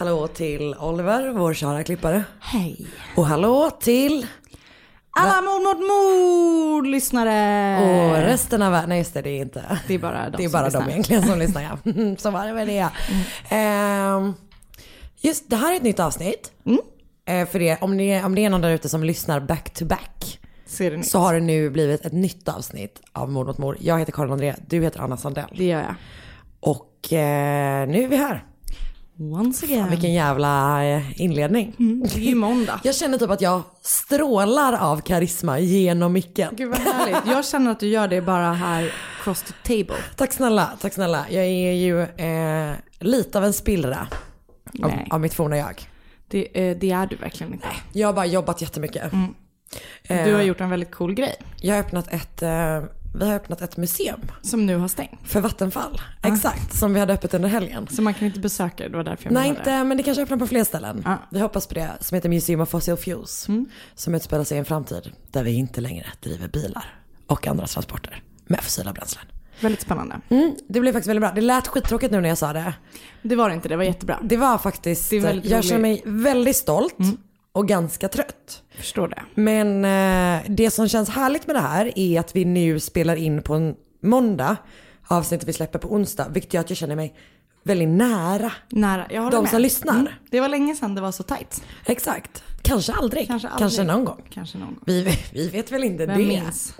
Hallå 0.00 0.26
till 0.26 0.74
Oliver, 0.74 1.32
vår 1.32 1.54
kära 1.54 1.84
klippare. 1.84 2.24
Hej. 2.40 2.86
Och 3.16 3.26
hallå 3.26 3.70
till... 3.80 4.26
Alla 5.10 5.42
mord 5.42 5.62
mot 5.62 5.88
mord 5.88 6.86
lyssnare. 6.86 7.78
Och 7.82 8.16
resten 8.16 8.62
av 8.62 8.72
världen. 8.72 8.88
Nej 8.88 8.98
just 8.98 9.14
det, 9.14 9.22
det 9.22 9.30
är 9.30 9.42
inte. 9.42 9.78
Det 9.86 9.94
är 9.94 9.98
bara 9.98 10.30
de 10.30 10.36
Det 10.36 10.44
är 10.44 10.48
bara 10.48 10.70
de 10.70 10.90
egentligen 10.90 11.22
som 11.22 11.38
lyssnar 11.38 11.62
ja. 11.62 11.78
Så 12.18 12.30
var 12.30 12.46
det 12.46 12.52
väl 12.52 12.68
det. 12.68 12.88
Ehm, 13.48 14.34
just 15.20 15.50
det 15.50 15.56
här 15.56 15.72
är 15.72 15.76
ett 15.76 15.82
nytt 15.82 16.00
avsnitt. 16.00 16.52
Eh, 17.28 17.48
för 17.48 17.58
det, 17.58 17.78
om, 17.80 17.96
det, 17.96 18.22
om 18.22 18.34
det 18.34 18.44
är 18.44 18.50
någon 18.50 18.60
där 18.60 18.70
ute 18.70 18.88
som 18.88 19.04
lyssnar 19.04 19.40
back 19.40 19.70
to 19.70 19.84
back. 19.84 20.40
Så. 20.66 21.02
Så 21.02 21.18
har 21.18 21.34
det 21.34 21.40
nu 21.40 21.70
blivit 21.70 22.06
ett 22.06 22.12
nytt 22.12 22.48
avsnitt 22.48 23.00
av 23.12 23.30
Mord 23.30 23.46
mot 23.46 23.58
mord. 23.58 23.76
Jag 23.80 23.98
heter 23.98 24.12
Karin 24.12 24.32
André, 24.32 24.54
du 24.66 24.82
heter 24.82 25.00
Anna 25.00 25.16
Sandell. 25.16 25.54
Det 25.56 25.64
gör 25.64 25.80
jag. 25.80 25.94
Och 26.60 27.12
eh, 27.12 27.88
nu 27.88 28.02
är 28.02 28.08
vi 28.08 28.16
här. 28.16 28.44
Once 29.20 29.66
again. 29.66 29.90
Vilken 29.90 30.12
jävla 30.12 30.84
eh, 30.84 31.20
inledning. 31.20 31.74
Det 31.78 32.14
är 32.16 32.20
ju 32.20 32.34
måndag. 32.34 32.80
Jag 32.84 32.94
känner 32.94 33.18
typ 33.18 33.30
att 33.30 33.40
jag 33.40 33.62
strålar 33.82 34.72
av 34.78 35.00
karisma 35.00 35.58
genom 35.58 36.12
micken. 36.12 36.54
Gud 36.56 36.68
vad 36.70 36.78
härligt. 36.78 37.16
Jag 37.26 37.44
känner 37.46 37.70
att 37.70 37.80
du 37.80 37.86
gör 37.88 38.08
det 38.08 38.20
bara 38.22 38.52
här 38.52 38.92
cross 39.24 39.42
the 39.42 39.52
table. 39.62 40.02
Tack 40.16 40.32
snälla, 40.32 40.70
tack 40.80 40.92
snälla. 40.92 41.26
Jag 41.30 41.44
är 41.44 41.72
ju 41.72 42.02
eh, 42.02 42.74
lite 42.98 43.38
av 43.38 43.44
en 43.44 43.52
spillra 43.52 44.06
av, 44.82 44.90
Nej. 44.90 45.08
av 45.10 45.20
mitt 45.20 45.34
forna 45.34 45.56
jag. 45.56 45.88
Det, 46.28 46.68
eh, 46.70 46.76
det 46.76 46.90
är 46.90 47.06
du 47.06 47.16
verkligen 47.16 47.52
inte. 47.52 47.68
Jag 47.92 48.08
har 48.08 48.12
bara 48.12 48.26
jobbat 48.26 48.62
jättemycket. 48.62 49.12
Eh, 50.02 50.24
Du 50.24 50.34
har 50.34 50.42
gjort 50.42 50.60
en 50.60 50.70
väldigt 50.70 50.90
cool 50.90 51.14
grej 51.14 51.34
Jag 51.60 51.74
har 51.74 51.80
öppnat 51.80 52.08
ett, 52.08 52.42
eh, 52.42 52.82
vi 53.14 53.26
har 53.26 53.34
öppnat 53.34 53.62
ett 53.62 53.76
museum 53.76 54.20
som 54.42 54.66
nu 54.66 54.76
har 54.76 54.88
stängt. 54.88 55.20
för 55.24 55.40
Vattenfall. 55.40 56.00
Exakt, 56.22 56.74
som 56.78 56.94
vi 56.94 57.00
hade 57.00 57.12
öppet 57.12 57.34
under 57.34 57.48
helgen. 57.48 57.88
Så 57.90 58.02
man 58.02 58.14
kan 58.14 58.26
inte 58.26 58.40
besöka 58.40 58.82
det, 58.82 58.88
det 58.88 58.96
var 58.96 59.04
därför 59.04 59.24
jag 59.24 59.32
Nej 59.32 59.48
inte, 59.48 59.84
men 59.84 59.96
det 59.96 60.02
kanske 60.02 60.22
öppnar 60.22 60.36
på 60.36 60.46
fler 60.46 60.64
ställen. 60.64 61.02
Ja. 61.04 61.18
Vi 61.30 61.40
hoppas 61.40 61.66
på 61.66 61.74
det. 61.74 61.90
Som 62.00 62.14
heter 62.14 62.28
Museum 62.28 62.60
of 62.60 62.68
Fossil 62.68 62.96
Fuels. 62.96 63.48
Som 63.94 64.14
utspelar 64.14 64.44
sig 64.44 64.56
i 64.56 64.58
en 64.58 64.64
framtid 64.64 65.12
där 65.30 65.44
vi 65.44 65.50
inte 65.50 65.80
längre 65.80 66.06
driver 66.20 66.48
bilar 66.48 66.84
och 67.26 67.46
andra 67.46 67.66
transporter 67.66 68.22
med 68.46 68.60
fossila 68.60 68.92
bränslen. 68.92 69.24
Väldigt 69.60 69.80
spännande. 69.80 70.20
Mm, 70.28 70.54
det 70.68 70.80
blev 70.80 70.92
faktiskt 70.92 71.08
väldigt 71.08 71.22
bra. 71.22 71.32
Det 71.34 71.40
lät 71.40 71.66
skittråkigt 71.68 72.12
nu 72.12 72.20
när 72.20 72.28
jag 72.28 72.38
sa 72.38 72.52
det. 72.52 72.74
Det 73.22 73.36
var 73.36 73.48
det 73.48 73.54
inte, 73.54 73.68
det 73.68 73.76
var 73.76 73.84
jättebra. 73.84 74.18
Det 74.22 74.36
var 74.36 74.58
faktiskt, 74.58 75.10
Det 75.10 75.40
jag 75.44 75.64
känner 75.64 75.80
mig 75.80 76.02
väldigt 76.04 76.56
stolt 76.56 76.98
och 77.60 77.68
ganska 77.68 78.08
trött. 78.08 78.62
Förstår 78.76 79.08
det. 79.08 79.22
Men 79.34 79.84
eh, 79.84 80.42
det 80.48 80.70
som 80.70 80.88
känns 80.88 81.08
härligt 81.08 81.46
med 81.46 81.56
det 81.56 81.60
här 81.60 81.98
är 81.98 82.20
att 82.20 82.36
vi 82.36 82.44
nu 82.44 82.80
spelar 82.80 83.16
in 83.16 83.42
på 83.42 83.54
en 83.54 83.74
måndag. 84.02 84.56
Avsnittet 85.08 85.48
vi 85.48 85.52
släpper 85.52 85.78
på 85.78 85.92
onsdag. 85.92 86.26
Vilket 86.30 86.54
gör 86.54 86.60
att 86.60 86.70
jag 86.70 86.76
känner 86.76 86.96
mig 86.96 87.14
väldigt 87.62 87.88
nära. 87.88 88.52
Nära. 88.70 89.06
Jag 89.10 89.22
håller 89.22 89.36
De 89.36 89.42
med. 89.42 89.50
som 89.50 89.60
lyssnar. 89.60 90.18
Det 90.30 90.40
var 90.40 90.48
länge 90.48 90.74
sedan 90.74 90.94
det 90.94 91.00
var 91.00 91.12
så 91.12 91.22
tajt. 91.22 91.62
Exakt. 91.86 92.44
Kanske 92.62 92.92
aldrig. 92.92 93.26
Kanske 93.26 93.48
aldrig. 93.48 93.86
någon 93.86 94.04
gång. 94.04 94.22
Kanske 94.30 94.58
någon 94.58 94.68
gång. 94.68 94.82
Vi, 94.86 95.18
vi 95.32 95.48
vet 95.48 95.72
väl 95.72 95.84
inte 95.84 96.06
Vem 96.06 96.18
det. 96.18 96.26
minns? 96.26 96.74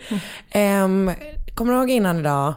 Ehm, 0.50 1.10
kommer 1.54 1.72
du 1.72 1.78
ihåg 1.78 1.90
innan 1.90 2.18
idag 2.18 2.54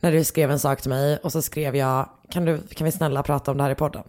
när 0.00 0.12
du 0.12 0.24
skrev 0.24 0.50
en 0.50 0.58
sak 0.58 0.80
till 0.82 0.90
mig 0.90 1.16
och 1.16 1.32
så 1.32 1.42
skrev 1.42 1.76
jag 1.76 2.08
kan, 2.30 2.44
du, 2.44 2.60
kan 2.60 2.84
vi 2.84 2.92
snälla 2.92 3.22
prata 3.22 3.50
om 3.50 3.56
det 3.56 3.62
här 3.62 3.70
i 3.70 3.74
podden? 3.74 4.02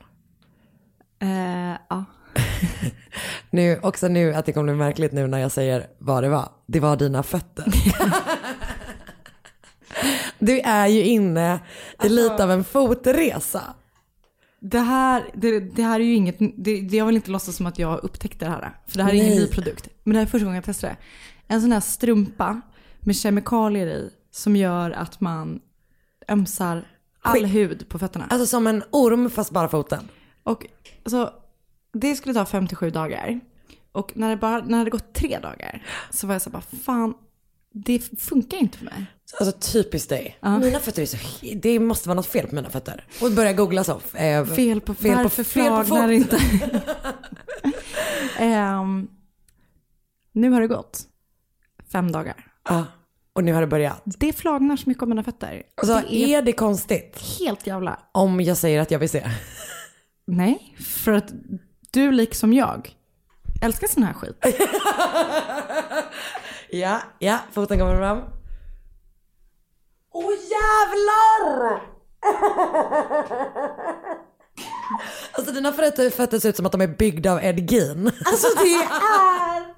Eh, 1.21 1.77
ja. 1.89 2.05
Nu, 3.49 3.79
också 3.83 4.07
nu 4.07 4.33
att 4.33 4.45
det 4.45 4.53
kommer 4.53 4.73
bli 4.73 4.75
märkligt 4.75 5.11
nu 5.11 5.27
när 5.27 5.39
jag 5.39 5.51
säger 5.51 5.87
vad 5.97 6.23
det 6.23 6.29
var. 6.29 6.49
Det 6.65 6.79
var 6.79 6.97
dina 6.97 7.23
fötter. 7.23 7.65
du 10.39 10.59
är 10.59 10.87
ju 10.87 11.03
inne 11.03 11.59
i 12.03 12.09
lite 12.09 12.43
av 12.43 12.51
en 12.51 12.63
fotresa. 12.63 13.61
Det 14.59 14.79
här, 14.79 15.23
det, 15.33 15.59
det 15.59 15.83
här 15.83 15.99
är 15.99 16.03
ju 16.03 16.13
inget, 16.13 16.35
det, 16.57 16.71
jag 16.71 17.05
vill 17.05 17.15
inte 17.15 17.31
låtsas 17.31 17.55
som 17.55 17.65
att 17.65 17.79
jag 17.79 18.03
upptäckte 18.03 18.45
det 18.45 18.51
här. 18.51 18.71
För 18.87 18.97
det 18.97 19.03
här 19.03 19.11
är 19.11 19.15
ingen 19.15 19.37
ny 19.37 19.47
produkt. 19.47 19.87
Men 20.03 20.13
det 20.13 20.19
här 20.19 20.25
är 20.25 20.29
första 20.29 20.45
gången 20.45 20.55
jag 20.55 20.65
testar 20.65 20.87
det. 20.87 20.97
En 21.47 21.61
sån 21.61 21.71
här 21.71 21.79
strumpa 21.79 22.61
med 22.99 23.15
kemikalier 23.15 23.87
i 23.87 24.09
som 24.31 24.55
gör 24.55 24.91
att 24.91 25.21
man 25.21 25.59
ömsar 26.29 26.83
all 27.21 27.33
Skit. 27.33 27.55
hud 27.55 27.89
på 27.89 27.99
fötterna. 27.99 28.25
Alltså 28.29 28.47
som 28.47 28.67
en 28.67 28.83
orm 28.91 29.29
fast 29.29 29.51
bara 29.51 29.69
foten. 29.69 30.09
Och 30.43 30.65
alltså, 31.03 31.33
det 31.99 32.15
skulle 32.15 32.33
ta 32.33 32.45
57 32.45 32.89
dagar. 32.89 33.39
Och 33.91 34.11
när 34.15 34.29
det, 34.29 34.37
bara, 34.37 34.57
när 34.59 34.69
det 34.69 34.77
hade 34.77 34.89
gått 34.89 35.13
tre 35.13 35.39
dagar 35.39 35.83
så 36.11 36.27
var 36.27 36.35
jag 36.35 36.41
så 36.41 36.49
bara, 36.49 36.63
fan, 36.83 37.13
det 37.73 37.99
funkar 38.21 38.57
inte 38.57 38.77
för 38.77 38.85
mig. 38.85 39.05
Alltså 39.39 39.71
typiskt 39.73 40.09
dig. 40.09 40.37
Mina 40.41 40.79
fötter 40.79 41.01
är 41.01 41.05
så, 41.05 41.17
det 41.55 41.79
måste 41.79 42.09
vara 42.09 42.15
något 42.15 42.25
fel 42.25 42.47
på 42.47 42.55
mina 42.55 42.69
fötter. 42.69 43.05
Och 43.21 43.31
börja 43.31 43.53
googla 43.53 43.83
så. 43.83 44.01
Eh, 44.13 44.45
Fel 44.45 44.81
på, 44.81 44.93
fel 44.93 45.23
på, 45.23 45.29
fel 45.29 45.69
på 45.69 45.83
fot. 45.83 46.09
inte? 46.11 46.39
Ehm, 48.39 49.07
nu 50.31 50.49
har 50.51 50.61
det 50.61 50.67
gått 50.67 51.01
fem 51.91 52.11
dagar. 52.11 52.45
Ja, 52.69 52.85
och 53.33 53.43
nu 53.43 53.53
har 53.53 53.61
det 53.61 53.67
börjat. 53.67 54.01
Det 54.05 54.33
flagnar 54.33 54.75
så 54.77 54.89
mycket 54.89 55.03
om 55.03 55.09
mina 55.09 55.23
fötter. 55.23 55.63
Alltså 55.75 56.01
det 56.09 56.15
är 56.15 56.37
är 56.37 56.41
det 56.41 56.53
konstigt 56.53 57.21
helt 57.39 57.67
jävla... 57.67 57.99
om 58.11 58.41
jag 58.41 58.57
säger 58.57 58.81
att 58.81 58.91
jag 58.91 58.99
vill 58.99 59.09
se? 59.09 59.29
Nej, 60.27 60.75
för 60.79 61.13
att 61.13 61.33
du 61.91 62.11
liksom 62.11 62.53
jag 62.53 62.95
älskar 63.61 63.87
sån 63.87 64.03
här 64.03 64.13
skit. 64.13 64.37
Ja, 66.69 67.01
ja, 67.19 67.39
foten 67.51 67.79
kommer 67.79 67.97
fram. 67.97 68.21
Åh 70.13 70.25
oh, 70.25 70.33
jävlar! 70.33 71.81
alltså 75.31 75.53
dina 75.53 75.71
fötter, 75.71 76.09
fötter 76.09 76.39
ser 76.39 76.49
ut 76.49 76.55
som 76.55 76.65
att 76.65 76.71
de 76.71 76.81
är 76.81 76.87
byggda 76.87 77.31
av 77.31 77.43
Ed 77.43 77.71
Gein. 77.71 78.11
Alltså 78.25 78.47
det 78.63 78.73
är... 78.73 78.87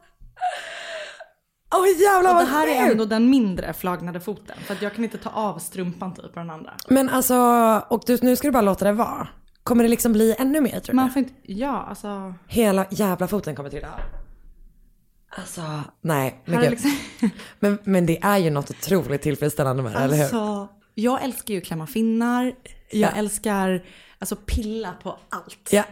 Åh 1.75 1.81
oh, 1.81 1.87
jävlar 2.01 2.29
Och 2.29 2.35
vad 2.35 2.45
det 2.45 2.51
här 2.51 2.67
är 2.67 2.91
ändå 2.91 3.05
den 3.05 3.29
mindre 3.29 3.73
flagnade 3.73 4.19
foten. 4.19 4.57
För 4.65 4.73
att 4.73 4.81
jag 4.81 4.93
kan 4.93 5.03
inte 5.03 5.17
ta 5.17 5.29
av 5.29 5.59
strumpan 5.59 6.13
typ 6.13 6.33
på 6.33 6.39
den 6.39 6.49
andra. 6.49 6.73
Men 6.87 7.09
alltså, 7.09 7.35
och 7.89 8.03
du, 8.05 8.17
nu 8.21 8.35
ska 8.35 8.47
du 8.47 8.51
bara 8.51 8.61
låta 8.61 8.85
det 8.85 8.91
vara. 8.91 9.27
Kommer 9.69 9.83
det 9.83 9.89
liksom 9.89 10.13
bli 10.13 10.35
ännu 10.39 10.61
mer 10.61 10.79
tror 10.79 10.81
du? 10.81 10.93
Man 10.93 11.11
får 11.11 11.19
inte... 11.19 11.33
Ja, 11.43 11.85
alltså... 11.89 12.33
Hela 12.47 12.85
jävla 12.89 13.27
foten 13.27 13.55
kommer 13.55 13.69
trilla 13.69 13.87
av. 13.87 13.99
Alltså, 15.39 15.61
nej. 16.01 16.41
Men, 16.45 16.61
gud. 16.61 16.71
liksom... 16.71 16.91
men, 17.59 17.77
men 17.83 18.05
det 18.05 18.19
är 18.21 18.37
ju 18.37 18.49
något 18.49 18.69
otroligt 18.69 19.21
tillfredsställande 19.21 19.83
med 19.83 19.91
det, 19.91 19.99
eller 19.99 20.15
hur? 20.15 20.23
Alltså, 20.23 20.67
jag 20.95 21.23
älskar 21.23 21.53
ju 21.53 21.59
att 21.59 21.65
klämma 21.65 21.87
finnar. 21.87 22.45
Jag 22.45 22.53
Ja. 22.91 23.07
älskar 23.07 23.83
alltså 24.19 24.35
pilla 24.35 24.93
på 25.03 25.17
allt. 25.29 25.69
Ja. 25.71 25.83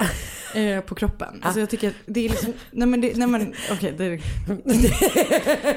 eh, 0.59 0.81
på 0.81 0.95
kroppen. 0.95 1.41
Alltså 1.43 1.59
jag 1.59 1.69
tycker 1.69 1.87
att 1.87 1.95
det 2.05 2.25
är 2.25 2.29
liksom, 2.29 2.53
nej 2.71 2.87
men, 2.87 3.01
det, 3.01 3.17
nej 3.17 3.27
men 3.27 3.53
okej. 3.71 3.91
det, 3.97 4.21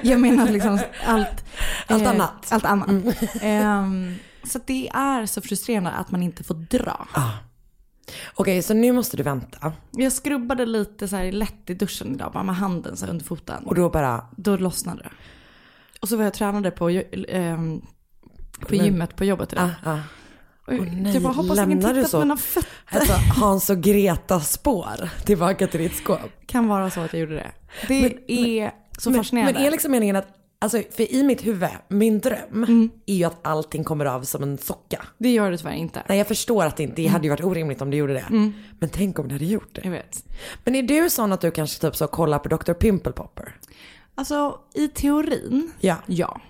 jag 0.08 0.20
menar 0.20 0.49
liksom 0.49 0.79
allt. 1.06 1.44
Allt 1.87 2.02
eh, 2.02 2.11
annat. 2.11 2.52
Allt 2.52 2.64
annat. 2.64 3.14
Ehm, 3.41 4.14
så 4.44 4.58
att 4.58 4.67
det 4.67 4.88
är 4.88 5.26
så 5.26 5.41
frustrerande 5.41 5.91
att 5.91 6.11
man 6.11 6.23
inte 6.23 6.44
får 6.44 6.55
dra. 6.55 7.08
Okej, 8.35 8.62
så 8.62 8.75
nu 8.75 8.93
måste 8.93 9.17
du 9.17 9.23
vänta. 9.23 9.73
Jag 9.91 10.12
skrubbade 10.12 10.67
lite 10.67 11.09
så 11.09 11.17
här 11.17 11.33
lätt 11.33 11.71
i 11.71 11.75
duschen 11.75 12.15
idag, 12.15 12.33
bara 12.33 12.43
med 12.43 12.57
handen 12.57 12.97
så 12.97 13.05
här 13.05 13.12
under 13.12 13.25
foten. 13.25 13.65
Och 13.67 13.75
då 13.75 13.91
bara, 13.91 14.25
Då 14.37 14.57
lossnade 14.57 15.03
det. 15.03 15.11
Och 16.01 16.09
så 16.09 16.17
var 16.17 16.25
jag 16.25 16.35
tränade 16.35 16.71
på, 16.71 16.89
ehm, 16.89 17.83
på 18.61 18.75
gymmet 18.75 19.17
på 19.17 19.25
jobbet 19.25 19.53
idag. 19.53 19.71
ah, 19.85 19.91
ah. 19.93 19.99
Jag- 20.67 20.93
nej, 20.97 21.12
jag 21.15 21.23
bara 21.23 21.33
hoppas 21.33 21.59
ingen 21.59 21.79
tittar 21.81 22.05
så? 22.05 22.11
på 22.19 22.19
mina 22.25 22.37
fötter. 22.37 22.69
Alltså 22.91 23.12
Hans 23.41 23.71
och 23.71 23.81
Greta 23.83 24.41
spår 24.41 25.11
tillbaka 25.25 25.67
till 25.67 25.81
ditt 25.81 25.95
skåp. 25.97 26.21
Kan 26.47 26.69
vara 26.69 26.91
så 26.91 27.01
att 27.01 27.12
jag 27.12 27.21
gjorde 27.21 27.35
det. 27.35 27.53
Det 27.89 28.15
är 28.27 28.71
så 28.99 29.11
Men, 29.11 29.19
fascinerande. 29.21 29.53
men 29.53 29.62
är 29.67 29.71
liksom 29.71 29.93
meningen 29.93 30.17
att, 30.17 30.27
alltså 30.61 30.83
för 30.91 31.12
i 31.12 31.23
mitt 31.23 31.47
huvud, 31.47 31.69
min 31.89 32.21
dröm 32.21 32.65
Mm. 32.65 32.91
är 33.07 33.15
ju 33.15 33.25
att 33.25 33.47
allting 33.47 33.85
kommer 33.85 34.05
av 34.05 34.23
som 34.23 34.43
en 34.43 34.59
socka. 34.59 35.05
Det 35.19 35.31
gör 35.33 35.51
det 35.51 35.59
tyvärr 35.59 35.73
inte. 35.73 36.03
Nej 36.09 36.19
jag 36.19 36.29
förstår 36.29 36.65
att 36.65 36.77
det 36.77 36.83
inte, 36.83 36.95
det 36.97 37.07
hade 37.07 37.25
ju 37.25 37.31
varit 37.31 37.45
orimligt 37.45 37.83
om 37.83 37.91
du 37.91 37.97
gjorde 37.97 38.12
det. 38.12 38.25
Mm. 38.31 38.53
Men 38.79 38.89
tänk 38.89 39.19
om 39.19 39.29
du 39.29 39.35
hade 39.35 39.45
gjort 39.45 39.75
det. 39.75 39.81
Jag 39.85 39.91
vet. 39.91 40.25
Men 40.65 40.75
är 40.75 40.83
du 40.83 41.11
sån 41.11 41.33
att 41.33 41.41
du 41.41 41.51
kanske 41.51 41.81
typ 41.81 41.97
så 41.97 42.07
kollar 42.07 42.39
på 42.39 42.49
Dr. 42.49 42.73
Pimple 42.73 43.12
Popper? 43.12 43.57
Alltså 44.15 44.59
i 44.75 44.89
teorin, 44.89 45.73
Ja. 45.81 45.97
ja. 46.07 46.41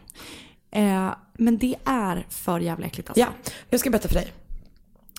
Eh, 0.73 1.11
men 1.33 1.59
det 1.59 1.75
är 1.85 2.27
för 2.29 2.61
jävla 2.61 2.87
äckligt 2.87 3.09
alltså. 3.11 3.21
Ja, 3.21 3.27
jag 3.71 3.81
ska 3.81 3.91
berätta 3.91 4.09
för 4.09 4.15
dig. 4.15 4.33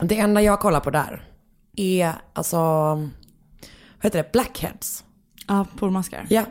Det 0.01 0.17
enda 0.19 0.41
jag 0.41 0.59
kollar 0.59 0.79
på 0.79 0.89
där 0.89 1.27
är 1.75 2.13
alltså, 2.33 2.57
vad 2.57 3.09
heter 4.01 4.23
det, 4.23 4.31
blackheads. 4.31 5.03
Ja, 5.47 5.65
pormaskar. 5.77 6.25
Ja. 6.29 6.43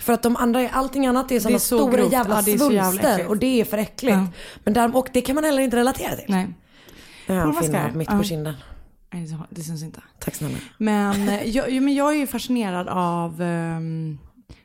För 0.00 0.12
att 0.12 0.22
de 0.22 0.36
andra, 0.36 0.68
allting 0.68 1.06
annat 1.06 1.32
är 1.32 1.40
sådana 1.40 1.58
så 1.58 1.78
stora 1.78 1.96
grovt. 1.96 2.12
jävla 2.12 2.42
Ja, 2.46 2.48
jävla 2.48 2.84
svulster 2.90 3.12
äckligt. 3.12 3.28
och 3.30 3.36
det 3.38 3.60
är 3.60 3.64
för 3.64 3.78
äckligt. 3.78 4.16
Ja. 4.16 4.26
Men 4.64 4.74
där, 4.74 4.96
och 4.96 5.08
det 5.12 5.20
kan 5.20 5.34
man 5.34 5.44
heller 5.44 5.62
inte 5.62 5.76
relatera 5.76 6.16
till. 6.16 6.24
Nej, 6.28 6.48
Jag 7.26 7.34
har 7.34 7.46
en 7.46 7.54
finne 7.62 7.90
mitt 7.94 8.08
på 8.08 8.22
kinden. 8.22 8.54
Nej, 9.12 9.28
det 9.50 9.60
syns- 9.62 9.84
inte. 9.84 10.02
Tack 10.18 10.34
snälla. 10.34 10.56
Men, 10.78 11.28
eh, 11.28 11.48
jag, 11.48 11.82
men 11.82 11.94
jag 11.94 12.12
är 12.12 12.16
ju 12.18 12.26
fascinerad 12.26 12.88
av 12.88 13.42
ehm, 13.42 14.18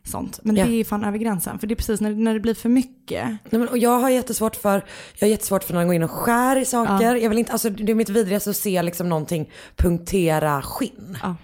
sånt. 0.03 0.39
Men 0.43 0.55
Ja. 0.55 0.65
det 0.65 0.71
är 0.71 0.83
fan 0.83 1.03
över 1.03 1.17
gränsen. 1.17 1.59
För 1.59 1.67
det 1.67 1.73
är 1.73 1.75
precis 1.75 2.01
när, 2.01 2.11
när 2.11 2.33
det 2.33 2.39
blir 2.39 2.53
för 2.53 2.69
mycket. 2.69 3.27
Nej, 3.27 3.39
men, 3.59 3.67
och 3.67 3.77
jag 3.77 3.99
har 3.99 4.09
jättesvårt 4.09 4.55
för, 4.55 4.85
jag 5.19 5.27
har 5.27 5.31
jättesvårt 5.31 5.63
för 5.63 5.73
när 5.73 5.79
man 5.79 5.87
går 5.87 5.95
in 5.95 6.03
och 6.03 6.11
skär 6.11 6.55
i 6.55 6.65
saker. 6.65 7.15
Jag 7.15 7.29
vill 7.29 7.37
inte, 7.39 7.51
alltså 7.51 7.69
det 7.69 7.91
är 7.91 7.95
mitt 7.95 8.09
vidrigaste 8.09 8.49
att 8.49 8.55
se 8.55 8.83
liksom 8.83 9.09
någonting 9.09 9.51
punktera 9.75 10.61
skinn. 10.61 11.17
Ja, 11.23 11.35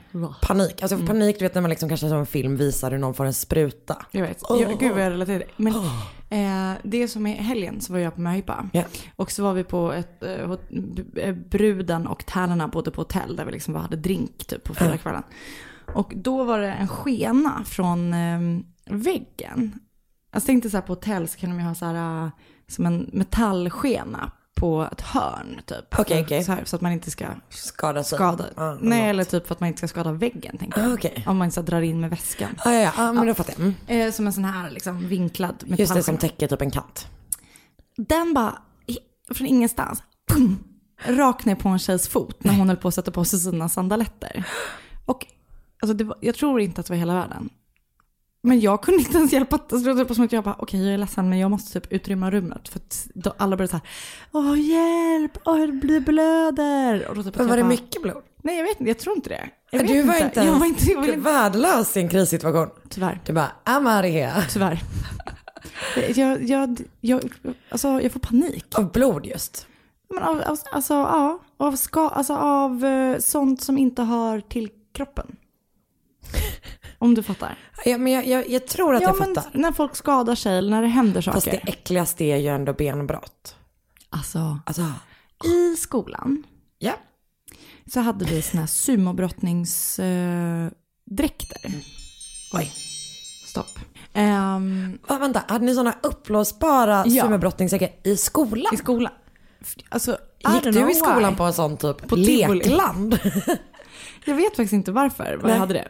Panik, 0.42 0.82
alltså 0.82 0.96
jag 0.96 1.00
får 1.00 1.08
panik 1.08 1.40
du 1.40 1.46
vet 1.46 1.54
när 1.56 1.62
man 1.62 1.70
liksom 1.70 1.90
kanske 1.90 2.10
som 2.10 2.18
en 2.18 2.26
film 2.26 2.58
visar 2.58 2.92
hur 2.92 2.98
någon 2.98 3.14
får 3.14 3.26
en 3.26 3.34
spruta. 3.34 4.06
jag 4.12 4.22
vet. 4.22 4.44
Jag, 4.50 4.80
gud 4.80 4.92
vad 4.92 5.02
jag 5.02 5.12
relaterar 5.12 5.40
till 5.40 5.48
det. 5.48 5.64
Men 5.64 5.74
eh, 6.74 6.78
det 6.84 7.08
som 7.08 7.28
är 7.28 7.36
helgen 7.36 7.82
så 7.82 7.94
var 7.94 8.00
jag 8.00 8.16
på 8.16 8.22
möhippa. 8.22 8.70
Ja. 8.74 8.84
Och 9.16 9.32
så 9.32 9.44
var 9.44 9.54
vi 9.54 9.64
på 9.64 9.92
ett, 9.92 10.24
eh, 10.24 11.32
bruden 11.34 12.08
och 12.08 12.26
tärnorna 12.26 12.68
bodde 12.68 12.92
på 12.92 13.02
hotell 13.02 13.36
där 13.36 13.46
vi 13.46 13.52
liksom 13.52 13.74
bara 13.74 13.84
hade 13.84 13.96
drink 13.98 14.46
typ 14.46 14.64
på 14.64 14.74
fredagskvällen. 14.74 15.24
Och 15.94 16.14
då 16.16 16.44
var 16.44 16.60
det 16.60 16.72
en 16.72 16.88
skena 16.88 17.64
från 17.66 18.14
eh, 18.14 18.40
väggen. 18.90 19.80
Alltså 20.32 20.48
tänkte 20.48 20.70
så 20.70 20.78
här 20.78 20.82
på 20.82 20.92
hotell 20.94 21.28
så 21.28 21.38
kan 21.40 21.50
de 21.50 21.60
ju 21.60 21.66
ha 21.66 21.76
så 21.76 21.86
här 21.86 22.24
eh, 22.26 22.30
som 22.68 22.86
en 22.86 23.10
metallskena 23.14 24.32
på 24.56 24.90
ett 24.92 25.02
hörn 25.02 25.62
typ. 25.66 26.00
Okej, 26.00 26.22
okej. 26.24 26.44
Så, 26.44 26.52
här, 26.52 26.66
så 26.66 26.76
att 26.76 26.82
man 26.82 26.92
inte 26.92 27.12
ska 27.12 27.26
Skada 27.50 28.04
sig. 28.04 28.18
skada. 28.18 28.46
Ja, 28.56 28.78
Nej, 28.82 29.00
ja. 29.00 29.06
eller 29.06 29.24
typ 29.24 29.48
för 29.48 29.56
att 29.56 29.60
man 29.60 29.68
inte 29.68 29.78
ska 29.78 29.88
skada 29.88 30.12
väggen 30.12 30.58
tänkte 30.58 30.82
Ah, 30.82 30.84
jag. 30.84 30.94
okej. 30.94 31.24
Om 31.28 31.38
man 31.38 31.46
inte 31.46 31.56
så 31.56 31.62
drar 31.62 31.82
in 31.82 32.00
med 32.00 32.10
väskan. 32.10 32.50
Ja, 32.66 32.74
ja, 32.74 32.80
ja, 32.82 32.92
ja 32.98 33.14
men 33.14 33.28
då 33.28 33.34
fattar 33.34 33.54
jag. 33.58 33.62
Mm. 33.62 34.08
Eh, 34.08 34.12
som 34.14 34.28
en 34.28 34.34
sån 34.34 34.46
här 34.46 34.70
liksom 34.72 35.08
vinklad 35.08 35.56
Just 35.66 35.78
det 35.78 35.88
som 35.88 35.96
metallskena. 35.96 36.18
täcker 36.18 36.48
typ 36.48 36.62
en 36.62 36.72
katt. 36.72 37.08
Den 37.98 38.34
bara, 38.34 38.58
från 39.34 39.48
ingenstans, 39.48 40.04
pum, 40.34 40.64
rakt 41.06 41.46
ner 41.46 41.56
på 41.56 41.70
en 41.70 41.80
tjejs 41.80 42.08
fot 42.08 42.44
när 42.44 42.54
hon 42.54 42.68
höll 42.70 42.78
på 42.78 42.88
att 42.88 42.94
sätta 42.94 43.12
på 43.12 43.26
sig 43.26 43.40
sina 43.40 43.70
sandaletter. 43.70 44.44
Och 45.06 45.26
alltså 45.82 45.94
det 45.94 46.04
var, 46.04 46.18
jag 46.22 46.36
tror 46.36 46.62
inte 46.62 46.82
att 46.82 46.88
det 46.88 46.94
var 46.94 46.98
hela 46.98 47.14
världen. 47.14 47.50
Men 48.42 48.60
jag 48.60 48.82
kunde 48.82 49.00
inte 49.00 49.18
ens 49.18 49.34
hjälpa 49.34 49.56
att 49.56 49.74
alltså, 49.74 49.94
det 49.94 50.04
var 50.04 50.16
som 50.16 50.26
att 50.26 50.32
jag 50.32 50.44
bara, 50.44 50.56
okej 50.60 50.86
jag 50.86 50.94
är 50.94 50.98
ledsen 50.98 51.30
men 51.30 51.40
jag 51.40 51.52
måste 51.52 51.80
typ 51.80 51.92
utrymma 51.94 52.32
rummet. 52.32 52.70
För 52.70 52.80
att 52.80 53.08
då 53.14 53.34
alla 53.38 53.58
började 53.58 53.72
så 53.72 53.78
här, 53.78 53.88
åh 54.32 54.60
hjälp, 54.60 55.38
åh 55.46 55.60
jag 55.60 55.80
blir 55.80 56.00
blöder. 56.00 57.08
Och 57.08 57.16
då 57.16 57.24
typ 57.24 57.36
Men 57.36 57.48
var 57.48 57.58
jag 57.58 57.60
det 57.60 57.64
bara, 57.64 57.70
mycket 57.70 58.02
blod? 58.02 58.24
Nej 58.44 58.58
jag 58.58 58.64
vet 58.64 58.80
inte, 58.80 58.90
jag 58.90 59.00
tror 59.00 59.16
inte 59.16 59.30
det. 59.30 59.50
Jag 59.72 59.88
Du 59.88 60.02
var 60.04 60.16
inte 60.16 60.40
jag 60.40 60.46
ens 60.46 60.60
var 60.60 60.66
inte, 60.66 60.92
jag 60.92 60.98
var 60.98 61.06
inte 61.08 61.20
värdelös 61.20 61.98
i 61.98 62.00
en 62.00 62.10
krissituation. 62.10 62.70
tyvärr. 62.90 63.22
Du 63.26 63.34
bara, 63.34 63.52
I'm 63.66 63.96
out 63.98 64.06
of 64.06 64.12
here. 64.12 64.44
Tyvärr. 64.50 64.84
Jag, 66.16 66.44
jag, 66.44 66.82
jag, 67.02 67.34
alltså, 67.70 68.02
jag 68.02 68.12
får 68.12 68.20
panik. 68.20 68.66
Av 68.80 68.92
blod 68.92 69.26
just. 69.26 69.68
Men 70.14 70.24
av, 70.24 70.42
av, 70.42 70.58
alltså, 70.72 70.94
ja, 70.94 71.40
av, 71.58 71.76
ska, 71.76 72.10
alltså, 72.10 72.34
av 72.36 72.86
eh, 72.86 73.20
sånt 73.20 73.62
som 73.62 73.78
inte 73.78 74.04
hör 74.04 74.42
till 74.42 74.70
kroppen. 74.94 75.36
Om 77.00 77.16
du 77.16 77.24
fattar. 77.24 77.58
Ja, 77.86 77.98
men 77.98 78.14
jag, 78.14 78.28
jag, 78.28 78.50
jag 78.50 78.68
tror 78.68 78.96
att 78.96 79.02
Ja, 79.02 79.08
jag 79.10 79.20
men 79.20 79.36
fattar. 79.36 79.60
när 79.60 79.72
folk 79.72 79.96
skadar 79.96 80.36
sig 80.36 80.58
eller 80.58 80.70
när 80.70 80.82
det 80.82 80.88
händer 80.88 81.22
saker. 81.22 81.34
Fast 81.36 81.46
det 81.52 81.58
äckligaste 81.58 82.24
är 82.24 82.38
ju 82.38 82.48
ändå 82.48 82.74
benbrott. 82.74 83.56
Alltså, 84.10 84.60
Alltså, 84.66 84.82
i 85.46 85.76
skolan 85.78 86.44
ja. 86.80 86.94
så 87.94 88.00
hade 88.00 88.26
vi 88.26 88.42
såna 88.42 88.62
här 88.62 88.68
sumobrottningsdräkter. 88.68 90.72
Dräkter. 91.12 91.72
Oj, 92.54 92.72
stopp. 93.48 93.80
Ehm, 94.14 94.98
Va, 95.08 95.18
vänta, 95.18 95.44
hade 95.48 95.66
ni 95.66 95.74
sådana 95.74 95.96
uppblåsbara 96.04 97.04
Ja. 97.08 97.24
sumobrottningssäckar 97.24 97.90
i 98.04 98.18
skolan? 98.18 98.74
I 98.74 98.78
skolan. 98.78 99.12
Alltså, 99.90 100.18
Gick 100.54 100.64
du 100.64 100.92
i 100.92 100.96
skolan 100.96 101.32
why. 101.32 101.38
på 101.38 101.44
en 101.44 101.54
sån 101.54 101.78
typ 101.78 102.08
På 102.08 102.16
lekland? 102.16 103.20
Jag 104.26 104.36
vet 104.36 104.48
faktiskt 104.56 104.74
inte 104.74 104.92
varför, 104.92 105.34
vad 105.36 105.44
Nej. 105.44 105.52
jag 105.52 105.60
hade 105.60 105.74
det. 105.74 105.88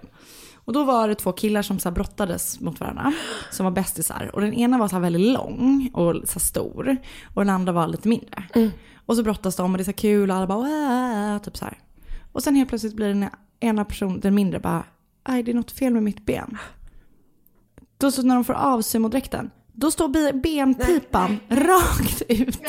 Och 0.56 0.74
då 0.74 0.84
var 0.84 1.08
det 1.08 1.16
två 1.16 1.32
killar 1.32 1.62
som 1.62 1.80
så 1.80 1.90
här 1.90 1.94
brottades 1.94 2.60
mot 2.60 2.80
varandra, 2.80 3.14
som 3.52 3.64
var 3.64 3.72
bästisar. 3.72 4.32
Och 4.34 4.42
den 4.42 4.54
ena 4.54 4.78
var 4.78 4.88
så 4.88 5.00
väldigt 5.00 5.34
lång 5.34 5.92
och 5.94 6.16
så 6.26 6.40
stor, 6.40 6.98
och 7.36 7.42
den 7.42 7.50
andra 7.50 7.74
var 7.74 7.88
lite 7.88 8.08
mindre. 8.08 8.44
Och 9.06 9.16
så 9.16 9.24
brottas 9.24 9.56
de 9.56 9.72
och 9.72 9.78
det 9.78 9.82
är 9.82 9.86
så 9.86 9.92
här 9.92 9.98
kul 9.98 10.30
och 10.32 10.36
alla 10.38 10.48
bara 10.48 10.60
Wah! 10.60 11.40
typ 11.42 11.58
så 11.58 11.66
här. 11.66 11.78
Och 12.32 12.44
sen 12.44 12.56
helt 12.56 12.70
plötsligt 12.70 12.94
blir 12.96 13.08
den 13.08 13.26
ena 13.60 13.86
personen, 13.86 14.20
den 14.20 14.36
mindre, 14.36 14.60
bara 14.60 14.84
aj 15.24 15.44
det 15.44 15.52
är 15.52 15.56
något 15.56 15.72
fel 15.72 15.94
med 15.94 16.04
mitt 16.04 16.26
ben. 16.26 16.58
Då 17.98 18.12
så 18.12 18.22
när 18.22 18.36
de 18.36 18.44
får 18.44 18.54
av 18.54 18.82
sumodräkten, 18.82 19.52
då 19.74 19.92
står 19.92 20.08
be- 20.08 20.34
benpipan 20.34 21.40
rakt 21.50 22.22
ut. 22.28 22.60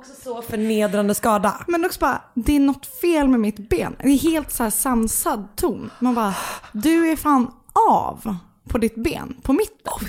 Också 0.00 0.22
så 0.22 0.42
förnedrande 0.42 1.14
skada. 1.14 1.64
Men 1.68 1.84
också 1.84 2.00
bara, 2.00 2.22
det 2.34 2.56
är 2.56 2.60
något 2.60 2.86
fel 2.86 3.28
med 3.28 3.40
mitt 3.40 3.68
ben. 3.68 3.96
Det 3.98 4.08
är 4.08 4.18
helt 4.18 4.52
så 4.52 4.62
här 4.62 4.70
sansad 4.70 5.48
ton. 5.56 5.90
Man 5.98 6.14
bara, 6.14 6.34
du 6.72 7.10
är 7.10 7.16
fan 7.16 7.50
av 7.90 8.36
på 8.68 8.78
ditt 8.78 8.94
ben, 8.94 9.36
på 9.42 9.52
mitten. 9.52 10.08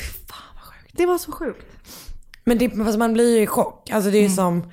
Det 0.92 1.06
var 1.06 1.18
så 1.18 1.32
sjukt. 1.32 1.66
Men 2.44 2.58
det, 2.58 2.70
fast 2.70 2.98
man 2.98 3.14
blir 3.14 3.38
ju 3.38 3.44
i 3.44 3.48
chock. 3.48 3.90
Alltså 3.90 4.12
det 4.12 4.18
är 4.18 4.22
ju 4.22 4.30
som 4.30 4.72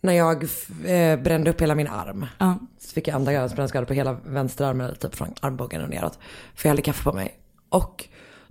när 0.00 0.12
jag 0.12 0.42
eh, 0.86 1.22
brände 1.22 1.50
upp 1.50 1.62
hela 1.62 1.74
min 1.74 1.88
arm. 1.88 2.26
Ja. 2.38 2.58
Så 2.78 2.92
fick 2.92 3.08
jag 3.08 3.14
andra 3.14 3.32
graden 3.32 3.56
brännskada 3.56 3.86
på 3.86 3.94
hela 3.94 4.12
vänsterarmen, 4.12 4.96
typ 4.96 5.14
från 5.14 5.34
armbågen 5.40 5.82
och 5.82 5.90
neråt. 5.90 6.18
För 6.54 6.68
jag 6.68 6.72
hade 6.72 6.82
kaffe 6.82 7.04
på 7.04 7.12
mig. 7.12 7.38
Och 7.68 8.08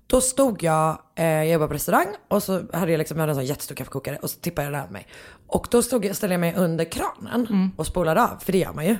då 0.07 0.21
stod 0.21 0.63
jag, 0.63 0.97
eh, 1.15 1.25
jag 1.25 1.47
jobbade 1.47 1.67
på 1.67 1.73
restaurang 1.73 2.07
och 2.27 2.43
så 2.43 2.53
hade 2.73 2.91
jag 2.91 2.99
liksom, 2.99 3.17
jag 3.17 3.21
hade 3.21 3.31
en 3.31 3.35
sån 3.35 3.45
jättestor 3.45 3.75
kaffekokare 3.75 4.17
och 4.21 4.29
så 4.29 4.39
tippade 4.39 4.65
jag 4.65 4.73
den 4.73 4.81
över 4.81 4.93
mig. 4.93 5.07
Och 5.47 5.67
då 5.71 5.81
stod 5.81 6.05
jag, 6.05 6.15
ställde 6.15 6.33
jag 6.33 6.39
mig 6.39 6.53
under 6.55 6.85
kranen 6.85 7.71
och 7.75 7.87
spolade 7.87 8.23
av, 8.23 8.37
för 8.39 8.51
det 8.51 8.57
gör 8.57 8.73
man 8.73 8.85
ju. 8.85 8.97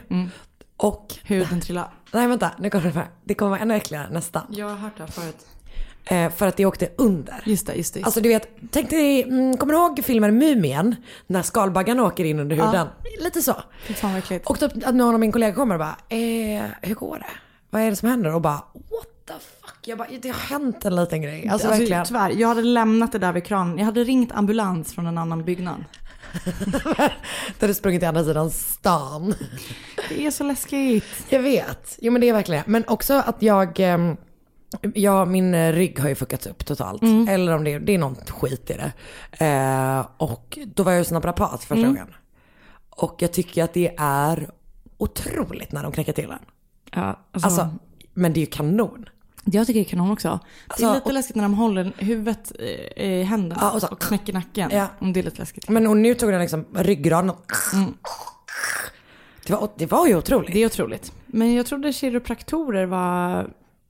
Och, 0.77 1.13
Huden 1.23 1.61
trillade. 1.61 1.87
nej 2.13 2.27
vänta, 2.27 2.51
nu 2.59 2.69
kommer 2.69 2.85
det 2.85 2.91
här. 2.99 3.07
Det 3.23 3.33
kommer 3.33 3.49
vara 3.49 3.59
ännu 3.59 3.75
äckligare 3.75 4.09
nästan. 4.11 4.43
Jag 4.49 4.67
har 4.69 4.75
hört 4.75 4.97
det 4.97 5.03
här 5.03 5.11
förut. 5.11 5.45
Eh, 6.05 6.31
för 6.31 6.47
att 6.47 6.57
det 6.57 6.65
åkte 6.65 6.89
under. 6.97 7.41
Just 7.45 7.67
det, 7.67 7.73
just 7.73 7.93
det. 7.93 7.99
Just. 7.99 8.05
Alltså 8.07 8.21
du 8.21 8.29
vet, 8.29 8.49
tänk 8.71 8.89
dig, 8.89 9.23
mm, 9.23 9.57
kommer 9.57 9.73
du 9.73 9.79
ihåg 9.79 10.01
filmen 10.03 10.37
Mumien? 10.37 10.95
När 11.27 11.41
skalbaggarna 11.41 12.03
åker 12.03 12.23
in 12.23 12.39
under 12.39 12.55
huden. 12.55 12.87
Lite 13.19 13.41
så. 13.41 13.53
Fan 13.95 14.11
vad 14.11 14.19
äckligt. 14.19 14.47
Och 14.47 14.59
typ 14.59 14.87
att 14.87 14.95
någon 14.95 15.13
av 15.13 15.19
min 15.19 15.31
kollegor 15.31 15.55
kommer 15.55 15.75
och 15.75 15.79
bara, 15.79 15.97
eh, 16.09 16.63
hur 16.81 16.95
går 16.95 17.17
det? 17.19 17.25
Vad 17.69 17.81
är 17.81 17.89
det 17.89 17.95
som 17.95 18.09
händer? 18.09 18.33
Och 18.33 18.41
bara, 18.41 18.53
what 18.73 19.07
the 19.27 19.33
fuck? 19.33 19.77
Jag 19.85 19.97
bara, 19.97 20.07
det 20.21 20.29
har 20.29 20.35
hänt 20.39 20.85
en 20.85 20.95
liten 20.95 21.21
grej. 21.21 21.49
Alltså, 21.49 21.67
Alltså, 21.67 21.79
verkligen. 21.81 22.05
tyvärr, 22.05 22.29
jag 22.29 22.47
hade 22.47 22.61
lämnat 22.61 23.11
det 23.11 23.19
där 23.19 23.33
vid 23.33 23.43
kranen. 23.45 23.77
Jag 23.77 23.85
hade 23.85 24.03
ringt 24.03 24.31
ambulans 24.31 24.93
från 24.93 25.07
en 25.07 25.17
annan 25.17 25.43
byggnad. 25.43 25.83
Där 27.59 27.67
du 27.67 27.73
sprungit 27.73 28.01
till 28.01 28.07
andra 28.07 28.23
sidan 28.23 28.51
stan. 28.51 29.33
Det 30.09 30.25
är 30.25 30.31
så 30.31 30.43
läskigt. 30.43 31.03
Jag 31.29 31.41
vet. 31.41 31.97
Jo 32.01 32.11
men 32.11 32.21
det 32.21 32.29
är 32.29 32.33
verkligen 32.33 32.63
Men 32.67 32.83
också 32.87 33.13
att 33.13 33.41
jag, 33.41 33.79
ehm, 33.79 34.17
Ja, 34.93 35.25
min 35.25 35.71
rygg 35.71 35.99
har 35.99 36.09
ju 36.09 36.15
fuckats 36.15 36.47
upp 36.47 36.65
totalt. 36.65 37.03
Eller 37.29 37.55
om 37.55 37.63
det 37.63 37.73
är, 37.73 37.79
det 37.79 37.93
är 37.93 37.97
något 37.97 38.29
skit 38.29 38.69
i 38.69 38.73
det. 38.73 38.91
Eh, 39.45 40.05
och 40.17 40.59
då 40.65 40.83
var 40.83 40.91
jag 40.91 40.99
hos 40.99 41.11
naprapat 41.11 41.63
första 41.63 41.87
gången. 41.87 42.07
Och 42.89 43.15
jag 43.19 43.33
tycker 43.33 43.63
att 43.63 43.73
det 43.73 43.95
är 43.97 44.49
otroligt 44.97 45.71
när 45.71 45.83
de 45.83 45.91
knäcker 45.91 46.13
till 46.13 46.31
en. 46.31 46.39
Ja, 46.91 47.19
alltså, 47.31 47.47
Alltså, 47.47 47.69
men 48.13 48.33
det 48.33 48.39
är 48.39 48.41
ju 48.41 48.45
kanon. 48.51 49.09
Jag 49.51 49.67
tycker 49.67 49.79
det 49.79 49.85
är 49.85 49.89
kanon 49.89 50.11
också. 50.11 50.27
det 50.29 50.73
Alltså, 50.73 50.85
är 50.87 50.93
lite 50.93 51.05
och- 51.05 51.13
läskigt 51.13 51.35
när 51.35 51.43
de 51.43 51.53
håller 51.53 51.91
huvudet 51.97 52.51
i, 52.51 53.03
i 53.03 53.23
händerna 53.23 53.61
Ja, 53.61 53.69
och 53.69 53.75
och, 53.75 53.81
så- 53.81 53.95
knäcker 53.95 54.33
nacken. 54.33 54.69
Ja. 54.73 54.87
Om 54.99 55.13
det 55.13 55.19
är 55.19 55.23
lite 55.23 55.39
läskigt. 55.39 55.69
Men 55.69 55.87
och 55.87 55.97
nu 55.97 56.13
tog 56.13 56.31
den 56.31 56.41
liksom 56.41 56.65
ryggraden 56.75 57.29
och... 57.29 57.51
Det, 59.47 59.53
var, 59.53 59.69
det 59.77 59.85
var 59.85 60.07
ju 60.07 60.15
otroligt. 60.17 60.53
Det 60.53 60.59
är 60.59 60.65
otroligt. 60.65 61.11
Men 61.25 61.53
jag 61.53 61.65
trodde 61.65 61.93
kiropraktorer 61.93 62.85
var 62.85 63.49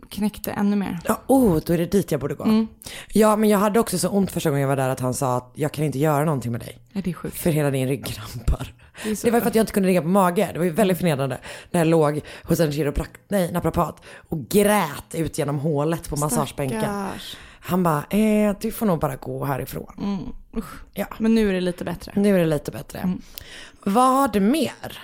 knäckte 0.10 0.52
ännu 0.52 0.76
mer. 0.76 1.00
Ja, 1.06 1.22
oh, 1.28 1.60
då 1.66 1.74
är 1.74 1.78
det 1.78 1.86
dit 1.92 2.12
jag 2.12 2.22
borde 2.22 2.36
gå. 2.36 2.66
Ja, 3.08 3.36
men 3.36 3.50
jag 3.50 3.58
hade 3.60 3.80
också 3.80 3.98
så 3.98 4.10
ont 4.10 4.32
första 4.32 4.50
gången 4.50 4.62
jag 4.62 4.68
var 4.68 4.76
där 4.76 4.90
att 4.90 5.00
han 5.00 5.14
sa 5.14 5.38
att 5.38 5.52
jag 5.56 5.72
kan 5.72 5.86
inte 5.86 6.00
göra 6.00 6.26
någonting 6.26 6.52
med 6.52 6.62
dig. 6.62 6.78
Ja, 6.92 7.02
det 7.04 7.10
är 7.10 7.14
sjukt. 7.14 7.38
För 7.38 7.50
hela 7.50 7.72
din 7.72 7.88
rygg 7.88 8.06
krampar. 8.06 8.74
Det 9.04 9.22
Det 9.22 9.32
var 9.32 9.40
för 9.40 9.48
att 9.48 9.56
jag 9.56 9.64
inte 9.64 9.74
kunde 9.74 9.88
ligga 9.88 10.02
på 10.02 10.08
mage. 10.08 10.50
Det 10.54 10.60
var 10.60 10.66
ju 10.66 10.72
väldigt 10.72 10.98
förnedrande. 10.98 11.38
När 11.72 11.80
jag 11.80 11.88
låg 11.88 12.22
hos 12.44 12.60
en 12.60 12.94
nej, 13.28 13.52
naprapat 13.52 14.02
och 14.30 14.50
grät 14.50 15.16
ut 15.16 15.38
genom 15.38 15.60
hålet 15.60 16.10
på 16.10 16.16
massagebänken. 16.16 16.82
Stackars. 16.82 17.38
Han 17.60 17.84
bara, 17.84 18.04
eh, 18.10 18.56
du 18.62 18.72
får 18.72 18.86
nog 18.86 19.00
bara 19.00 19.16
gå 19.16 19.46
härifrån. 19.46 20.34
Ja, 20.94 21.06
Men 21.18 21.36
nu 21.36 21.50
är 21.50 21.54
det 21.54 21.62
lite 21.62 21.84
bättre. 21.84 22.12
nu 22.16 22.36
är 22.36 22.40
det 22.40 22.46
lite 22.46 22.72
bättre. 22.72 23.14
Vad 23.84 24.16
har 24.16 24.28
du 24.28 24.40
mer? 24.40 25.02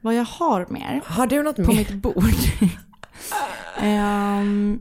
Vad 0.00 0.14
jag 0.14 0.24
har 0.24 0.66
mer 0.70 1.00
Har 1.04 1.26
du 1.26 1.42
något 1.42 1.56
på 1.56 1.62
mer? 1.62 1.74
mitt 1.76 1.92
bord. 1.94 2.24
Ehm, 3.78 4.80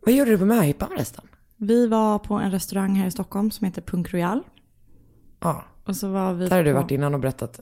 Vad 0.00 0.14
gjorde 0.14 0.30
du 0.30 0.38
på 0.38 0.44
möhippan 0.44 0.88
förresten? 0.88 1.24
vi 1.56 1.86
var 1.86 2.18
på 2.18 2.34
en 2.34 2.50
restaurang 2.50 2.94
här 2.94 3.06
i 3.06 3.10
Stockholm 3.10 3.50
som 3.50 3.64
heter 3.64 3.82
Punk 3.82 4.12
Royal. 4.14 4.42
Ja, 5.40 5.64
Och 5.84 5.96
så 5.96 6.08
var 6.08 6.32
vi 6.34 6.48
där 6.48 6.56
har 6.56 6.64
du 6.64 6.72
varit 6.72 6.90
innan 6.90 7.14
och 7.14 7.20
berättat 7.20 7.60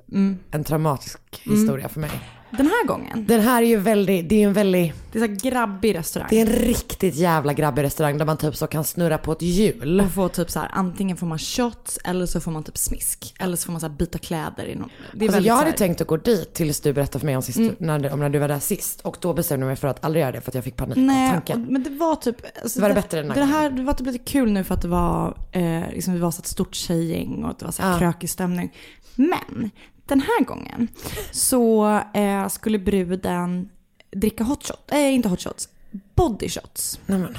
en 0.50 0.64
traumatisk 0.64 1.20
historia 1.44 1.88
för 1.88 2.00
mig. 2.00 2.10
Den 2.56 2.66
här 2.66 2.86
gången, 2.86 3.24
Den 3.26 3.40
här 3.40 3.62
är 3.62 3.66
ju 3.66 3.76
väldigt, 3.76 4.28
det 4.28 4.42
är 4.42 4.46
en 4.46 4.52
väldigt, 4.52 4.94
det 5.12 5.18
är 5.18 5.28
här 5.28 5.34
grabbig 5.50 5.94
restaurang. 5.94 6.28
det 6.30 6.40
är 6.40 6.46
en 6.46 6.52
riktigt 6.52 7.14
jävla 7.14 7.52
grabbig 7.52 7.82
restaurang 7.82 8.18
där 8.18 8.24
man 8.24 8.36
typ 8.36 8.56
så 8.56 8.66
kan 8.66 8.84
snurra 8.84 9.18
på 9.18 9.32
ett 9.32 9.42
hjul. 9.42 10.00
Och 10.00 10.10
få 10.12 10.28
typ 10.28 10.50
så 10.50 10.58
här, 10.60 10.70
antingen 10.72 11.16
får 11.16 11.26
man 11.26 11.38
shots 11.38 11.98
eller 12.04 12.26
så 12.26 12.40
får 12.40 12.50
man 12.50 12.62
typ 12.64 12.78
smisk. 12.78 13.34
Eller 13.38 13.56
så 13.56 13.64
får 13.66 13.72
man 13.72 13.80
så 13.80 13.88
byta 13.88 14.18
kläder. 14.18 14.66
I 14.66 14.74
någon, 14.74 14.90
det 15.14 15.24
är 15.24 15.28
Alltså 15.28 15.42
jag 15.46 15.54
hade 15.54 15.70
här, 15.70 15.76
tänkt 15.76 16.00
att 16.00 16.06
gå 16.06 16.16
dit 16.16 16.54
tills 16.54 16.80
du 16.80 16.92
berättade 16.92 17.18
för 17.18 17.26
mig 17.26 17.36
om, 17.36 17.42
sist, 17.42 17.58
när, 17.78 17.98
du- 17.98 18.08
om 18.10 18.20
när 18.20 18.28
du 18.30 18.38
var 18.38 18.48
där 18.48 18.58
sist. 18.58 19.00
Och 19.00 19.16
då 19.20 19.34
bestämde 19.34 19.64
jag 19.64 19.68
mig 19.68 19.76
för 19.76 19.88
att 19.88 20.04
aldrig 20.04 20.20
göra 20.22 20.32
det 20.32 20.40
för 20.40 20.50
att 20.50 20.54
jag 20.54 20.64
fick 20.64 20.76
panik 20.76 20.96
av 20.96 21.02
Nej, 21.02 21.30
tanken. 21.32 21.62
och- 21.64 21.72
men 21.72 21.82
det 21.82 21.90
var 21.90 22.16
typ... 22.16 22.36
Alltså 22.62 22.80
Var 22.80 22.88
det 22.88 22.94
bättre 22.94 23.22
den 23.22 23.30
här 23.30 23.36
det 23.40 23.44
här 23.46 23.70
Det 23.70 23.82
var 23.82 23.92
typ 23.92 24.06
lite 24.06 24.18
kul 24.18 24.52
nu 24.52 24.64
för 24.64 24.74
att 24.74 24.82
det 24.82 24.88
var, 24.88 25.36
eh, 25.52 25.80
liksom, 25.92 26.14
vi 26.14 26.20
var 26.20 26.30
så 26.30 26.40
ett 26.40 26.46
stort 26.46 26.74
tjejgäng 26.74 27.44
och 27.44 27.54
det 27.58 27.64
var 27.64 27.72
så 27.72 27.82
här 27.82 27.92
Ja. 27.92 27.98
krökig 27.98 28.30
stämning. 28.30 28.72
Men 29.14 29.70
den 30.06 30.20
här 30.20 30.44
gången 30.44 30.88
så 31.30 31.86
eh, 32.14 32.48
skulle 32.48 32.78
bruden 32.78 33.68
dricka 34.10 34.44
hot 34.44 34.66
shot, 34.66 34.92
eh, 34.92 35.14
inte 35.14 35.28
hot 35.28 35.42
shots, 35.42 35.68
body 36.14 36.48
shots. 36.48 37.00
Nej, 37.06 37.18
men, 37.18 37.36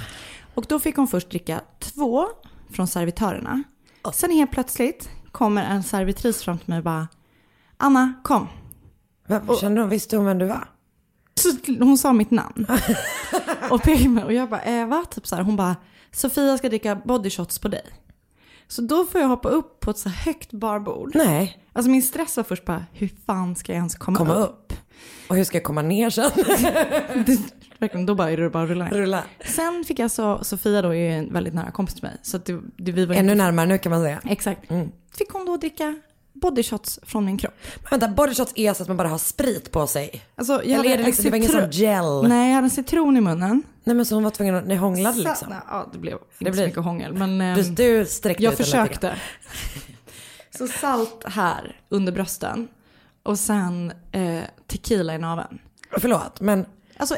Och 0.56 0.66
då 0.70 0.80
fick 0.80 0.96
hon 0.96 1.08
först 1.08 1.30
dricka 1.30 1.62
två 1.80 2.26
från 2.70 2.88
servitörerna. 2.88 3.64
Sen 4.14 4.32
helt 4.32 4.52
plötsligt 4.52 5.10
kommer 5.32 5.64
en 5.64 5.84
servitris 5.84 6.44
fram 6.44 6.58
till 6.58 6.70
mig 6.70 6.78
och 6.78 6.84
bara 6.84 7.08
Anna, 7.78 8.14
kom. 8.24 8.48
vem, 9.28 9.48
kände 9.62 9.82
hon, 9.82 9.90
visste 9.90 10.18
hon 10.18 10.26
vem 10.26 10.38
du 10.38 10.46
var? 10.46 10.70
Så 11.40 11.50
hon 11.80 11.98
sa 11.98 12.14
mitt 12.14 12.32
namn. 12.32 12.68
och 13.70 13.84
pekade 13.84 14.10
mig 14.10 14.24
och 14.24 14.34
jag 14.34 14.50
bara, 14.50 14.62
eh, 14.62 14.88
va? 14.88 15.06
Typ 15.12 15.28
så 15.28 15.36
här. 15.36 15.44
Hon 15.44 15.56
bara, 15.56 15.76
Sofia 16.12 16.58
ska 16.58 16.70
dricka 16.70 16.96
body 16.96 17.30
shots 17.30 17.60
på 17.60 17.68
dig. 17.68 17.86
Så 18.68 18.82
då 18.82 19.06
får 19.06 19.22
jag 19.22 19.28
hoppa 19.28 19.50
upp 19.50 19.80
på 19.80 19.92
ett 19.92 19.98
så 19.98 20.10
högt 20.10 20.52
barbord. 20.52 21.12
Nej, 21.16 21.65
Alltså 21.76 21.90
min 21.92 22.02
stress 22.04 22.38
var 22.38 22.44
först 22.44 22.66
bara, 22.66 22.86
hur 22.94 23.10
fan 23.26 23.56
ska 23.56 23.72
jag 23.72 23.78
ens 23.78 23.96
komma, 23.96 24.18
komma 24.18 24.34
upp? 24.36 24.50
upp. 24.50 24.74
Och 25.30 25.36
hur 25.36 25.44
ska 25.44 25.58
jag 25.58 25.64
komma 25.64 25.82
ner 25.82 26.10
sen? 26.10 26.32
Det, 27.26 27.38
verkligen, 27.80 28.06
då 28.06 28.16
bara 28.16 28.32
är 28.32 28.38
det 28.38 28.50
bara 28.50 28.66
rulla. 28.66 28.90
Rulla. 28.90 29.24
Sen 29.46 29.84
fick 29.88 30.00
jag 30.00 30.12
så, 30.12 30.44
Sofia 30.44 30.82
då 30.82 30.96
är 30.96 31.10
en 31.12 31.34
väldigt 31.34 31.54
nära 31.54 31.72
kompis 31.72 31.96
till 31.96 32.04
mig. 32.04 32.18
Så 32.22 32.38
det, 32.38 32.62
det, 32.78 32.92
vi 32.92 33.06
var 33.06 33.16
Ännu 33.16 33.32
inte- 33.32 33.44
närmare 33.44 33.66
nu 33.66 33.78
kan 33.78 33.90
man 33.90 34.02
säga. 34.02 34.22
Exakt. 34.26 34.72
Mm. 34.72 34.90
Fick 35.18 35.30
hon 35.30 35.46
då 35.46 35.58
dricka 35.58 35.96
body 36.34 36.64
shots 36.64 37.00
från 37.04 37.26
min 37.26 37.38
kropp. 37.38 37.54
Men 37.90 38.00
vänta, 38.00 38.08
body 38.16 38.34
shots 38.36 38.52
är 38.56 38.74
så 38.74 38.82
att 38.84 38.88
man 38.88 38.98
bara 38.98 39.08
har 39.08 39.18
sprit 39.18 39.72
på 39.72 39.88
sig. 39.88 40.22
Alltså, 40.36 40.62
Eller 40.64 40.86
är 40.86 40.98
det 40.98 41.04
liksom, 41.04 41.24
det 41.24 41.30
var 41.30 41.38
ingen 41.38 41.50
sån 41.52 41.72
gel? 41.72 42.04
Nej. 42.22 42.30
Nej, 42.30 42.48
jag 42.50 42.56
hade 42.56 42.66
en 42.66 42.70
citron 42.70 43.18
i 43.18 43.22
munnen. 43.22 43.64
men 43.84 44.06
så 44.06 44.16
hon 44.16 44.24
var 44.24 44.32
tvungen 44.32 44.56
att, 44.56 44.68
ni 44.68 44.76
hånglade 44.76 45.16
Så- 45.16 45.30
liksom. 45.30 45.50
nej, 45.50 45.58
Ja, 45.70 45.90
det 45.94 45.98
blev 46.00 46.14
inte 46.40 46.52
Det 46.52 46.58
så 46.58 46.64
mycket 46.66 46.84
hångel. 46.84 47.14
Men 47.14 47.42
ehm, 47.42 47.56
Du, 47.76 48.00
du 48.00 48.06
sträckte 48.06 48.44
jag 48.44 48.52
ut 48.54 48.58
försökte. 48.58 49.16
Så 50.58 50.68
salt 50.68 51.24
här 51.28 51.80
under 51.90 52.12
brösten. 52.12 52.68
Och 53.24 53.40
sen 53.40 53.92
eh, 54.12 54.44
tequila 54.68 55.16
i 55.16 55.18
naveln. 55.18 55.60
Förlåt, 55.98 56.42
men, 56.42 56.66
Alltså 56.98 57.16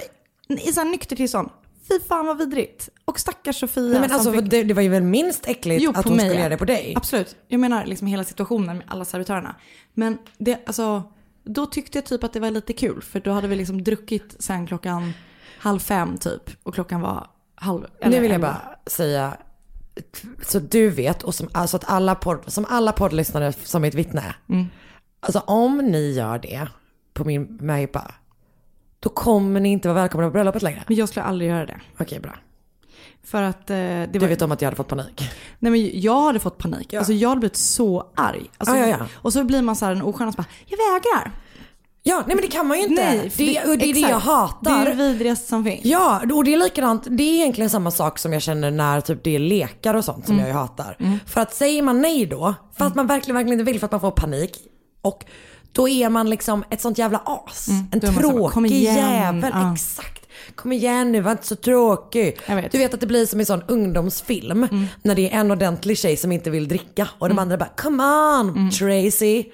i 0.48 0.74
så 0.74 0.80
här 0.80 0.90
nykter 0.90 1.16
tillstånd. 1.16 1.50
Fy 1.88 2.00
fan 2.00 2.26
vad 2.26 2.38
vidrigt. 2.38 2.90
Och 3.06 3.20
stackars 3.20 3.60
Sofia 3.60 3.84
nej, 3.84 4.02
men 4.02 4.12
alltså, 4.12 4.32
fick... 4.32 4.50
det, 4.50 4.64
det 4.64 4.74
var 4.74 4.82
ju 4.82 4.90
väl 4.90 5.04
minst 5.04 5.48
äckligt 5.48 5.84
Jo, 5.84 5.92
att 5.96 6.06
hon 6.06 6.16
mig. 6.16 6.26
skulle 6.26 6.40
göra 6.40 6.50
det 6.50 6.58
på 6.58 6.66
dig? 6.66 6.94
Absolut. 6.96 7.36
Jag 7.48 7.60
menar 7.60 7.86
liksom 7.86 8.08
hela 8.08 8.24
situationen 8.24 8.78
med 8.78 8.86
alla 8.90 9.06
servitörerna. 9.06 9.56
Men 9.94 10.18
det, 10.38 10.60
alltså, 10.68 11.04
då 11.44 11.66
tyckte 11.66 11.98
jag 11.98 12.06
typ 12.06 12.24
att 12.24 12.34
det 12.34 12.40
var 12.40 12.52
lite 12.52 12.74
kul. 12.74 13.02
För 13.02 13.20
då 13.20 13.32
hade 13.32 13.48
vi 13.48 13.56
liksom 13.56 13.84
druckit 13.84 14.36
sen 14.40 14.68
klockan 14.68 15.14
halv 15.60 15.80
fem 15.80 16.18
typ. 16.18 16.64
Och 16.64 16.74
klockan 16.74 17.02
var 17.02 17.28
halv... 17.56 17.82
Nu 17.82 17.88
eller 18.02 18.22
vill 18.22 18.32
jag 18.32 18.42
bara 18.42 18.62
säga, 18.86 19.38
så 20.46 20.60
du 20.60 20.90
vet 20.90 21.24
och 21.24 21.36
som, 21.36 21.50
alltså 21.52 21.78
att 21.78 21.84
alla 21.90 22.16
podd, 22.16 22.40
som 22.48 22.66
alla 22.70 22.92
poddlyssnare 22.92 23.54
som 23.54 23.82
mitt 23.82 23.94
vittne. 23.96 24.36
Mm. 24.50 24.66
Alltså 25.20 25.40
om 25.40 25.78
ni 25.78 26.12
gör 26.12 26.40
det 26.40 26.68
på 27.14 27.26
min 27.26 27.58
möhippa, 27.62 28.12
då 29.00 29.10
kommer 29.10 29.60
ni 29.60 29.70
inte 29.70 29.88
vara 29.88 30.02
välkomna 30.02 30.28
på 30.28 30.32
bröllopet 30.32 30.62
längre. 30.62 30.84
Men 30.88 30.98
jag 30.98 31.10
skulle 31.10 31.24
aldrig 31.24 31.50
göra 31.50 31.66
det. 31.66 31.80
Okej, 32.00 32.20
bra. 32.20 32.36
För 33.24 33.42
att 33.44 33.70
eh, 33.70 33.76
det 33.78 34.10
Du 34.12 34.20
var... 34.20 34.28
vet 34.28 34.42
om 34.42 34.52
att 34.52 34.62
jag 34.62 34.68
hade 34.68 34.76
fått 34.76 34.88
panik. 34.88 35.30
Nej 35.60 35.72
men 35.72 36.02
jag 36.02 36.22
hade 36.22 36.40
fått 36.40 36.58
panik. 36.58 36.94
Alltså 36.94 37.14
jag 37.14 37.30
hade 37.30 37.40
blivit 37.40 37.56
så 37.56 38.12
arg. 38.16 38.50
Alltså, 38.58 38.76
Ja, 38.76 38.88
ja, 38.88 38.98
ja. 39.00 39.06
Och 39.16 39.34
så 39.34 39.44
blir 39.44 39.62
man 39.62 39.76
så 39.76 39.86
här 39.86 39.92
en 39.92 40.02
oskön 40.02 40.28
och 40.28 40.34
så 40.34 40.38
bara, 40.38 40.48
jag 40.66 40.78
vägrar. 40.78 41.32
Ja, 42.08 42.24
nej 42.28 42.36
men 42.36 42.42
det 42.42 42.48
kan 42.52 42.68
man 42.68 42.78
ju 42.78 42.84
inte. 42.84 43.04
Nej, 43.04 43.30
för 43.30 43.44
det, 43.44 43.64
och 43.72 43.78
det 43.78 43.86
är 43.90 43.94
det 43.94 44.00
jag 44.00 44.20
hatar. 44.20 44.86
Det 44.86 44.92
är 44.92 44.96
det 44.96 45.04
vidrigaste 45.04 45.48
som 45.48 45.64
finns. 45.64 45.86
Ja, 45.86 46.22
och 46.34 46.44
det 46.44 46.54
är 46.54 46.58
likadant. 46.58 47.04
Det 47.10 47.24
är 47.24 47.34
egentligen 47.42 47.70
samma 47.70 47.92
sak 47.92 48.20
som 48.20 48.34
jag 48.34 48.42
känner 48.42 48.72
när 48.72 49.02
typ 49.02 49.24
det 49.24 49.36
är 49.36 49.40
lekar 49.40 49.94
och 49.94 50.06
sånt 50.06 50.26
som 50.26 50.36
Mm. 50.36 50.48
jag 50.48 50.54
ju 50.56 50.60
hatar. 50.60 50.98
För 51.26 51.42
att 51.42 51.54
säger 51.54 51.82
man 51.82 52.02
nej 52.02 52.26
då, 52.26 52.54
för 52.78 52.86
att 52.86 52.96
man 52.96 53.08
verkligen, 53.08 53.36
verkligen 53.36 53.60
inte 53.60 53.72
vill 53.72 53.80
för 53.80 53.86
att 53.86 53.92
man 53.92 54.02
får 54.02 54.12
panik. 54.12 54.58
Och 55.02 55.26
då 55.72 55.90
är 55.90 56.10
man 56.10 56.30
liksom 56.30 56.64
ett 56.70 56.82
sånt 56.82 56.98
jävla 56.98 57.22
as. 57.26 57.68
En 57.68 58.00
Mm. 58.02 58.16
Här, 58.16 58.22
tråkig 58.22 58.84
jävel. 58.84 59.52
Ja. 59.54 59.74
Exakt. 59.74 60.24
Kom 60.56 60.72
igen 60.72 61.12
nu, 61.12 61.22
var 61.22 61.32
inte 61.32 61.48
så 61.48 61.56
tråkig. 61.56 62.24
Vet. 62.26 62.50
Mm. 62.50 62.66
Du 62.72 62.78
vet 62.78 62.94
att 62.94 63.00
det 63.00 63.08
blir 63.08 63.26
som 63.26 63.40
en 63.40 63.46
sån 63.46 63.64
ungdomsfilm. 63.68 64.68
När 65.04 65.16
det 65.16 65.34
är 65.34 65.40
en 65.40 65.52
ordentlig 65.52 65.98
tjej 65.98 66.18
som 66.18 66.32
inte 66.32 66.50
vill 66.50 66.68
dricka. 66.68 67.08
Och 67.20 67.30
de 67.30 67.40
andra 67.40 67.58
bara, 67.58 67.70
come 67.78 68.04
on 68.04 68.50
Mm. 68.50 68.70
Tracy, 68.72 69.46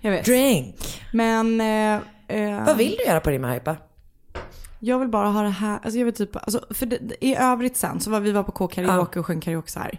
Jag 0.00 0.10
vet. 0.10 0.24
drink. 0.24 1.02
Men 1.12 1.60
eh, 1.60 1.94
eh, 2.28 2.64
Vad 2.66 2.76
vill 2.76 2.96
du 2.98 3.04
göra 3.04 3.20
på 3.20 3.30
din 3.30 3.40
möhippa? 3.40 3.76
jag 4.78 4.98
vill 4.98 5.08
bara 5.08 5.28
ha 5.28 5.42
det 5.42 5.48
här. 5.48 5.78
Alltså 5.82 5.98
jag 5.98 6.04
vill 6.04 6.14
typ, 6.14 6.36
alltså, 6.36 6.60
för 6.70 6.86
det, 6.86 6.98
i 7.20 7.36
övrigt 7.36 7.76
sen 7.76 8.00
så 8.00 8.10
var 8.10 8.20
vi 8.20 8.32
var 8.32 8.42
på 8.42 8.52
K-karaoke 8.52 9.18
och 9.20 9.26
sjöng 9.26 9.40
karaoke 9.40 9.70
så 9.70 9.80
här. 9.80 9.98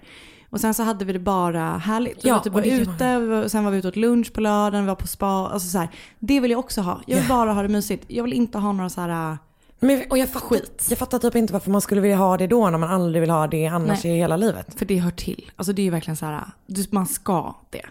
Och 0.49 0.59
sen 0.61 0.73
så 0.73 0.83
hade 0.83 1.05
vi 1.05 1.13
det 1.13 1.19
bara 1.19 1.77
härligt. 1.77 2.25
Vi 2.25 2.29
Ja, 2.29 2.35
var 2.35 2.41
typ 2.43 2.55
och 2.55 2.61
ute, 2.65 3.19
var- 3.19 3.43
och 3.43 3.51
sen 3.51 3.63
var 3.63 3.71
vi 3.71 3.77
ute 3.77 3.87
åt 3.87 3.95
lunch 3.95 4.33
på 4.33 4.41
lördagen, 4.41 4.81
vi 4.83 4.87
var 4.87 4.95
på 4.95 5.07
spa. 5.07 5.25
Alltså 5.53 5.69
så 5.69 5.77
här, 5.77 5.89
det 6.19 6.39
vill 6.39 6.51
jag 6.51 6.59
också 6.59 6.81
ha. 6.81 7.01
Jag 7.07 7.15
vill 7.15 7.25
Ja. 7.29 7.35
bara 7.35 7.53
ha 7.53 7.61
det 7.61 7.67
mysigt. 7.69 8.05
Jag 8.07 8.23
vill 8.23 8.33
inte 8.33 8.57
ha 8.57 8.71
några 8.71 8.89
så 8.89 9.01
här... 9.01 9.37
Men, 9.79 10.03
och 10.09 10.17
jag 10.17 10.29
fattar, 10.29 10.59
jag 10.89 10.97
fattar 10.99 11.19
typ 11.19 11.35
inte 11.35 11.53
varför 11.53 11.71
man 11.71 11.81
skulle 11.81 12.01
vilja 12.01 12.17
ha 12.17 12.37
det 12.37 12.47
då 12.47 12.69
när 12.69 12.77
man 12.77 12.89
aldrig 12.89 13.21
vill 13.21 13.29
ha 13.29 13.47
det 13.47 13.65
annars 13.67 14.03
Nej. 14.03 14.13
i 14.13 14.17
hela 14.17 14.37
livet. 14.37 14.79
För 14.79 14.85
det 14.85 14.97
hör 14.97 15.11
till. 15.11 15.51
Alltså 15.55 15.73
det 15.73 15.81
är 15.81 15.83
ju 15.83 15.89
verkligen 15.89 16.17
så 16.17 16.25
här, 16.25 16.45
man 16.91 17.07
ska 17.07 17.55
det. 17.69 17.85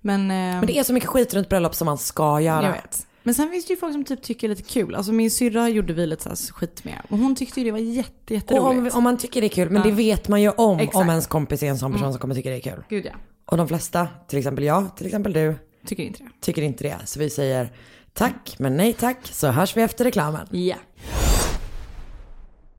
Men, 0.00 0.20
eh, 0.20 0.26
Men 0.36 0.66
det 0.66 0.78
är 0.78 0.82
så 0.82 0.92
mycket 0.92 1.08
skit 1.08 1.34
runt 1.34 1.48
bröllop 1.48 1.74
som 1.74 1.86
man 1.86 1.98
ska 1.98 2.40
göra. 2.40 2.64
jag 2.64 2.72
vet. 2.72 3.06
Men 3.22 3.34
sen 3.34 3.50
finns 3.50 3.66
det 3.66 3.72
ju 3.72 3.80
folk 3.80 3.92
som 3.92 4.04
typ 4.04 4.22
tycker 4.22 4.48
det 4.48 4.54
är 4.54 4.56
lite 4.56 4.72
kul. 4.72 4.94
Alltså 4.94 5.12
min 5.12 5.30
syrra 5.30 5.68
gjorde 5.68 5.92
vi 5.92 6.06
lite 6.06 6.36
så 6.36 6.54
skit 6.54 6.84
med. 6.84 7.02
Och 7.08 7.18
hon 7.18 7.34
tyckte 7.36 7.60
ju 7.60 7.64
det 7.64 7.72
var 7.72 7.78
jätte, 7.78 8.34
jätteroligt. 8.34 8.94
om, 8.94 8.98
om 8.98 9.04
man 9.04 9.18
tycker 9.18 9.40
det 9.40 9.46
är 9.46 9.48
kul, 9.48 9.70
men 9.70 9.82
det 9.82 9.90
vet 9.90 10.28
man 10.28 10.42
ju 10.42 10.50
om 10.50 10.78
Exakt. 10.78 10.94
Mm. 10.94 11.06
om 11.06 11.10
ens 11.10 11.26
kompis 11.26 11.62
är 11.62 11.66
en 11.66 11.78
sån 11.78 11.92
person 11.92 12.12
som 12.12 12.20
kommer 12.20 12.34
tycka 12.34 12.50
det 12.50 12.56
är 12.56 12.60
kul. 12.60 12.84
Gud 12.88 13.06
ja. 13.06 13.12
Och 13.44 13.56
de 13.56 13.68
flesta, 13.68 14.08
till 14.28 14.38
exempel 14.38 14.64
jag, 14.64 14.96
till 14.96 15.06
exempel 15.06 15.32
du, 15.32 15.54
Tycker 15.86 16.02
inte 16.02 16.22
det. 16.22 16.30
tycker 16.40 16.62
inte 16.62 16.84
det. 16.84 16.96
Så 17.04 17.18
vi 17.18 17.30
säger 17.30 17.72
tack, 18.12 18.54
men 18.58 18.76
nej 18.76 18.92
tack, 18.92 19.18
så 19.22 19.48
hörs 19.48 19.76
vi 19.76 19.82
efter 19.82 20.04
reklamen. 20.04 20.46
Ja. 20.50 20.76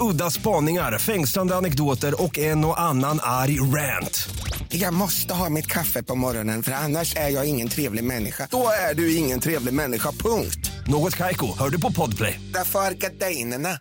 Udda 0.00 0.30
spaningar, 0.30 0.98
fängslande 0.98 1.56
anekdoter 1.56 2.22
och 2.22 2.38
en 2.38 2.64
och 2.64 2.80
annan 2.80 3.18
arg 3.22 3.60
rant. 3.60 4.28
Jag 4.68 4.94
måste 4.94 5.34
ha 5.34 5.48
mitt 5.50 5.66
kaffe 5.66 6.02
på 6.02 6.14
morgonen 6.14 6.62
för 6.62 6.72
annars 6.72 7.16
är 7.16 7.28
jag 7.28 7.46
ingen 7.48 7.68
trevlig 7.68 8.04
människa. 8.04 8.48
Då 8.50 8.66
är 8.90 8.94
du 8.94 9.16
ingen 9.16 9.40
trevlig 9.40 9.74
människa, 9.74 10.12
punkt. 10.12 10.70
Något 10.86 11.16
Kaiko, 11.16 11.58
hör 11.58 11.70
du 11.70 11.80
på 11.80 11.92
Podplay. 11.92 12.40
Därför 12.54 12.78
är 12.78 12.92
gardinerna. 12.92 13.78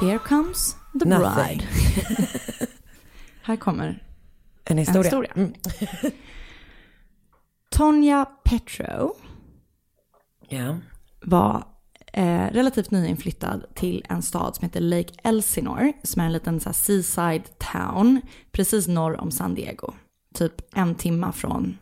Here 0.00 0.18
comes 0.18 0.76
the 1.00 1.04
Nothing. 1.04 1.34
bride. 1.34 1.68
Här 3.42 3.56
kommer 3.56 3.86
En 3.86 3.98
en 4.64 4.78
historia. 4.78 5.02
historia. 5.02 5.32
Mm. 5.36 5.52
Tonja 7.70 8.24
Petro 8.44 9.14
Ja. 10.48 10.76
var 11.22 11.64
eh, 12.12 12.46
relativt 12.52 12.90
nyinflyttad 12.90 13.64
till 13.74 14.04
en 14.08 14.22
stad 14.22 14.56
som 14.56 14.64
heter 14.64 14.80
Lake 14.80 15.14
Elsinore, 15.22 15.92
som 16.02 16.22
är 16.22 16.26
en 16.26 16.32
liten 16.32 16.60
så 16.60 16.68
här, 16.68 16.74
seaside 16.74 17.58
town 17.72 18.20
precis 18.52 18.88
norr 18.88 19.20
om 19.20 19.30
San 19.30 19.54
Diego. 19.54 19.92
Typ 20.34 20.54
en 20.74 20.94
timma 20.94 21.32
från 21.32 21.78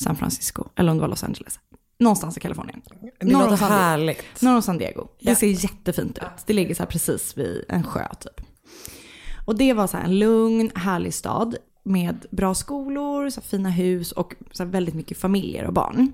San 0.00 0.16
Francisco, 0.16 0.64
eller 0.76 0.90
om 0.90 0.96
det 0.96 1.00
var 1.00 1.08
Los 1.08 1.24
Angeles. 1.24 1.60
Någonstans 1.98 2.36
i 2.36 2.40
Kalifornien. 2.40 2.82
Det 3.20 3.26
Norr 3.26 3.42
låter 3.42 3.56
San 3.56 3.68
Diego. 3.68 3.82
härligt. 3.82 4.42
Norr 4.42 4.54
om 4.54 4.62
San 4.62 4.78
Diego. 4.78 5.08
Det 5.20 5.34
ser 5.34 5.46
jättefint 5.46 6.18
ut. 6.18 6.46
Det 6.46 6.52
ligger 6.52 6.74
så 6.74 6.82
här 6.82 6.90
precis 6.90 7.38
vid 7.38 7.64
en 7.68 7.82
sjö 7.82 8.08
typ. 8.20 8.46
Och 9.46 9.56
det 9.56 9.72
var 9.72 9.86
så 9.86 9.96
här 9.96 10.04
en 10.04 10.18
lugn, 10.18 10.70
härlig 10.74 11.14
stad 11.14 11.56
med 11.84 12.26
bra 12.30 12.54
skolor, 12.54 13.30
så 13.30 13.40
fina 13.40 13.70
hus 13.70 14.12
och 14.12 14.34
så 14.52 14.64
väldigt 14.64 14.94
mycket 14.94 15.18
familjer 15.18 15.64
och 15.64 15.72
barn. 15.72 16.12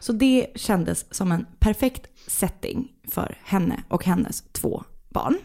Så 0.00 0.12
det 0.12 0.46
kändes 0.54 1.14
som 1.14 1.32
en 1.32 1.46
perfekt 1.58 2.06
setting 2.26 2.92
för 3.08 3.38
henne 3.44 3.82
och 3.88 4.04
hennes 4.04 4.42
två 4.52 4.84
barn. 5.08 5.38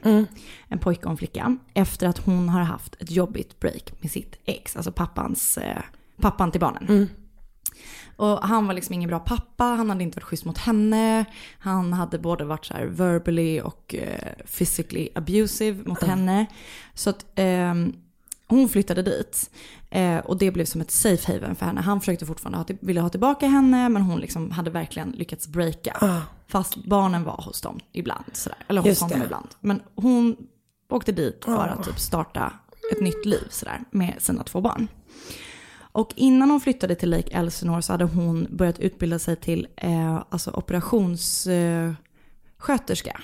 En 0.68 0.80
pojke 0.80 1.06
och 1.06 1.12
en 1.12 1.18
flicka. 1.18 1.58
Efter 1.74 2.08
att 2.08 2.18
hon 2.18 2.50
har 2.50 2.62
haft 2.62 3.02
ett 3.02 3.12
jobbigt 3.12 3.60
break 3.60 4.02
med 4.02 4.12
sitt 4.12 4.40
ex, 4.46 4.76
alltså 4.76 4.92
pappans, 4.92 5.58
eh, 5.58 5.82
pappan 6.22 6.52
till 6.52 6.62
barnen. 6.62 6.86
Och 8.18 8.40
han 8.40 8.68
var 8.68 8.74
liksom 8.74 8.94
ingen 8.94 9.08
bra 9.08 9.20
pappa, 9.20 9.64
han 9.64 9.90
hade 9.90 10.04
inte 10.04 10.16
varit 10.16 10.24
schysst 10.24 10.46
mot 10.46 10.58
henne. 10.58 11.26
Han 11.60 11.94
hade 11.94 12.20
både 12.20 12.46
varit 12.46 12.66
så 12.66 12.74
här 12.74 12.86
verbally 12.86 13.62
och 13.62 13.96
eh, 13.96 14.46
physically 14.58 15.10
abusive 15.16 15.90
mot 15.90 16.04
henne. 16.04 16.46
Så 16.94 17.10
att 17.10 17.26
ehm, 17.36 17.94
hon 18.48 18.70
flyttade 18.70 19.02
dit. 19.02 19.50
Eh, 19.90 20.18
och 20.18 20.38
det 20.38 20.52
blev 20.52 20.66
som 20.66 20.82
ett 20.82 20.92
safe 20.92 21.34
haven 21.34 21.56
för 21.56 21.66
henne. 21.66 21.82
Han 21.82 22.00
försökte 22.00 22.26
fortfarande 22.26 22.58
ha, 22.58 22.66
ville 22.82 23.02
ha 23.02 23.10
tillbaka 23.10 23.48
henne 23.48 23.90
men 23.90 24.02
hon 24.02 24.20
liksom 24.20 24.52
hade 24.52 24.70
verkligen 24.70 25.12
lyckats 25.12 25.48
breaka. 25.48 26.22
Fast 26.48 26.76
barnen 26.76 27.24
var 27.24 27.42
hos 27.42 27.62
dem 27.62 27.80
ibland. 27.92 28.26
Sådär. 28.34 28.58
Eller 28.68 28.82
hos 28.82 28.88
Just 28.88 29.02
honom 29.02 29.20
det. 29.20 29.26
ibland. 29.26 29.48
Men 29.60 29.82
hon 29.96 30.36
åkte 30.90 31.12
dit 31.12 31.46
för 31.46 31.68
att 31.68 31.84
typ 31.84 32.00
starta 32.00 32.54
ett 32.92 33.02
nytt 33.02 33.26
liv 33.26 33.48
sådär, 33.50 33.80
med 33.92 34.16
sina 34.20 34.44
två 34.44 34.62
barn. 34.62 34.88
Och 35.78 36.14
innan 36.16 36.50
hon 36.50 36.62
flyttade 36.62 36.96
till 36.96 37.10
Lake 37.10 37.38
Elsinore 37.38 37.82
så 37.82 37.94
hade 37.94 38.06
hon 38.06 38.48
börjat 38.50 38.80
utbilda 38.80 39.20
sig 39.20 39.36
till 39.36 39.68
eh, 39.78 40.24
alltså 40.30 40.52
operationssköterska. 40.52 41.52
Eh, 41.52 41.94
sköterska. 42.58 43.22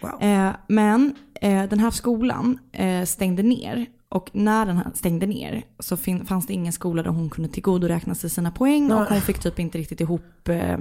Wow. 0.00 0.22
eh, 0.22 0.50
men 0.68 1.14
eh, 1.40 1.64
den 1.68 1.78
här 1.78 1.90
skolan 1.90 2.58
eh, 2.72 3.04
stängde 3.04 3.42
ner. 3.42 3.86
Och 4.08 4.30
när 4.32 4.66
den 4.66 4.76
här 4.76 4.90
stängde 4.94 5.26
ner 5.26 5.62
så 5.78 5.96
fanns 6.26 6.46
det 6.46 6.52
ingen 6.52 6.72
skola 6.72 7.02
där 7.02 7.10
hon 7.10 7.30
kunde 7.30 7.50
tillgodoräkna 7.50 8.14
sig 8.14 8.30
sina 8.30 8.50
poäng. 8.50 8.92
Och 8.92 9.06
hon 9.06 9.20
fick 9.20 9.38
typ 9.38 9.58
inte 9.58 9.78
riktigt 9.78 10.00
ihop 10.00 10.48
eh, 10.48 10.78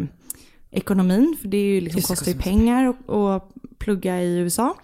ekonomin. 0.71 1.37
För 1.41 1.47
det 1.47 1.57
är 1.57 1.73
ju 1.73 1.81
liksom, 1.81 1.97
Just 1.97 2.07
kostar 2.07 2.31
ju 2.31 2.37
pengar 2.37 2.93
att 3.07 3.51
plugga 3.77 4.21
i 4.21 4.37
USA. 4.37 4.75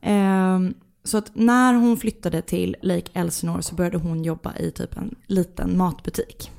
Ehm, 0.00 0.74
så 1.04 1.18
att 1.18 1.30
när 1.34 1.74
hon 1.74 1.96
flyttade 1.96 2.42
till 2.42 2.76
Lake 2.82 3.10
Elsinore 3.12 3.62
så 3.62 3.74
började 3.74 3.98
hon 3.98 4.24
jobba 4.24 4.56
i 4.56 4.70
typ 4.70 4.96
en 4.96 5.14
liten 5.26 5.76
matbutik. 5.76 6.50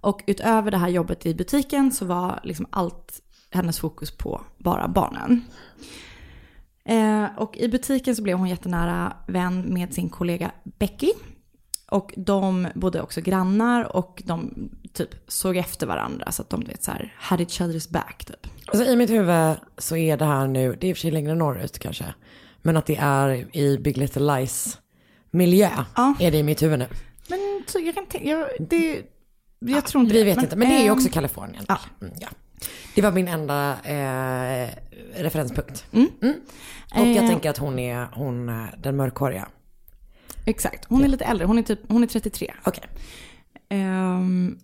Och 0.00 0.22
utöver 0.26 0.70
det 0.70 0.76
här 0.76 0.88
jobbet 0.88 1.26
i 1.26 1.34
butiken 1.34 1.92
så 1.92 2.04
var 2.04 2.40
liksom 2.44 2.66
allt 2.70 3.20
hennes 3.50 3.78
fokus 3.78 4.10
på 4.10 4.44
bara 4.58 4.88
barnen. 4.88 5.44
Eh, 6.84 7.24
och 7.36 7.56
i 7.56 7.68
butiken 7.68 8.16
så 8.16 8.22
blev 8.22 8.38
hon 8.38 8.48
jättenära 8.48 9.12
vän 9.26 9.60
med 9.74 9.94
sin 9.94 10.08
kollega 10.08 10.50
Becky. 10.78 11.10
Och 11.90 12.14
de 12.16 12.68
bodde 12.74 13.02
också 13.02 13.20
grannar 13.20 13.96
och 13.96 14.22
de 14.26 14.70
typ 14.92 15.10
såg 15.28 15.56
efter 15.56 15.86
varandra 15.86 16.32
så 16.32 16.42
att 16.42 16.50
de 16.50 16.60
vet 16.60 16.84
så 16.84 16.90
här, 16.90 17.14
had 17.18 17.40
each 17.40 17.60
other's 17.60 17.92
back 17.92 18.24
typ. 18.24 18.46
Alltså, 18.66 18.84
I 18.84 18.96
mitt 18.96 19.10
huvud 19.10 19.56
så 19.78 19.96
är 19.96 20.16
det 20.16 20.24
här 20.24 20.46
nu, 20.46 20.76
det 20.80 20.86
är 20.86 20.88
i 20.88 20.92
och 20.92 20.96
för 20.96 21.00
sig 21.00 21.10
längre 21.10 21.34
norrut 21.34 21.78
kanske. 21.78 22.14
Men 22.62 22.76
att 22.76 22.86
det 22.86 22.96
är 22.96 23.56
i 23.56 23.78
Big 23.78 23.96
Little 23.96 24.36
Lies 24.36 24.78
miljö 25.30 25.70
Ja. 25.96 26.14
är 26.20 26.30
det 26.30 26.38
i 26.38 26.42
mitt 26.42 26.62
huvud 26.62 26.78
nu. 26.78 26.86
Men 27.28 27.38
så 27.66 27.78
jag 27.78 27.94
kan 27.94 28.06
tänka, 28.06 28.48
det, 28.58 29.02
jag 29.58 29.86
tror 29.86 30.02
inte 30.02 30.14
Vi 30.14 30.22
vet 30.22 30.42
inte, 30.42 30.56
men 30.56 30.68
det 30.68 30.74
är 30.74 30.80
ju 30.82 30.86
ehm, 30.86 30.92
också 30.92 31.08
Kalifornien. 31.08 31.64
ja. 31.68 31.78
Mm, 32.00 32.14
ja. 32.20 32.28
Det 32.94 33.02
var 33.02 33.12
min 33.12 33.28
enda 33.28 33.72
eh, 33.84 34.68
referenspunkt. 35.16 35.84
Mm. 35.92 36.08
Och 36.94 36.98
jag 37.06 37.16
Eh. 37.16 37.26
tänker 37.26 37.50
att 37.50 37.58
hon 37.58 37.78
är 37.78 38.08
hon, 38.12 38.48
eh, 38.48 38.64
den 38.82 38.96
mörkhåriga. 38.96 39.48
Exakt, 40.46 40.84
hon 40.88 41.04
är 41.04 41.08
lite 41.08 41.24
äldre, 41.24 41.46
hon 41.46 41.58
är 41.58 41.62
typ, 41.62 41.80
hon 41.88 42.02
är 42.02 42.06
33. 42.06 42.54
Okej, 42.64 42.84
Ehm, 43.68 44.58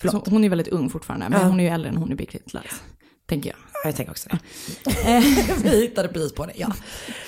Förlåt. 0.00 0.24
Så 0.24 0.30
hon 0.30 0.44
är 0.44 0.48
väldigt 0.48 0.68
ung 0.68 0.90
fortfarande, 0.90 1.28
men 1.28 1.40
Ja. 1.40 1.46
hon 1.46 1.60
är 1.60 1.64
ju 1.64 1.70
äldre 1.70 1.88
än 1.90 1.96
hon 1.96 2.16
Big 2.16 2.34
Little 2.34 2.60
Lies. 2.60 2.82
Tänker 3.26 3.50
jag. 3.50 3.58
jag 3.84 3.96
tänker 3.96 4.10
också 4.12 4.28
det. 4.28 4.38
Vi 5.62 5.80
hittade 5.80 6.08
pris 6.08 6.34
på 6.34 6.46
det, 6.46 6.52
ja. 6.56 6.72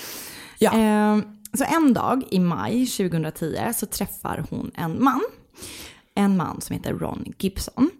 Ja. 0.58 0.72
Ehm, 0.72 1.22
så 1.58 1.64
en 1.64 1.92
dag 1.94 2.22
i 2.30 2.38
maj 2.38 2.86
2010 2.86 3.56
så 3.74 3.86
träffar 3.86 4.46
hon 4.50 4.70
en 4.74 5.04
man. 5.04 5.20
En 6.14 6.36
man 6.36 6.60
som 6.60 6.76
heter 6.76 6.92
Ron 6.94 7.32
Gibson. 7.38 7.90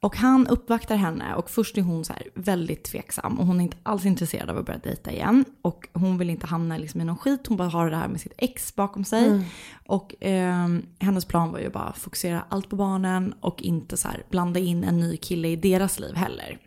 Och 0.00 0.16
han 0.16 0.46
uppvaktar 0.46 0.96
henne 0.96 1.34
och 1.34 1.50
först 1.50 1.78
är 1.78 1.82
hon 1.82 2.04
så 2.04 2.12
väldigt 2.34 2.84
tveksam 2.84 3.38
och 3.38 3.46
hon 3.46 3.60
är 3.60 3.64
inte 3.64 3.76
alls 3.82 4.06
intresserad 4.06 4.50
av 4.50 4.58
att 4.58 4.66
börja 4.66 4.78
dejta 4.78 5.12
igen. 5.12 5.44
Och 5.62 5.88
hon 5.92 6.18
vill 6.18 6.30
inte 6.30 6.46
hamna 6.46 6.78
liksom 6.78 7.00
i 7.00 7.04
någon 7.04 7.16
skit, 7.18 7.46
hon 7.46 7.56
bara 7.56 7.68
har 7.68 7.90
det 7.90 7.96
här 7.96 8.08
med 8.08 8.20
sitt 8.20 8.32
ex 8.38 8.74
bakom 8.74 9.04
sig. 9.04 9.44
Och 9.86 10.14
ehm, 10.20 10.86
hennes 10.98 11.24
plan 11.24 11.52
var 11.52 11.58
ju 11.58 11.70
bara 11.70 11.84
att 11.84 11.98
fokusera 11.98 12.44
allt 12.48 12.68
på 12.70 12.76
barnen 12.76 13.34
och 13.40 13.62
inte 13.62 13.96
så 13.96 14.08
blanda 14.30 14.60
in 14.60 14.84
en 14.84 15.00
ny 15.00 15.16
kille 15.16 15.48
i 15.48 15.56
deras 15.56 16.00
liv 16.00 16.14
heller. 16.14 16.58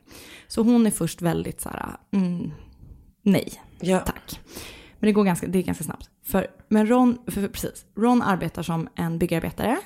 Så 0.48 0.64
hon 0.64 0.88
är 0.88 0.92
först 0.92 1.22
väldigt 1.22 1.62
så 1.62 1.70
här, 1.70 1.86
mm, 2.12 2.52
nej, 3.24 3.52
Ja. 3.80 4.00
tack. 4.00 4.40
Men 5.00 5.08
det 5.08 5.14
går 5.14 5.24
ganska, 5.24 5.48
det 5.48 5.60
är 5.60 5.64
ganska 5.64 5.84
snabbt. 5.84 6.10
För, 6.24 6.48
men 6.70 6.88
Ron, 6.88 7.18
för, 7.28 7.48
precis, 7.48 7.86
Ron 7.98 8.22
arbetar 8.22 8.64
som 8.64 8.88
en 8.96 9.18
byggarbetare. 9.20 9.78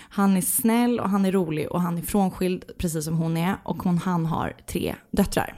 Han 0.00 0.36
är 0.36 0.40
snäll 0.40 1.00
och 1.00 1.10
han 1.10 1.24
är 1.24 1.32
rolig 1.32 1.70
och 1.72 1.80
han 1.80 1.98
är 1.98 2.02
frånskild 2.02 2.64
precis 2.78 3.04
som 3.04 3.16
hon 3.16 3.36
är. 3.36 3.56
Och 3.64 3.82
hon, 3.82 3.98
han 3.98 4.26
har 4.26 4.56
tre 4.66 4.94
döttrar. 5.10 5.54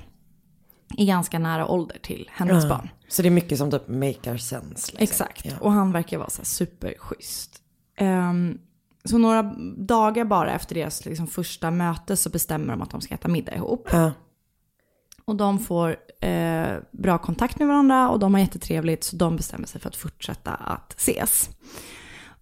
I 0.97 1.07
ganska 1.07 1.39
nära 1.39 1.67
ålder 1.67 1.99
till 2.03 2.31
hennes 2.33 2.65
Ja. 2.65 2.69
barn. 2.71 2.89
Så 3.09 3.23
det 3.23 3.29
är 3.29 3.31
mycket 3.31 3.59
som 3.59 3.71
typ 3.71 3.89
maker 3.89 4.37
sense. 4.37 4.69
Liksom. 4.69 4.99
Exakt. 4.99 5.45
Ja. 5.45 5.53
Och 5.61 5.73
han 5.73 5.93
verkar 5.93 6.19
vara 6.19 6.31
så 6.31 6.45
superschysst. 6.45 7.63
Ehm, 7.97 8.59
så 9.05 9.19
några 9.19 9.43
dagar 9.77 10.25
bara 10.25 10.53
efter 10.53 10.75
deras 10.75 11.05
liksom, 11.05 11.27
första 11.27 11.71
möte 11.71 12.17
så 12.17 12.31
bestämmer 12.31 12.69
de 12.69 12.83
att 12.83 12.91
de 12.91 13.01
ska 13.01 13.15
äta 13.15 13.29
middag 13.29 13.55
ihop. 13.55 13.89
Ja. 13.93 14.13
Och 15.25 15.37
de 15.37 15.59
får 15.59 15.97
eh, 16.21 16.77
bra 16.91 17.19
kontakt 17.19 17.59
med 17.59 17.69
varandra 17.69 18.09
och 18.11 18.19
de 18.19 18.35
har 18.35 18.41
jättetrevligt 18.41 19.05
så 19.05 19.17
de 19.17 19.37
bestämmer 19.37 19.67
sig 19.67 19.81
för 19.81 19.89
att 19.89 19.97
fortsätta 19.97 20.55
att 20.55 20.93
ses. 20.99 21.51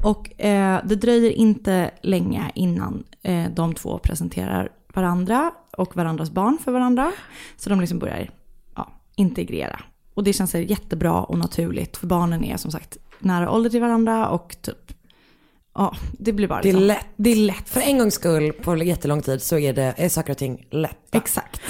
Och 0.03 0.41
eh, 0.41 0.81
det 0.85 0.95
dröjer 0.95 1.31
inte 1.31 1.91
länge 2.03 2.51
innan 2.55 3.05
eh, 3.23 3.51
de 3.51 3.75
två 3.75 3.99
presenterar 3.99 4.73
varandra 4.95 5.53
och 5.77 5.97
varandras 5.97 6.31
barn 6.31 6.59
för 6.65 6.73
varandra. 6.73 7.13
Så 7.57 7.71
de 7.71 7.81
liksom 7.81 7.99
börjar 7.99 8.31
ja, 8.77 8.93
integrera. 9.17 9.81
Och 10.15 10.25
det 10.25 10.33
känns 10.33 10.55
jättebra 10.55 11.23
och 11.23 11.39
naturligt 11.39 11.97
för 11.97 12.07
barnen 12.07 12.45
är 12.45 12.57
som 12.57 12.71
sagt 12.71 12.97
nära 13.19 13.51
ålder 13.51 13.71
till 13.71 13.81
varandra 13.81 14.29
och 14.29 14.57
typ, 14.63 14.93
ja 15.75 15.97
det 16.19 16.33
blir 16.33 16.49
bara 16.49 16.63
Det 16.63 16.69
är 16.69 16.73
liksom, 16.73 16.87
lätt. 16.87 17.07
Det 17.17 17.31
är 17.31 17.37
lätt. 17.37 17.69
För 17.69 17.81
en 17.81 17.99
gångs 17.99 18.15
skull 18.15 18.53
på 18.53 18.77
jättelång 18.77 19.23
tid 19.23 19.43
så 19.43 19.59
är, 19.59 19.73
det, 19.73 19.95
är 19.97 20.09
saker 20.09 20.31
och 20.31 20.39
ting 20.39 20.67
lätta. 20.71 21.19
Exakt. 21.19 21.63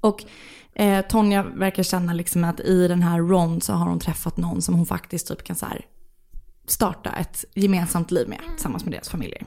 Och 0.00 0.24
eh, 0.74 1.06
Tonja 1.06 1.42
verkar 1.42 1.82
känna 1.82 2.12
liksom 2.12 2.44
att 2.44 2.60
i 2.60 2.88
den 2.88 3.02
här 3.02 3.18
Ron 3.18 3.60
så 3.60 3.72
har 3.72 3.86
hon 3.86 3.98
träffat 3.98 4.36
någon 4.36 4.62
som 4.62 4.74
hon 4.74 4.86
faktiskt 4.86 5.28
typ 5.28 5.44
kan 5.44 5.56
så 5.56 5.66
här 5.66 5.86
starta 6.70 7.10
ett 7.10 7.44
gemensamt 7.54 8.10
liv 8.10 8.28
med 8.28 8.40
tillsammans 8.54 8.84
med 8.84 8.92
deras 8.92 9.08
familjer. 9.08 9.46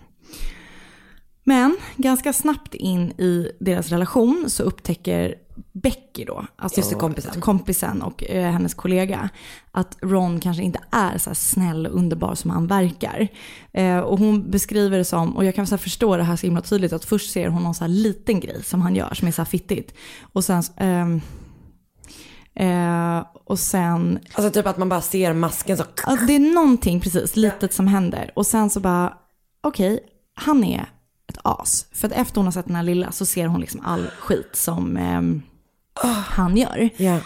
Men 1.44 1.78
ganska 1.98 2.34
snabbt 2.34 2.74
in 2.74 3.12
i 3.12 3.52
deras 3.60 3.90
relation 3.90 4.46
så 4.48 4.64
upptäcker 4.64 5.36
Becky 5.72 6.26
då, 6.26 6.46
alltså 6.56 6.80
Just 6.80 6.98
kompisen. 7.00 7.42
kompisen 7.42 8.02
och 8.02 8.24
eh, 8.24 8.52
hennes 8.52 8.74
kollega, 8.74 9.30
att 9.72 9.98
Ron 10.02 10.40
kanske 10.40 10.64
inte 10.64 10.80
är 10.92 11.18
så 11.18 11.30
här 11.30 11.36
snäll 11.36 11.88
och 11.88 11.98
underbar 11.98 12.36
som 12.36 12.52
han 12.52 12.68
verkar. 12.68 13.28
Eh, 13.72 14.00
och 14.00 14.20
hon 14.20 14.52
beskriver 14.52 14.98
det 14.98 15.06
som, 15.06 15.38
och 15.38 15.46
jag 15.46 15.56
kan 15.56 15.68
så 15.68 15.78
förstå 15.78 16.18
det 16.18 16.24
här 16.24 16.36
så 16.36 16.48
himla 16.48 16.62
tydligt, 16.62 16.94
att 16.94 17.06
först 17.06 17.32
ser 17.32 17.48
hon 17.48 17.64
någon 17.64 17.76
så 17.76 17.84
här 17.84 17.90
liten 17.90 18.40
grej 18.40 18.64
som 18.64 18.82
han 18.82 18.96
gör 18.96 19.14
som 19.14 19.28
är 19.28 19.32
så 19.32 19.42
här 19.42 19.50
fittigt. 19.50 19.94
Och 20.22 20.44
sen, 20.44 20.64
ehm, 20.78 21.22
eh, 22.56 23.26
och 23.46 23.60
sen 23.60 24.20
Alltså 24.34 24.52
typ 24.52 24.68
att 24.68 24.78
man 24.78 24.90
bara 24.90 25.02
ser 25.02 25.34
masken 25.34 25.78
så. 25.78 25.84
Ja, 26.06 26.18
det 26.28 26.36
är 26.36 26.54
någonting 26.54 27.00
precis 27.00 27.36
litet 27.36 27.74
som 27.74 27.88
händer. 27.88 28.32
Och 28.36 28.46
sen 28.46 28.70
så 28.70 28.80
bara, 28.80 29.14
okej, 29.64 30.00
han 30.36 30.64
är 30.64 30.86
ett 31.30 31.38
as. 31.42 31.86
För 31.92 32.08
att 32.08 32.14
efter 32.14 32.36
hon 32.36 32.46
har 32.46 32.52
sett 32.52 32.66
den 32.66 32.76
här 32.76 32.84
lilla 32.84 33.12
så 33.12 33.26
ser 33.26 33.48
hon 33.48 33.62
liksom 33.62 33.82
all 33.84 34.08
skit 34.20 34.50
som 34.56 34.98
ehm, 34.98 35.42
han 36.28 36.58
gör. 36.58 36.90
Ja. 36.98 37.20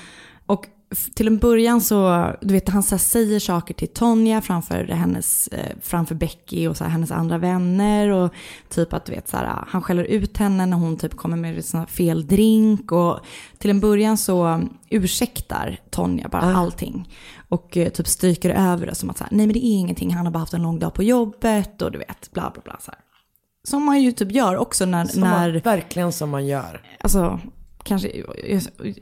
Till 1.16 1.28
en 1.28 1.38
början 1.38 1.82
så, 1.82 2.32
du 2.42 2.54
vet 2.54 2.70
han 2.70 2.84
så 2.84 2.98
säger 2.98 3.40
saker 3.40 3.74
till 3.74 3.88
Tonja 3.88 4.42
framför, 4.42 4.84
hennes, 4.84 5.48
eh, 5.48 5.76
framför 5.82 6.16
Becky 6.16 6.68
och 6.68 6.78
så 6.78 6.84
här, 6.84 6.92
hennes 6.92 7.12
andra 7.12 7.38
vänner. 7.38 8.10
Och 8.10 8.34
typ 8.70 8.94
att 8.94 9.06
du 9.06 9.12
vet 9.12 9.28
så 9.30 9.38
här, 9.38 9.64
han 9.68 9.82
skäller 9.82 10.04
ut 10.04 10.38
henne 10.38 10.66
när 10.66 10.78
hon 10.78 10.98
typ 10.98 11.16
kommer 11.16 11.38
med 11.38 11.66
sån 11.66 11.88
fel 11.88 12.28
drink. 12.28 12.92
Och 12.92 13.20
till 13.58 13.70
en 13.70 13.80
början 13.80 14.18
så 14.18 14.62
ursäktar 14.90 15.80
Tonja 15.90 16.28
bara 16.28 16.42
allting. 16.56 17.10
Och 17.50 17.78
eh, 17.78 17.90
typ 17.90 18.08
stryker 18.08 18.50
över 18.50 18.86
det 18.86 18.96
som 18.96 19.10
att 19.10 19.18
så 19.18 19.24
här, 19.24 19.32
nej 19.32 19.48
men 19.48 19.54
det 19.54 19.66
är 19.66 19.78
ingenting, 19.78 20.14
han 20.14 20.26
har 20.26 20.34
bara 20.34 20.40
haft 20.40 20.54
en 20.54 20.62
lång 20.62 20.80
dag 20.80 20.94
på 20.94 21.04
jobbet 21.04 21.82
och 21.82 21.92
du 21.92 21.98
vet, 21.98 22.32
bla 22.32 22.52
bla 22.54 22.62
bla. 22.64 22.78
Så 22.80 22.92
här. 22.92 23.00
Som 23.64 23.84
man 23.84 24.02
ju 24.02 24.12
typ 24.12 24.32
gör 24.32 24.58
också 24.58 24.86
när, 24.86 25.06
Som 25.06 25.22
när 25.22 25.52
man, 25.52 25.60
verkligen 25.60 26.12
som 26.12 26.30
man 26.30 26.46
gör. 26.46 26.82
alltså 27.00 27.40
kanske 27.88 28.24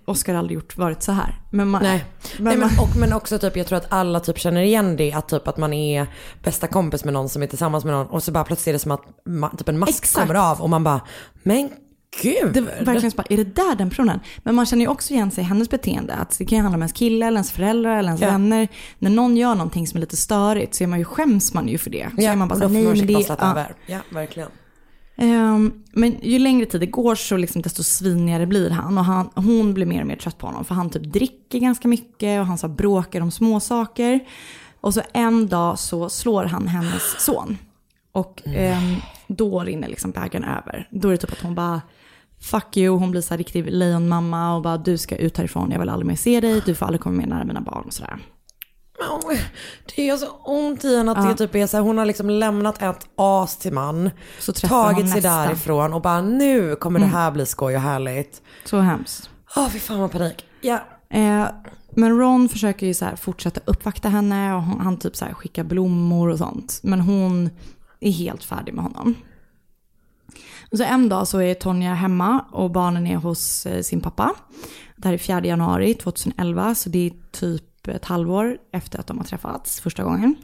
Oscar 0.06 0.36
aldrig 0.36 0.56
gjort 0.56 0.78
varit 0.78 1.04
så 1.04 1.12
här. 1.12 1.36
Men 1.52 1.68
man, 1.70 1.84
Nej. 1.84 2.06
men 2.38 2.44
Nej 2.46 2.58
men, 2.58 2.68
man- 2.78 2.80
och, 2.90 2.96
men 3.00 3.14
också 3.14 3.40
typ, 3.40 3.58
jag 3.58 3.68
tror 3.68 3.78
att 3.78 3.88
alla 3.94 4.20
typ 4.20 4.38
känner 4.40 4.62
igen 4.62 4.98
det. 4.98 5.14
Att 5.14 5.28
typ 5.30 5.48
att 5.48 5.58
man 5.58 5.74
är 5.74 6.08
bästa 6.44 6.68
kompis 6.68 7.04
med 7.06 7.14
någon 7.14 7.30
som 7.30 7.44
är 7.44 7.48
tillsammans 7.48 7.86
med 7.86 7.94
någon. 7.94 8.08
Och 8.08 8.24
så 8.24 8.32
bara 8.32 8.44
plötsligt 8.44 8.68
är 8.68 8.74
det 8.74 8.80
som 8.80 8.92
att 8.92 9.04
ma, 9.26 9.50
typ 9.50 9.70
en 9.70 9.80
mask 9.80 9.90
Exakt. 10.04 10.28
kommer 10.28 10.40
av. 10.52 10.62
Och 10.62 10.70
man 10.70 10.84
bara, 10.84 11.02
men 11.44 11.70
gud. 12.22 12.54
Det 12.54 12.62
var 12.62 12.72
verkligen 12.86 13.12
så 13.12 13.18
bara, 13.18 13.26
är 13.30 13.38
det 13.38 13.56
där 13.56 13.76
den 13.76 13.90
personen? 13.90 14.20
Men 14.38 14.56
man 14.56 14.66
känner 14.66 14.86
ju 14.86 14.92
också 14.92 15.14
igen 15.14 15.32
sig 15.32 15.42
i 15.44 15.48
hennes 15.48 15.70
beteende. 15.70 16.14
Att 16.14 16.38
det 16.38 16.46
kan 16.46 16.58
ju 16.58 16.62
handla 16.62 16.76
om 16.76 16.82
ens 16.82 16.94
kille, 16.94 17.26
eller 17.26 17.38
ens 17.38 17.52
föräldrar, 17.52 17.98
eller 17.98 18.10
ens 18.10 18.22
Ja. 18.22 18.28
vänner. 18.28 18.68
När 19.00 19.10
någon 19.10 19.38
gör 19.38 19.56
någonting 19.56 19.88
som 19.88 19.98
är 19.98 20.02
lite 20.02 20.18
störigt 20.18 20.76
så 20.76 20.84
är 20.84 20.88
man 20.88 21.00
ju, 21.00 21.06
skäms 21.06 21.54
man 21.54 21.68
ju 21.68 21.78
för 21.78 21.90
det. 21.90 22.10
Så 22.18 22.22
är 22.22 22.36
man 22.36 22.48
bara 22.48 22.56
och 22.56 22.62
då 22.62 22.68
får 22.68 22.74
man 22.76 23.08
bara 23.14 23.24
släppa 23.24 23.46
ja. 23.46 23.52
över. 23.52 23.76
Ja, 23.86 24.00
verkligen. 24.10 24.50
Ehm, 25.16 25.84
Men 25.92 26.18
ju 26.22 26.40
längre 26.40 26.66
tid 26.66 26.82
det 26.82 26.86
går 26.86 27.16
så 27.16 27.38
liksom 27.38 27.62
desto 27.62 27.84
svinigare 27.84 28.46
blir 28.46 28.70
han. 28.70 28.98
Och 28.98 29.06
han, 29.06 29.30
hon 29.36 29.74
blir 29.74 29.86
mer 29.86 30.02
och 30.02 30.08
mer 30.08 30.16
trött 30.16 30.38
på 30.38 30.48
honom. 30.48 30.66
För 30.66 30.76
han 30.76 30.90
typ 30.90 31.04
dricker 31.04 31.60
ganska 31.60 31.88
mycket 31.88 32.40
och 32.40 32.46
han 32.46 32.58
så 32.58 32.68
bråkar 32.68 33.22
om 33.22 33.32
små 33.32 33.60
saker. 33.60 34.20
Och 34.82 34.94
så 34.94 35.02
en 35.14 35.48
dag 35.48 35.80
så 35.80 36.10
slår 36.10 36.44
han 36.44 36.68
hennes 36.68 37.26
son. 37.26 37.58
Och 38.12 38.42
ehm, 38.46 38.96
då 39.28 39.64
rinner 39.64 39.88
liksom 39.88 40.12
bägaren 40.12 40.44
över. 40.44 40.88
Då 40.92 41.08
är 41.08 41.12
det 41.12 41.18
typ 41.18 41.32
att 41.32 41.42
hon 41.42 41.56
bara 41.56 41.82
fuck 42.40 42.78
you, 42.78 42.98
hon 42.98 43.12
blir 43.12 43.22
så 43.22 43.30
här 43.30 43.38
riktig 43.38 43.72
lejonmamma 43.72 44.56
och 44.56 44.62
bara 44.62 44.78
du 44.78 44.98
ska 44.98 45.16
ut 45.16 45.38
härifrån, 45.38 45.72
jag 45.72 45.80
vill 45.80 45.90
aldrig 45.90 46.08
mer 46.08 46.16
se 46.16 46.40
dig, 46.40 46.62
du 46.66 46.76
får 46.76 46.86
aldrig 46.86 47.02
komma 47.02 47.16
med 47.18 47.30
nära 47.30 47.44
mina 47.44 47.62
barn 47.62 47.84
och 47.88 47.94
sådär. 47.94 48.20
Det 49.96 50.06
gör 50.06 50.18
så 50.18 50.28
ont 50.44 50.86
i 50.86 50.98
henne 50.98 51.12
att 51.12 51.30
det 51.30 51.48
typ 51.48 51.56
är 51.56 51.68
så 51.68 51.78
här, 51.78 51.84
hon 51.84 51.98
har 51.98 52.06
liksom 52.06 52.30
lämnat 52.30 52.82
ett 52.82 53.08
as 53.16 53.58
till 53.58 53.74
man. 53.74 54.10
Så 54.40 54.54
tagit 54.54 55.10
sig 55.10 55.22
nästa. 55.22 55.30
därifrån 55.30 55.94
och 55.94 56.02
bara 56.02 56.22
nu 56.22 56.76
kommer 56.76 57.00
det 57.00 57.06
här 57.06 57.32
bli 57.32 57.46
skoj 57.46 57.76
och 57.76 57.82
härligt. 57.82 58.42
Så 58.66 58.80
hemskt. 58.80 59.30
Åh 59.56 59.70
fy 59.70 59.80
fan 59.80 60.00
vad 60.00 60.12
panik. 60.12 60.46
Ja. 60.62 60.80
Eh, 61.10 61.48
men 61.90 62.20
Ron 62.20 62.50
försöker 62.50 62.88
ju 62.88 62.94
så 62.94 63.06
här 63.06 63.16
fortsätta 63.16 63.62
uppvakta 63.66 64.10
henne 64.10 64.56
och 64.56 64.64
hon, 64.64 64.80
han 64.80 64.98
typ 64.98 65.16
så 65.16 65.26
här 65.26 65.34
skickar 65.34 65.64
blommor 65.64 66.30
och 66.30 66.38
sånt. 66.38 66.80
Men 66.84 67.02
hon 67.02 67.50
är 68.00 68.12
helt 68.12 68.44
färdig 68.44 68.74
med 68.74 68.84
honom. 68.84 69.16
Så 70.72 70.84
en 70.84 71.10
dag 71.10 71.28
så 71.28 71.42
är 71.42 71.54
Tonja 71.54 71.94
hemma 71.94 72.46
och 72.52 72.72
barnen 72.72 73.08
är 73.08 73.16
hos 73.16 73.66
eh, 73.66 73.82
sin 73.82 74.02
pappa. 74.02 74.34
Det 74.96 75.08
här 75.08 75.14
är 75.14 75.18
4 75.18 75.46
januari 75.46 75.94
2011 75.94 76.76
så 76.76 76.90
det 76.90 77.06
är 77.06 77.12
typ 77.32 77.64
ett 77.92 78.06
halvår 78.06 78.58
efter 78.72 79.00
att 79.00 79.08
de 79.08 79.18
har 79.18 79.26
träffats 79.26 79.82
första 79.82 80.04
gången. 80.04 80.36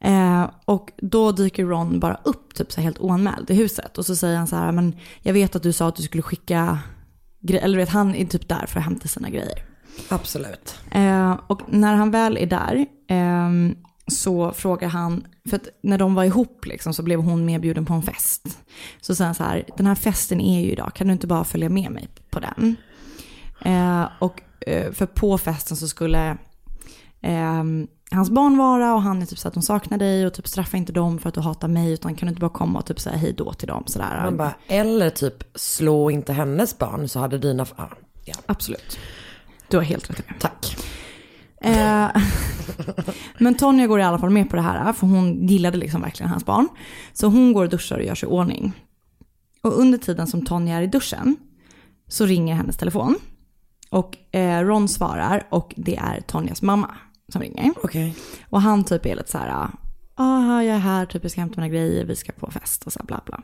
Eh, 0.00 0.50
och 0.64 0.90
då 0.96 1.32
dyker 1.32 1.64
Ron 1.64 2.00
bara 2.00 2.20
upp 2.24 2.54
typ 2.54 2.72
så 2.72 2.80
helt 2.80 3.00
oanmäld 3.00 3.50
i 3.50 3.54
huset. 3.54 3.98
Och 3.98 4.06
så 4.06 4.16
säger 4.16 4.38
han 4.38 4.46
så 4.46 4.56
här, 4.56 4.72
men 4.72 4.96
jag 5.22 5.32
vet 5.32 5.56
att 5.56 5.62
du 5.62 5.72
sa 5.72 5.88
att 5.88 5.96
du 5.96 6.02
skulle 6.02 6.22
skicka 6.22 6.78
grejer. 7.40 7.64
Eller 7.64 7.78
vet, 7.78 7.88
han 7.88 8.14
är 8.14 8.24
typ 8.24 8.48
där 8.48 8.66
för 8.66 8.78
att 8.78 8.84
hämta 8.84 9.08
sina 9.08 9.30
grejer. 9.30 9.64
Absolut. 10.08 10.78
Eh, 10.90 11.40
och 11.46 11.60
när 11.68 11.94
han 11.94 12.10
väl 12.10 12.36
är 12.36 12.46
där 12.46 12.86
ehm, 13.08 13.74
så 14.06 14.52
frågar 14.52 14.88
han, 14.88 15.26
för 15.50 15.56
att 15.56 15.68
när 15.82 15.98
de 15.98 16.14
var 16.14 16.24
ihop 16.24 16.66
liksom, 16.66 16.94
så 16.94 17.02
blev 17.02 17.20
hon 17.20 17.44
medbjuden 17.44 17.84
på 17.84 17.94
en 17.94 18.02
fest. 18.02 18.58
Så 19.00 19.14
säger 19.14 19.26
han 19.26 19.34
så 19.34 19.44
här, 19.44 19.64
den 19.76 19.86
här 19.86 19.94
festen 19.94 20.40
är 20.40 20.60
ju 20.60 20.72
idag, 20.72 20.94
kan 20.94 21.06
du 21.06 21.12
inte 21.12 21.26
bara 21.26 21.44
följa 21.44 21.68
med 21.68 21.90
mig 21.90 22.08
på 22.30 22.40
den? 22.40 22.76
Eh, 23.64 24.08
och 24.18 24.40
eh, 24.40 24.46
för 24.92 25.06
på 25.06 25.38
festen 25.38 25.76
så 25.76 25.88
skulle 25.88 26.36
ehm, 27.22 27.86
hans 28.10 28.30
barn 28.30 28.58
vara 28.58 28.94
och 28.94 29.02
han 29.02 29.22
är 29.22 29.26
typ 29.26 29.38
så 29.38 29.48
att 29.48 29.54
de 29.54 29.62
saknar 29.62 29.98
dig 29.98 30.26
och 30.26 30.34
typ 30.34 30.48
straffa 30.48 30.76
inte 30.76 30.92
dem 30.92 31.18
för 31.18 31.28
att 31.28 31.34
du 31.34 31.40
hatar 31.40 31.68
mig 31.68 31.92
utan 31.92 32.14
kan 32.14 32.26
du 32.26 32.30
inte 32.30 32.40
bara 32.40 32.50
komma 32.50 32.78
och 32.78 32.86
typ 32.86 33.00
säga 33.00 33.16
hej 33.16 33.32
då 33.32 33.52
till 33.52 33.68
dem 33.68 33.84
sådär. 33.86 34.20
Man 34.24 34.36
bara, 34.36 34.54
eller 34.68 35.10
typ 35.10 35.44
slå 35.54 36.10
inte 36.10 36.32
hennes 36.32 36.78
barn 36.78 37.08
så 37.08 37.18
hade 37.18 37.38
dina... 37.38 37.66
Ja. 37.76 37.90
ja. 38.24 38.34
Absolut. 38.46 38.98
Du 39.68 39.76
har 39.76 39.84
helt 39.84 40.10
rätt 40.10 40.20
i 40.20 40.22
det. 40.28 40.34
Tack. 40.40 40.76
Eh, 41.60 42.22
men 43.38 43.54
Tonja 43.54 43.86
går 43.86 44.00
i 44.00 44.02
alla 44.02 44.18
fall 44.18 44.30
med 44.30 44.50
på 44.50 44.56
det 44.56 44.62
här, 44.62 44.92
för 44.92 45.06
hon 45.06 45.46
gillade 45.46 45.78
liksom 45.78 46.02
verkligen 46.02 46.30
hans 46.30 46.46
barn. 46.46 46.68
Så 47.12 47.26
hon 47.26 47.52
går 47.52 47.64
och 47.64 47.70
duschar 47.70 47.98
och 47.98 48.04
gör 48.04 48.14
sig 48.14 48.28
i 48.28 48.32
ordning. 48.32 48.72
Och 49.62 49.80
under 49.80 49.98
tiden 49.98 50.26
som 50.26 50.44
Tonja 50.46 50.76
är 50.76 50.82
i 50.82 50.86
duschen 50.86 51.36
så 52.08 52.26
ringer 52.26 52.54
hennes 52.54 52.76
telefon. 52.76 53.18
Och 53.92 54.36
eh, 54.36 54.60
Ron 54.64 54.88
svarar 54.88 55.46
och 55.50 55.74
det 55.76 55.96
är 55.96 56.20
Tonjas 56.20 56.62
mamma 56.62 56.94
som 57.32 57.42
ringer. 57.42 57.70
Okej. 57.82 58.14
Och 58.50 58.62
han 58.62 58.84
typ 58.84 59.06
är 59.06 59.16
lite 59.16 59.30
så 59.30 59.38
här, 59.38 59.68
ah, 60.14 60.62
jag 60.62 60.74
är 60.76 60.78
här, 60.78 61.06
typ 61.06 61.22
jag 61.22 61.30
ska 61.32 61.40
hämta 61.40 61.60
mina 61.60 61.72
grejer, 61.74 62.04
vi 62.04 62.16
ska 62.16 62.32
på 62.32 62.50
fest 62.50 62.84
och 62.86 62.92
så 62.92 62.98
här, 62.98 63.06
bla 63.06 63.20
bla. 63.26 63.42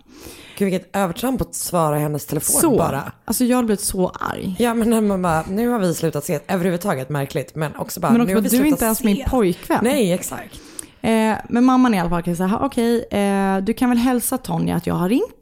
Gud 0.59 0.71
vilket 0.71 0.97
övertramp 0.97 1.41
att 1.41 1.55
svara 1.55 1.99
i 1.99 2.03
hennes 2.03 2.27
telefon 2.27 2.61
Så, 2.61 2.77
bara. 2.79 3.13
alltså 3.25 3.45
jag 3.45 3.57
hade 3.57 3.67
blivit 3.67 3.81
så 3.81 4.09
arg. 4.09 4.57
Ja 4.59 4.75
men 4.75 4.91
när 4.91 5.01
man 5.01 5.23
bara, 5.23 5.45
nu 5.49 5.69
har 5.69 5.79
vi 5.79 5.95
slutat 5.95 6.23
ses. 6.23 6.43
Överhuvudtaget 6.49 7.09
märkligt. 7.09 7.55
Men 7.55 7.77
också 7.77 8.01
bara, 8.01 8.13
Men 8.13 8.19
nu 8.21 8.25
också 8.25 8.35
har 8.35 8.41
bara, 8.43 8.49
vi 8.51 8.57
du 8.59 8.63
är 8.63 8.67
inte 8.67 8.85
ens 8.85 9.05
min 9.05 9.17
ses. 9.17 9.31
pojkvän. 9.31 9.79
Nej 9.83 10.13
exakt. 10.13 10.61
Eh, 11.01 11.35
men 11.49 11.65
mamman 11.65 11.95
i 11.95 12.01
alla 12.01 12.11
fall 12.11 12.23
kan 12.23 12.37
säga, 12.37 12.59
okej, 12.63 13.05
eh, 13.11 13.59
du 13.59 13.75
kan 13.75 13.89
väl 13.89 13.99
hälsa 13.99 14.39
Tonja 14.39 14.77
att 14.77 14.87
jag 14.87 14.95
har 14.95 15.09
ringt 15.09 15.35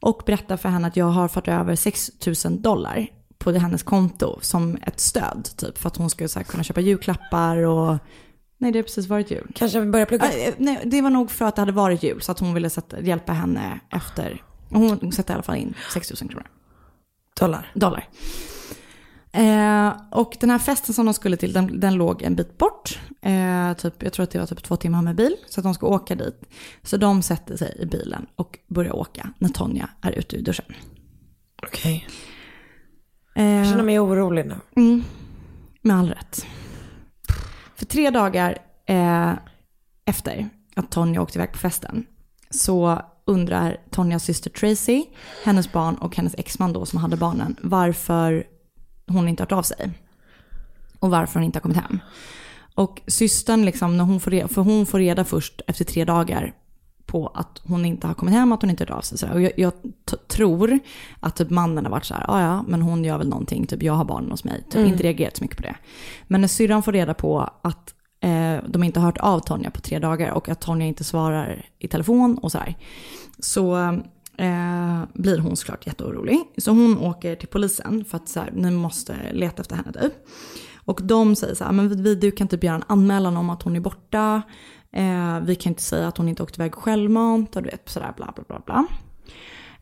och 0.00 0.22
berätta 0.26 0.56
för 0.56 0.68
henne 0.68 0.88
att 0.88 0.96
jag 0.96 1.06
har 1.06 1.28
fått 1.28 1.48
över 1.48 1.76
6 1.76 2.10
000 2.44 2.62
dollar 2.62 3.06
på 3.44 3.52
hennes 3.52 3.82
konto 3.82 4.38
som 4.40 4.78
ett 4.82 5.00
stöd, 5.00 5.48
typ 5.56 5.78
för 5.78 5.88
att 5.88 5.96
hon 5.96 6.10
skulle 6.10 6.28
så 6.28 6.38
här, 6.38 6.44
kunna 6.44 6.64
köpa 6.64 6.80
julklappar 6.80 7.56
och... 7.56 7.98
Nej, 8.58 8.72
det 8.72 8.78
har 8.78 8.82
precis 8.82 9.06
varit 9.06 9.30
jul. 9.30 9.46
Kanske 9.54 9.80
vi 9.80 9.86
börjar 9.86 10.06
plugga. 10.06 10.32
Eh, 10.32 10.54
nej, 10.58 10.80
det 10.84 11.02
var 11.02 11.10
nog 11.10 11.30
för 11.30 11.44
att 11.44 11.56
det 11.56 11.62
hade 11.62 11.72
varit 11.72 12.02
jul, 12.02 12.22
så 12.22 12.32
att 12.32 12.38
hon 12.38 12.54
ville 12.54 12.70
sätta, 12.70 13.00
hjälpa 13.00 13.32
henne 13.32 13.80
efter. 13.90 14.42
Hon 14.68 15.12
sätter 15.12 15.32
i 15.32 15.34
alla 15.34 15.42
fall 15.42 15.56
in 15.56 15.74
6 15.92 16.22
000 16.22 16.30
kronor 16.30 16.46
Dollar. 17.40 17.72
dollar. 17.74 18.08
Eh, 19.32 19.92
och 20.10 20.36
den 20.40 20.50
här 20.50 20.58
festen 20.58 20.94
som 20.94 21.04
de 21.06 21.14
skulle 21.14 21.36
till, 21.36 21.52
den, 21.52 21.80
den 21.80 21.94
låg 21.94 22.22
en 22.22 22.36
bit 22.36 22.58
bort. 22.58 22.98
Eh, 23.22 23.72
typ, 23.72 24.02
jag 24.02 24.12
tror 24.12 24.24
att 24.24 24.30
det 24.30 24.38
var 24.38 24.46
typ 24.46 24.62
två 24.62 24.76
timmar 24.76 25.02
med 25.02 25.16
bil. 25.16 25.36
Så 25.46 25.60
att 25.60 25.64
de 25.64 25.74
ska 25.74 25.86
åka 25.86 26.14
dit. 26.14 26.42
Så 26.82 26.96
de 26.96 27.22
sätter 27.22 27.56
sig 27.56 27.76
i 27.80 27.86
bilen 27.86 28.26
och 28.36 28.58
börjar 28.68 28.96
åka 28.96 29.28
när 29.38 29.48
Tonja 29.48 29.88
är 30.00 30.12
ute 30.12 30.36
ur 30.36 30.42
duschen. 30.42 30.74
Okej. 31.62 32.06
Jag 33.34 33.60
Eh, 33.60 33.64
känner 33.70 33.82
mig 33.84 34.00
orolig 34.00 34.46
nu. 34.46 34.54
mm, 34.76 35.04
med 35.82 35.96
all 35.96 36.08
rätt. 36.08 36.46
För 37.76 37.86
tre 37.86 38.10
dagar 38.10 38.58
eh, 38.86 39.32
efter 40.04 40.48
att 40.76 40.90
Tonja 40.90 41.22
åkte 41.22 41.38
iväg 41.38 41.52
på 41.52 41.58
festen 41.58 42.06
så 42.50 43.02
undrar 43.26 43.76
Tonjas 43.90 44.24
syster 44.24 44.50
Tracy, 44.50 45.04
hennes 45.44 45.72
barn 45.72 45.94
och 45.94 46.16
hennes 46.16 46.34
exman 46.38 46.72
då 46.72 46.86
som 46.86 46.98
hade 46.98 47.16
barnen 47.16 47.56
varför 47.62 48.44
hon 49.06 49.28
inte 49.28 49.42
hört 49.42 49.52
av 49.52 49.62
sig. 49.62 49.90
Och 50.98 51.10
varför 51.10 51.34
hon 51.34 51.44
inte 51.44 51.56
har 51.56 51.60
kommit 51.62 51.76
hem. 51.78 51.98
Och 52.74 53.02
systern, 53.06 53.64
liksom, 53.64 53.96
när 53.96 54.04
hon 54.04 54.20
får 54.20 54.30
reda, 54.30 54.48
för 54.48 54.62
hon 54.62 54.86
får 54.86 54.98
reda 54.98 55.24
först 55.24 55.60
efter 55.66 55.84
tre 55.84 56.04
dagar 56.04 56.52
på 57.14 57.26
att 57.34 57.62
hon 57.64 57.84
inte 57.84 58.06
har 58.06 58.14
kommit 58.14 58.34
hem, 58.34 58.52
att 58.52 58.62
hon 58.62 58.70
inte 58.70 58.82
hört 58.84 58.90
av 58.90 59.00
sig. 59.00 59.30
Och 59.30 59.42
jag, 59.42 59.52
jag 59.56 59.72
tror 60.28 60.78
att 61.20 61.36
typ 61.36 61.50
mannen 61.50 61.84
har 61.84 61.90
varit 61.92 62.04
så 62.04 62.14
här, 62.14 62.24
"Ah, 62.28 62.40
ja 62.40 62.64
men 62.68 62.82
hon 62.82 63.04
gör 63.04 63.18
väl 63.18 63.28
någonting, 63.28 63.66
typ 63.66 63.82
jag 63.82 63.92
har 63.92 64.04
barnen 64.04 64.30
hos 64.30 64.44
mig. 64.44 64.64
Typ 64.70 64.86
inte 64.86 65.02
reagerat 65.02 65.36
så 65.36 65.44
mycket 65.44 65.56
på 65.56 65.62
det. 65.62 65.74
Men 66.26 66.40
när 66.40 66.48
syrran 66.48 66.82
får 66.82 66.92
reda 66.92 67.14
på 67.14 67.50
att 67.62 67.94
eh, 68.20 68.56
de 68.68 68.82
inte 68.82 69.00
har 69.00 69.06
hört 69.06 69.18
av 69.18 69.40
Tonja 69.40 69.70
på 69.70 69.80
tre 69.80 69.98
dagar 69.98 70.30
och 70.30 70.48
att 70.48 70.60
Tonja 70.60 70.86
inte 70.86 71.04
svarar 71.04 71.66
i 71.78 71.88
telefon 71.88 72.38
och 72.38 72.52
sådär. 72.52 72.74
Så 73.38 73.76
eh, 74.36 75.02
blir 75.14 75.38
hon 75.38 75.56
såklart 75.56 75.86
jätteorolig. 75.86 76.38
Så 76.58 76.70
hon 76.70 76.98
åker 76.98 77.36
till 77.36 77.48
polisen 77.48 78.04
för 78.04 78.16
att 78.16 78.28
så 78.28 78.40
här, 78.40 78.50
ni 78.54 78.70
måste 78.70 79.14
leta 79.32 79.62
efter 79.62 79.76
henne 79.76 79.92
typ. 79.92 80.12
Och 80.84 81.00
de 81.02 81.36
säger 81.36 81.54
så 81.54 81.64
här, 81.64 81.72
men 81.72 82.02
vi, 82.02 82.14
du 82.14 82.30
kan 82.30 82.48
typ 82.48 82.64
göra 82.64 82.76
en 82.76 82.84
anmälan 82.86 83.36
om 83.36 83.50
att 83.50 83.62
hon 83.62 83.76
är 83.76 83.80
borta. 83.80 84.42
Eh, 84.94 85.40
vi 85.40 85.54
kan 85.54 85.70
inte 85.70 85.82
säga 85.82 86.08
att 86.08 86.16
hon 86.16 86.28
inte 86.28 86.42
åkte 86.42 86.60
iväg 86.60 86.74
självmant 86.74 87.56
och 87.56 87.62
du 87.62 87.70
vet 87.70 87.88
sådär 87.88 88.12
bla 88.16 88.32
bla 88.34 88.44
bla 88.48 88.60
bla. 88.66 88.86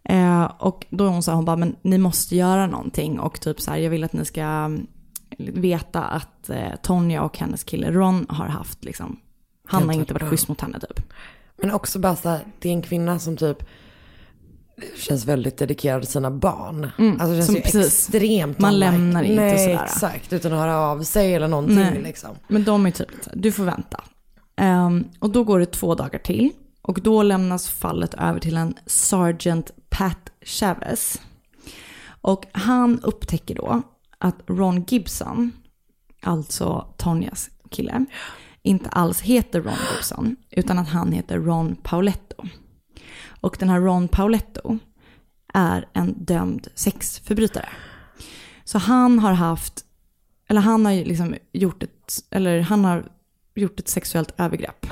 Eh, 0.05 0.45
och 0.59 0.87
då 0.91 1.05
är 1.05 1.09
hon 1.09 1.23
så 1.23 1.31
här, 1.31 1.37
hon 1.37 1.45
bara, 1.45 1.57
men 1.57 1.77
ni 1.83 1.99
måste 1.99 2.37
göra 2.37 2.67
någonting 2.67 3.21
och 3.21 3.41
typ 3.41 3.61
så 3.61 3.71
här, 3.71 3.79
jag 3.79 3.91
vill 3.91 4.05
att 4.05 4.13
ni 4.13 4.25
ska 4.25 4.41
mm, 4.41 4.87
veta 5.39 6.03
att 6.03 6.51
eh, 6.51 6.75
Tonja 6.83 7.23
och 7.23 7.39
hennes 7.39 7.65
kille 7.65 7.91
Ron 7.91 8.27
har 8.29 8.47
haft 8.47 8.85
liksom, 8.85 9.21
han 9.67 9.87
har 9.89 9.93
inte 9.93 10.15
varit 10.15 10.29
schysst 10.29 10.49
mot 10.49 10.61
henne 10.61 10.81
typ. 10.81 11.13
Men 11.57 11.71
också 11.71 11.99
bara 11.99 12.17
så 12.17 12.29
här, 12.29 12.41
det 12.59 12.69
är 12.69 12.73
en 12.73 12.83
kvinna 12.83 13.19
som 13.19 13.37
typ 13.37 13.65
känns 14.97 15.25
väldigt 15.25 15.59
dedikerad 15.59 16.03
till 16.03 16.13
sina 16.13 16.31
barn. 16.31 16.91
alltså 17.21 17.27
det 17.27 17.35
känns 17.35 17.47
som 17.47 17.55
ju 17.55 17.61
precis. 17.61 18.09
extremt 18.09 18.59
Man 18.59 18.79
lämnar 18.79 19.23
inte 19.23 19.43
Nej, 19.43 19.59
sådär. 19.59 19.85
exakt. 19.85 20.33
Utan 20.33 20.53
att 20.53 20.59
höra 20.59 20.79
av 20.79 21.03
sig 21.03 21.35
eller 21.35 21.49
någonting 21.49 21.77
Nej. 21.77 22.03
liksom. 22.03 22.31
Men 22.49 22.65
de 22.65 22.87
är 22.87 22.91
typ 22.91 23.09
du 23.35 23.53
får 23.53 23.65
vänta. 23.65 24.05
Ehm, 24.57 25.05
och 25.19 25.31
då 25.31 25.45
går 25.45 25.59
det 25.59 25.67
två 25.67 25.95
dagar 25.95 26.19
till. 26.19 26.51
Och 26.83 27.01
då 27.03 27.23
lämnas 27.23 27.69
fallet 27.69 28.15
över 28.15 28.41
till 28.41 28.57
en 28.57 28.75
Sergeant 28.87 29.71
Pat 29.91 30.33
Chavez. 30.45 31.21
Och 32.21 32.47
han 32.53 33.01
upptäcker 33.01 33.55
då 33.55 33.83
att 34.19 34.37
Ron 34.47 34.85
Gibson, 34.89 35.53
alltså 36.23 36.95
Tonjas 36.97 37.51
kille, 37.71 38.05
inte 38.63 38.89
alls 38.89 39.21
heter 39.21 39.61
Ron 39.61 39.75
Gibson, 39.95 40.37
utan 40.51 40.79
att 40.79 40.89
han 40.89 41.13
heter 41.13 41.39
Ron 41.39 41.77
Pauletto. 41.83 42.45
Och 43.41 43.57
den 43.59 43.69
här 43.69 43.81
Ron 43.81 44.09
Pauletto 44.09 44.79
är 45.55 45.89
en 45.93 46.25
dömd 46.25 46.69
sexförbrytare. 46.75 47.69
Så 48.65 48.79
han 48.79 49.19
har 49.19 49.33
haft, 49.33 49.85
eller 50.49 50.61
han 50.61 50.85
har 50.85 50.93
ju 50.93 51.05
liksom 51.05 51.35
gjort 51.53 51.83
ett, 51.83 52.25
eller 52.31 52.61
han 52.61 52.85
har 52.85 53.13
gjort 53.55 53.81
ett 53.81 53.89
sexuellt 53.89 54.35
övergrepp 54.39 54.87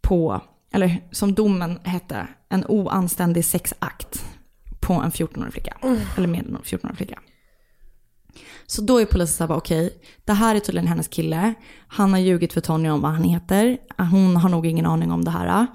på, 0.00 0.40
eller 0.72 1.08
som 1.10 1.34
domen 1.34 1.78
hette, 1.84 2.28
en 2.48 2.64
oanständig 2.68 3.44
sexakt 3.44 4.24
på 4.80 4.92
en 4.92 5.10
14-årig 5.10 5.52
flicka. 5.52 5.76
Eller 6.16 6.28
med 6.28 6.40
en 6.40 6.58
14-årig 6.64 6.96
flicka. 6.96 7.18
Så 8.66 8.82
då 8.82 9.00
är 9.00 9.04
polisen 9.04 9.36
så 9.36 9.42
här, 9.42 9.48
bara, 9.48 9.58
okej, 9.58 9.98
det 10.24 10.32
här 10.32 10.54
är 10.54 10.60
tydligen 10.60 10.88
hennes 10.88 11.08
kille. 11.08 11.54
Han 11.86 12.12
har 12.12 12.20
ljugit 12.20 12.52
för 12.52 12.60
Tony 12.60 12.88
om 12.88 13.00
vad 13.00 13.10
han 13.12 13.24
heter. 13.24 13.78
Hon 13.98 14.36
har 14.36 14.48
nog 14.48 14.66
ingen 14.66 14.86
aning 14.86 15.10
om 15.10 15.24
det 15.24 15.30
här. 15.30 15.66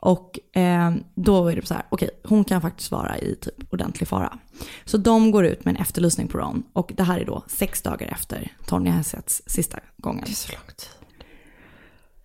Och 0.00 0.56
eh, 0.56 0.94
då 1.14 1.48
är 1.48 1.56
det 1.56 1.66
så 1.66 1.74
här, 1.74 1.86
okej, 1.88 2.10
hon 2.24 2.44
kan 2.44 2.60
faktiskt 2.60 2.90
vara 2.90 3.18
i 3.18 3.36
typ 3.40 3.72
ordentlig 3.72 4.08
fara. 4.08 4.38
Så 4.84 4.96
de 4.96 5.30
går 5.30 5.46
ut 5.46 5.64
med 5.64 5.74
en 5.74 5.80
efterlysning 5.80 6.28
på 6.28 6.38
Ron. 6.38 6.62
Och 6.72 6.92
det 6.96 7.02
här 7.02 7.20
är 7.20 7.24
då 7.24 7.44
sex 7.46 7.82
dagar 7.82 8.08
efter 8.08 8.52
Tony 8.66 8.90
har 8.90 9.02
setts 9.02 9.42
sista 9.46 9.78
gången. 9.96 10.26
Så 10.26 10.52
långt. 10.52 10.90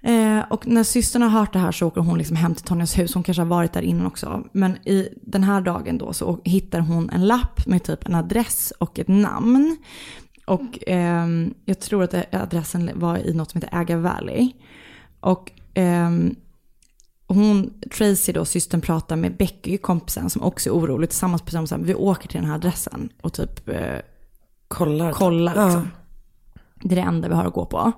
Eh, 0.01 0.39
och 0.49 0.67
när 0.67 0.83
systern 0.83 1.21
har 1.21 1.29
hört 1.29 1.53
det 1.53 1.59
här 1.59 1.71
så 1.71 1.88
åker 1.88 2.01
hon 2.01 2.17
liksom 2.17 2.35
hem 2.35 2.55
till 2.55 2.65
Tonjas 2.65 2.99
hus. 2.99 3.13
Hon 3.13 3.23
kanske 3.23 3.41
har 3.41 3.47
varit 3.47 3.73
där 3.73 3.81
innan 3.81 4.05
också. 4.05 4.43
Men 4.51 4.75
i 4.88 5.09
den 5.21 5.43
här 5.43 5.62
dagen 5.62 5.97
då 5.97 6.13
så 6.13 6.39
hittar 6.43 6.79
hon 6.79 7.09
en 7.09 7.27
lapp 7.27 7.67
med 7.67 7.83
typ 7.83 8.05
en 8.05 8.15
adress 8.15 8.73
och 8.77 8.99
ett 8.99 9.07
namn. 9.07 9.77
Och 10.45 10.79
ehm, 10.88 11.53
jag 11.65 11.79
tror 11.79 12.03
att 12.03 12.33
adressen 12.35 12.91
var 12.95 13.17
i 13.17 13.33
något 13.33 13.51
som 13.51 13.62
heter 13.62 13.77
Aga 13.77 13.97
Valley. 13.97 14.51
Och 15.19 15.51
ehm, 15.73 16.35
hon, 17.27 17.73
Tracy 17.97 18.31
då, 18.31 18.45
systern 18.45 18.81
pratar 18.81 19.15
med 19.15 19.38
Becky, 19.38 19.77
kompisen 19.77 20.29
som 20.29 20.43
också 20.43 20.69
är 20.69 20.73
orolig. 20.73 21.09
Tillsammans 21.09 21.41
på 21.41 21.51
samma 21.51 21.83
vi 21.83 21.95
åker 21.95 22.27
till 22.27 22.39
den 22.39 22.49
här 22.49 22.55
adressen 22.55 23.09
och 23.21 23.33
typ 23.33 23.69
eh, 23.69 23.99
Kollar. 24.67 25.12
kollar. 25.12 25.65
Liksom. 25.65 25.88
Det 26.83 26.93
är 26.93 26.95
det 26.95 27.01
enda 27.01 27.27
vi 27.27 27.35
har 27.35 27.45
att 27.45 27.53
gå 27.53 27.65
på. 27.65 27.91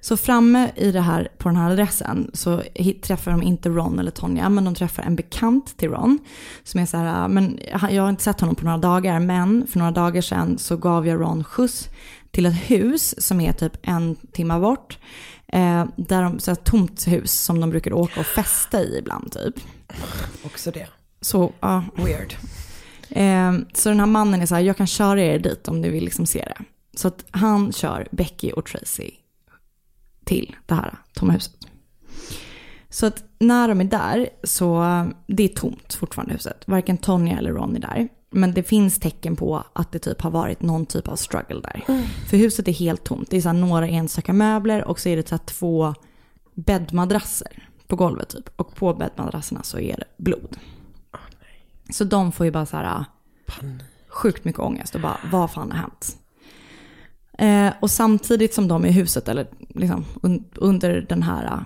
Så 0.00 0.16
framme 0.16 0.70
i 0.76 0.92
det 0.92 1.00
här, 1.00 1.28
på 1.38 1.48
den 1.48 1.56
här 1.56 1.70
adressen 1.70 2.30
så 2.34 2.62
träffar 3.02 3.30
de 3.30 3.42
inte 3.42 3.68
Ron 3.68 3.98
eller 3.98 4.10
Tonja, 4.10 4.48
men 4.48 4.64
de 4.64 4.74
träffar 4.74 5.02
en 5.02 5.16
bekant 5.16 5.76
till 5.76 5.90
Ron. 5.90 6.18
Som 6.62 6.80
är 6.80 6.86
så 6.86 6.96
här, 6.96 7.28
men 7.28 7.60
jag 7.90 8.02
har 8.02 8.10
inte 8.10 8.22
sett 8.22 8.40
honom 8.40 8.54
på 8.54 8.64
några 8.64 8.78
dagar, 8.78 9.20
men 9.20 9.66
för 9.66 9.78
några 9.78 9.90
dagar 9.90 10.22
sedan 10.22 10.58
så 10.58 10.76
gav 10.76 11.06
jag 11.06 11.20
Ron 11.20 11.44
skjuts 11.44 11.88
till 12.30 12.46
ett 12.46 12.70
hus 12.70 13.14
som 13.26 13.40
är 13.40 13.52
typ 13.52 13.72
en 13.82 14.16
timme 14.32 14.58
bort. 14.58 14.98
Eh, 15.46 15.84
där 15.96 16.22
de, 16.22 16.38
så 16.38 16.50
här, 16.50 16.56
tomt 16.56 17.08
hus 17.08 17.32
som 17.32 17.60
de 17.60 17.70
brukar 17.70 17.92
åka 17.92 18.20
och 18.20 18.26
festa 18.26 18.82
i 18.82 18.98
ibland 18.98 19.32
typ. 19.32 19.54
Också 20.44 20.70
det. 20.70 20.86
Så, 21.20 21.52
ja. 21.60 21.84
Weird. 21.96 22.34
Eh, 23.10 23.52
så 23.74 23.88
den 23.88 24.00
här 24.00 24.06
mannen 24.06 24.42
är 24.42 24.46
så 24.46 24.54
här, 24.54 24.62
jag 24.62 24.76
kan 24.76 24.86
köra 24.86 25.22
er 25.22 25.38
dit 25.38 25.68
om 25.68 25.80
ni 25.80 25.88
vill 25.88 26.04
liksom 26.04 26.26
se 26.26 26.38
det. 26.38 26.64
Så 26.96 27.08
att 27.08 27.24
han 27.30 27.72
kör 27.72 28.08
Becky 28.10 28.50
och 28.50 28.66
Tracy 28.66 29.10
till 30.28 30.56
det 30.66 30.74
här 30.74 30.98
tomma 31.12 31.32
huset. 31.32 31.54
Så 32.90 33.06
att 33.06 33.24
när 33.38 33.68
de 33.68 33.80
är 33.80 33.84
där 33.84 34.28
så, 34.44 34.84
det 35.26 35.42
är 35.42 35.48
tomt 35.48 35.94
fortfarande 35.94 36.32
huset. 36.32 36.62
Varken 36.66 36.98
Tonja 36.98 37.38
eller 37.38 37.52
Ron 37.52 37.76
är 37.76 37.80
där. 37.80 38.08
Men 38.30 38.54
det 38.54 38.62
finns 38.62 39.00
tecken 39.00 39.36
på 39.36 39.64
att 39.72 39.92
det 39.92 39.98
typ 39.98 40.20
har 40.20 40.30
varit 40.30 40.62
någon 40.62 40.86
typ 40.86 41.08
av 41.08 41.16
struggle 41.16 41.60
där. 41.60 41.84
För 42.28 42.36
huset 42.36 42.68
är 42.68 42.72
helt 42.72 43.04
tomt. 43.04 43.30
Det 43.30 43.36
är 43.36 43.40
så 43.40 43.52
några 43.52 43.88
enstaka 43.88 44.32
möbler 44.32 44.84
och 44.84 45.00
så 45.00 45.08
är 45.08 45.16
det 45.16 45.28
så 45.28 45.38
två 45.38 45.94
bäddmadrasser 46.54 47.68
på 47.86 47.96
golvet 47.96 48.28
typ. 48.28 48.50
Och 48.56 48.74
på 48.74 48.94
bäddmadrasserna 48.94 49.62
så 49.62 49.78
är 49.78 49.96
det 49.96 50.22
blod. 50.24 50.56
Så 51.90 52.04
de 52.04 52.32
får 52.32 52.46
ju 52.46 52.52
bara 52.52 52.66
så 52.66 52.76
här 52.76 53.04
sjukt 54.08 54.44
mycket 54.44 54.60
ångest 54.60 54.94
och 54.94 55.00
bara 55.00 55.16
vad 55.32 55.50
fan 55.50 55.70
har 55.70 55.78
hänt? 55.78 56.16
Eh, 57.38 57.72
och 57.80 57.90
samtidigt 57.90 58.54
som 58.54 58.68
de 58.68 58.84
är 58.84 58.88
i 58.88 58.92
huset, 58.92 59.28
eller 59.28 59.48
liksom 59.68 60.04
un- 60.22 60.44
under 60.54 61.00
den 61.08 61.22
här 61.22 61.44
äh, 61.44 61.60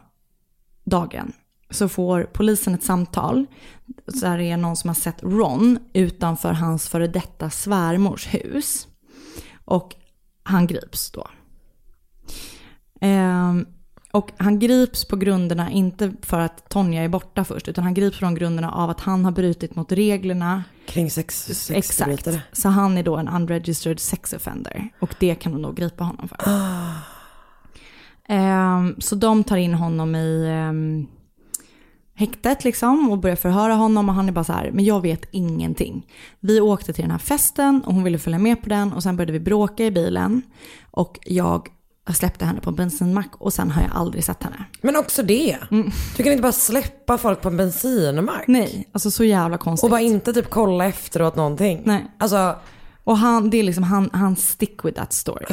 dagen, 0.85 1.33
så 1.71 1.89
får 1.89 2.23
polisen 2.33 2.75
ett 2.75 2.83
samtal. 2.83 3.47
Så 4.15 4.27
här 4.27 4.39
är 4.39 4.57
någon 4.57 4.77
som 4.77 4.89
har 4.89 4.95
sett 4.95 5.23
Ron 5.23 5.79
utanför 5.93 6.53
hans 6.53 6.89
före 6.89 7.07
detta 7.07 7.51
svärmors 7.51 8.35
hus. 8.35 8.89
Och 9.65 9.95
han 10.43 10.67
grips 10.67 11.11
då. 11.11 11.27
Eh, 13.01 13.55
och 14.13 14.31
han 14.37 14.59
grips 14.59 15.05
på 15.05 15.17
grunderna, 15.17 15.71
inte 15.71 16.13
för 16.23 16.41
att 16.41 16.69
Tonja 16.69 17.03
är 17.03 17.09
borta 17.09 17.45
först, 17.45 17.69
utan 17.69 17.85
han 17.85 17.95
grips 17.95 18.21
de 18.21 18.35
grunderna 18.35 18.73
av 18.73 18.91
att 18.91 19.01
han 19.01 19.25
har 19.25 19.33
brutit 19.33 19.77
mot 19.77 19.93
reglerna. 19.93 20.65
Kring 20.87 21.11
sex, 21.11 21.51
Exakt. 21.51 21.87
sexförbrytare. 21.87 22.43
Så 22.53 22.69
han 22.69 22.99
är 22.99 23.03
då 23.03 23.17
en 23.17 23.29
unregistered 23.29 24.01
sex 24.01 24.33
offender. 24.33 24.89
Och 25.01 25.15
det 25.19 25.35
kan 25.35 25.53
de 25.53 25.63
då 25.63 25.73
gripa 25.73 26.05
honom 26.05 26.29
för. 26.29 26.39
Ehm, 28.29 28.95
så 28.99 29.15
de 29.15 29.45
tar 29.45 29.57
in 29.57 29.75
honom 29.75 30.15
i 30.15 30.51
um, 30.69 31.07
häktet 32.15 32.65
liksom 32.65 33.11
och 33.11 33.19
börjar 33.19 33.37
förhöra 33.37 33.75
honom 33.75 34.09
och 34.09 34.15
han 34.15 34.29
är 34.29 34.33
bara 34.33 34.45
så 34.45 34.53
här, 34.53 34.71
men 34.71 34.85
jag 34.85 35.01
vet 35.01 35.25
ingenting. 35.31 36.07
Vi 36.41 36.61
åkte 36.61 36.93
till 36.93 37.03
den 37.05 37.11
här 37.11 37.19
festen 37.19 37.83
och 37.87 37.95
hon 37.95 38.05
ville 38.05 38.19
följa 38.19 38.39
med 38.39 38.63
på 38.63 38.69
den 38.69 38.93
och 38.93 39.03
sen 39.03 39.17
började 39.17 39.33
vi 39.33 39.41
bråka 39.41 39.85
i 39.85 39.91
bilen 39.91 40.43
och 40.91 41.19
jag 41.23 41.69
släppte 42.15 42.45
henne 42.45 42.61
på 42.61 42.71
en 42.71 42.77
bensinmack 42.77 43.31
och 43.39 43.53
sen 43.53 43.71
har 43.71 43.83
jag 43.83 43.91
aldrig 43.95 44.25
sett 44.25 44.43
henne. 44.43 44.65
Men 44.81 44.97
också 44.97 45.23
det. 45.23 45.59
Du 46.17 46.23
kan 46.23 46.33
inte 46.33 46.43
bara 46.43 46.53
släppa 46.53 47.19
folk 47.19 47.41
på 47.41 47.49
en 47.49 47.57
bensinmack. 47.57 48.45
Nej, 48.49 48.89
alltså 48.93 49.11
så 49.11 49.25
jävla 49.25 49.59
konstigt. 49.59 49.85
Och 49.85 49.91
bara 49.91 50.01
inte 50.01 50.33
typ 50.33 50.51
kolla 50.51 50.85
efteråt 50.87 51.37
någonting. 51.37 51.83
Nej. 51.85 52.11
Alltså, 52.19 52.57
Och 53.05 53.19
han, 53.19 53.51
det 53.51 53.57
är 53.57 53.63
liksom, 53.63 53.85
han, 53.85 54.11
han 54.13 54.37
stick 54.37 54.85
with 54.85 54.99
that 55.01 55.13
story. 55.13 55.47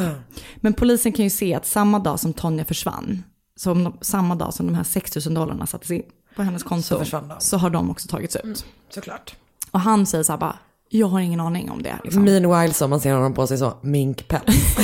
Men 0.56 0.72
polisen 0.74 1.12
kan 1.12 1.24
ju 1.24 1.30
se 1.30 1.54
att 1.54 1.66
samma 1.66 1.98
dag 1.98 2.20
som 2.20 2.32
Tonja 2.32 2.64
försvann, 2.64 3.22
som 3.56 3.96
samma 4.00 4.34
dag 4.34 4.54
som 4.54 4.66
de 4.66 4.74
här 4.74 4.84
6 4.84 5.26
000 5.26 5.34
dollarna 5.34 5.66
sattes 5.66 5.90
in 5.90 6.02
på 6.36 6.42
hennes 6.42 6.62
konto, 6.62 7.04
Så 7.04 7.22
så 7.38 7.56
har 7.56 7.70
de 7.70 7.90
också 7.90 8.08
tagits 8.08 8.36
ut. 8.36 8.64
såklart. 8.94 9.34
Och 9.70 9.80
han 9.80 10.06
säger 10.06 10.24
så 10.24 10.32
här 10.32 10.38
bara, 10.38 10.56
jag 10.92 11.06
har 11.06 11.20
ingen 11.20 11.40
aning 11.40 11.70
om 11.70 11.82
det. 11.82 11.98
Liksom. 12.04 12.24
Meanwhile 12.24 12.74
så 12.74 12.88
man 12.88 13.00
ser 13.00 13.12
honom 13.12 13.34
på 13.34 13.46
sig 13.46 13.58
så, 13.58 13.78
minkpäls. 13.82 14.76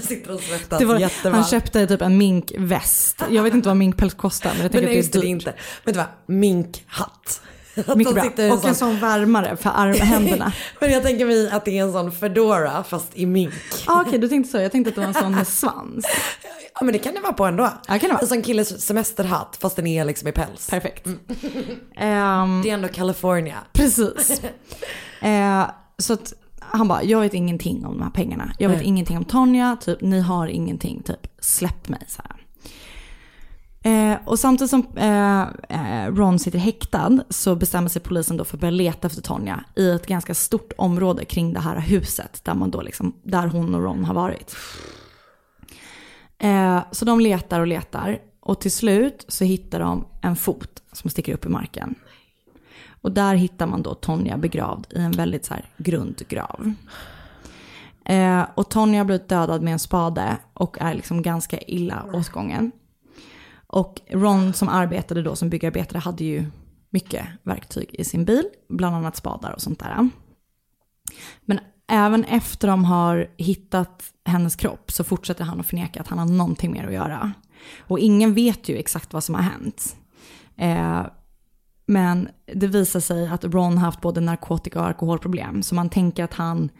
Sitter 0.08 0.34
och 0.34 0.40
svettas 0.40 0.78
Det 0.78 0.84
var, 0.84 0.98
jättevarmt. 0.98 1.36
han 1.36 1.44
köpte 1.50 1.86
typ 1.86 2.02
en 2.02 2.18
minkväst. 2.18 3.22
Jag 3.30 3.42
vet 3.42 3.54
inte 3.54 3.68
vad 3.68 3.76
minkpäls 3.76 4.14
kostar, 4.14 4.50
men 4.50 4.56
jag 4.56 4.62
Men 4.64 4.72
tänker 4.72 4.88
nej, 4.88 5.00
att 5.00 5.12
det 5.12 5.18
det, 5.18 5.18
är 5.18 5.22
det 5.22 5.26
dyrt. 5.34 5.46
inte. 5.48 5.54
Vet 5.84 5.94
du 5.94 5.98
vad, 6.00 6.06
minkhatt. 6.26 7.40
Att 7.86 7.96
Mycket 7.96 8.36
bra. 8.36 8.52
Och 8.54 8.64
en 8.64 8.74
sån 8.74 9.00
värmare 9.00 9.56
för 9.56 9.70
arm, 9.70 9.94
händerna. 9.94 10.52
Men 10.80 10.90
jag 10.92 11.02
tänker 11.02 11.26
mig 11.26 11.50
att 11.50 11.64
det 11.64 11.78
är 11.78 11.82
en 11.82 11.92
sån 11.92 12.12
fedora 12.12 12.84
fast 12.84 13.08
i 13.14 13.26
mink. 13.26 13.52
Ah, 13.86 14.00
Okej, 14.06 14.18
du 14.18 14.28
tänkte 14.28 14.52
så. 14.52 14.58
Jag 14.58 14.72
tänkte 14.72 14.88
att 14.88 14.94
det 14.94 15.00
var 15.00 15.08
en 15.08 15.14
sån 15.14 15.34
med 15.34 15.46
svans. 15.46 16.06
Ja 16.74 16.84
men 16.84 16.92
det 16.92 16.98
kan 16.98 17.14
det 17.14 17.20
vara 17.20 17.32
på 17.32 17.44
ändå. 17.44 17.62
Ja, 17.62 17.98
kan 17.98 18.00
det 18.00 18.08
vara. 18.08 18.18
En 18.18 18.26
sån 18.26 18.42
killes 18.42 18.86
semesterhatt 18.86 19.56
fast 19.60 19.76
den 19.76 19.86
är 19.86 20.04
liksom 20.04 20.28
i 20.28 20.32
päls. 20.32 20.70
Perfekt. 20.70 21.06
Ehm, 21.96 22.62
Det 22.62 22.70
är 22.70 22.74
ändå 22.74 22.88
California. 22.88 23.56
Precis. 23.72 24.40
Eh, 25.24 25.70
så 25.98 26.12
att 26.12 26.32
han 26.58 26.88
bara, 26.88 27.02
jag 27.02 27.20
vet 27.20 27.34
ingenting 27.34 27.86
om 27.86 27.92
de 27.98 28.02
här 28.02 28.10
pengarna. 28.10 28.52
Jag 28.58 28.68
vet 28.68 28.78
Nej. 28.78 28.86
ingenting 28.86 29.16
om 29.16 29.24
Tonja, 29.24 29.76
typ 29.80 30.00
ni 30.00 30.20
har 30.20 30.46
ingenting, 30.46 31.02
typ 31.02 31.26
släpp 31.40 31.88
mig 31.88 32.04
så 32.08 32.22
här. 32.22 32.40
Eh, 33.84 34.18
och 34.24 34.38
samtidigt 34.38 34.70
som 34.70 34.86
eh, 34.96 35.42
eh, 35.68 36.14
Ron 36.14 36.38
sitter 36.38 36.58
häktad 36.58 37.18
så 37.28 37.54
bestämmer 37.54 37.88
sig 37.88 38.02
polisen 38.02 38.36
då 38.36 38.44
för 38.44 38.56
att 38.56 38.60
börja 38.60 38.70
leta 38.70 39.06
efter 39.06 39.22
Tonja 39.22 39.64
i 39.76 39.90
ett 39.90 40.06
ganska 40.06 40.34
stort 40.34 40.72
område 40.78 41.24
kring 41.24 41.52
det 41.52 41.60
här 41.60 41.80
huset 41.80 42.44
där, 42.44 42.54
man 42.54 42.70
då 42.70 42.82
liksom, 42.82 43.14
där 43.22 43.46
hon 43.46 43.74
och 43.74 43.82
Ron 43.82 44.04
har 44.04 44.14
varit. 44.14 44.56
Eh, 46.38 46.82
så 46.92 47.04
de 47.04 47.20
letar 47.20 47.60
och 47.60 47.66
letar 47.66 48.18
och 48.40 48.60
till 48.60 48.72
slut 48.72 49.24
så 49.28 49.44
hittar 49.44 49.80
de 49.80 50.06
en 50.22 50.36
fot 50.36 50.82
som 50.92 51.10
sticker 51.10 51.34
upp 51.34 51.46
i 51.46 51.48
marken. 51.48 51.94
Och 53.04 53.12
där 53.12 53.34
hittar 53.34 53.66
man 53.66 53.82
då 53.82 53.94
Tonja 53.94 54.38
begravd 54.38 54.86
i 54.90 54.98
en 54.98 55.12
väldigt 55.12 55.44
så 55.44 55.54
här 55.54 55.64
grund 55.76 56.22
grav. 56.28 56.72
Eh, 58.04 58.46
och 58.54 58.70
Tonja 58.70 59.00
har 59.00 59.04
blivit 59.04 59.28
dödad 59.28 59.62
med 59.62 59.72
en 59.72 59.78
spade 59.78 60.36
och 60.54 60.76
är 60.80 60.94
liksom 60.94 61.22
ganska 61.22 61.58
illa 61.58 62.04
åtgången. 62.12 62.72
Och 63.66 64.00
Ron 64.10 64.52
som 64.52 64.68
arbetade 64.68 65.22
då 65.22 65.36
som 65.36 65.50
byggarbetare 65.50 65.98
hade 65.98 66.24
ju 66.24 66.46
mycket 66.90 67.26
verktyg 67.42 67.94
i 67.94 68.04
sin 68.04 68.24
bil, 68.24 68.44
bland 68.68 68.96
annat 68.96 69.16
spadar 69.16 69.52
och 69.52 69.60
sånt 69.60 69.78
där. 69.78 70.08
Men 71.44 71.60
även 71.88 72.24
efter 72.24 72.68
de 72.68 72.84
har 72.84 73.30
hittat 73.36 74.04
hennes 74.24 74.56
kropp 74.56 74.92
så 74.92 75.04
fortsätter 75.04 75.44
han 75.44 75.60
att 75.60 75.66
förneka 75.66 76.00
att 76.00 76.08
han 76.08 76.18
har 76.18 76.26
någonting 76.26 76.72
mer 76.72 76.86
att 76.86 76.92
göra. 76.92 77.32
Och 77.80 77.98
ingen 77.98 78.34
vet 78.34 78.68
ju 78.68 78.76
exakt 78.76 79.12
vad 79.12 79.24
som 79.24 79.34
har 79.34 79.42
hänt. 79.42 79.96
Eh, 80.56 81.06
men 81.86 82.28
det 82.54 82.66
visar 82.66 83.00
sig 83.00 83.28
att 83.28 83.44
Ron 83.44 83.78
haft 83.78 84.00
både 84.00 84.20
narkotika 84.20 84.80
och 84.80 84.86
alkoholproblem. 84.86 85.62
Så 85.62 85.74
man 85.74 85.90
tänker 85.90 86.24
att 86.24 86.34
han 86.34 86.70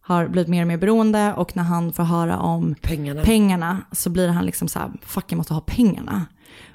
har 0.00 0.28
blivit 0.28 0.48
mer 0.48 0.62
och 0.62 0.68
mer 0.68 0.76
beroende 0.76 1.34
och 1.34 1.56
när 1.56 1.62
han 1.62 1.92
får 1.92 2.02
höra 2.02 2.38
om 2.38 2.74
Pengarna. 2.82 3.22
pengarna 3.22 3.78
så 3.92 4.10
blir 4.10 4.28
han 4.28 4.46
liksom 4.46 4.68
så 4.68 4.78
här, 4.78 4.92
fuck 5.02 5.24
jag 5.28 5.36
måste 5.36 5.54
ha 5.54 5.60
pengarna. 5.60 6.26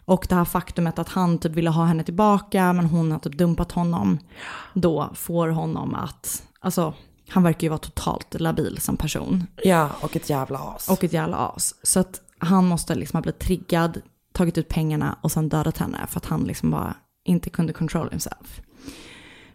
Och 0.06 0.26
det 0.30 0.36
här 0.36 0.46
faktumet 0.46 1.00
att 1.00 1.10
han 1.10 1.38
typ 1.38 1.52
ville 1.52 1.70
ha 1.70 1.86
henne 1.86 2.04
tillbaka 2.04 2.74
men 2.74 2.86
hon 2.86 3.12
har 3.12 3.20
typ 3.20 3.38
dumpat 3.38 3.72
honom. 3.72 4.18
Då 4.74 5.10
får 5.14 5.48
honom 5.48 5.96
att, 5.96 6.44
alltså 6.60 6.94
han 7.30 7.44
verkar 7.44 7.62
ju 7.62 7.70
vara 7.70 7.80
totalt 7.80 8.40
labil 8.40 8.78
som 8.82 8.98
person. 8.98 9.48
Ja, 9.64 9.90
och 10.02 10.16
ett 10.16 10.30
jävla 10.30 10.60
as. 10.60 10.90
Och 10.90 11.04
ett 11.04 11.14
jävla 11.14 11.38
as. 11.38 11.76
Så 11.84 12.00
att 12.00 12.22
han 12.40 12.68
måste 12.68 12.96
liksom 12.96 13.18
ha 13.18 13.22
blivit 13.22 13.40
triggad, 13.40 14.02
tagit 14.34 14.58
ut 14.58 14.70
pengarna 14.70 15.18
och 15.22 15.32
sen 15.32 15.50
dödat 15.50 15.78
henne 15.78 15.98
för 16.08 16.20
att 16.20 16.26
han 16.26 16.44
liksom 16.44 16.72
bara 16.72 16.96
inte 17.28 17.50
kunde 17.50 17.74
control 17.74 18.10
himself. 18.12 18.62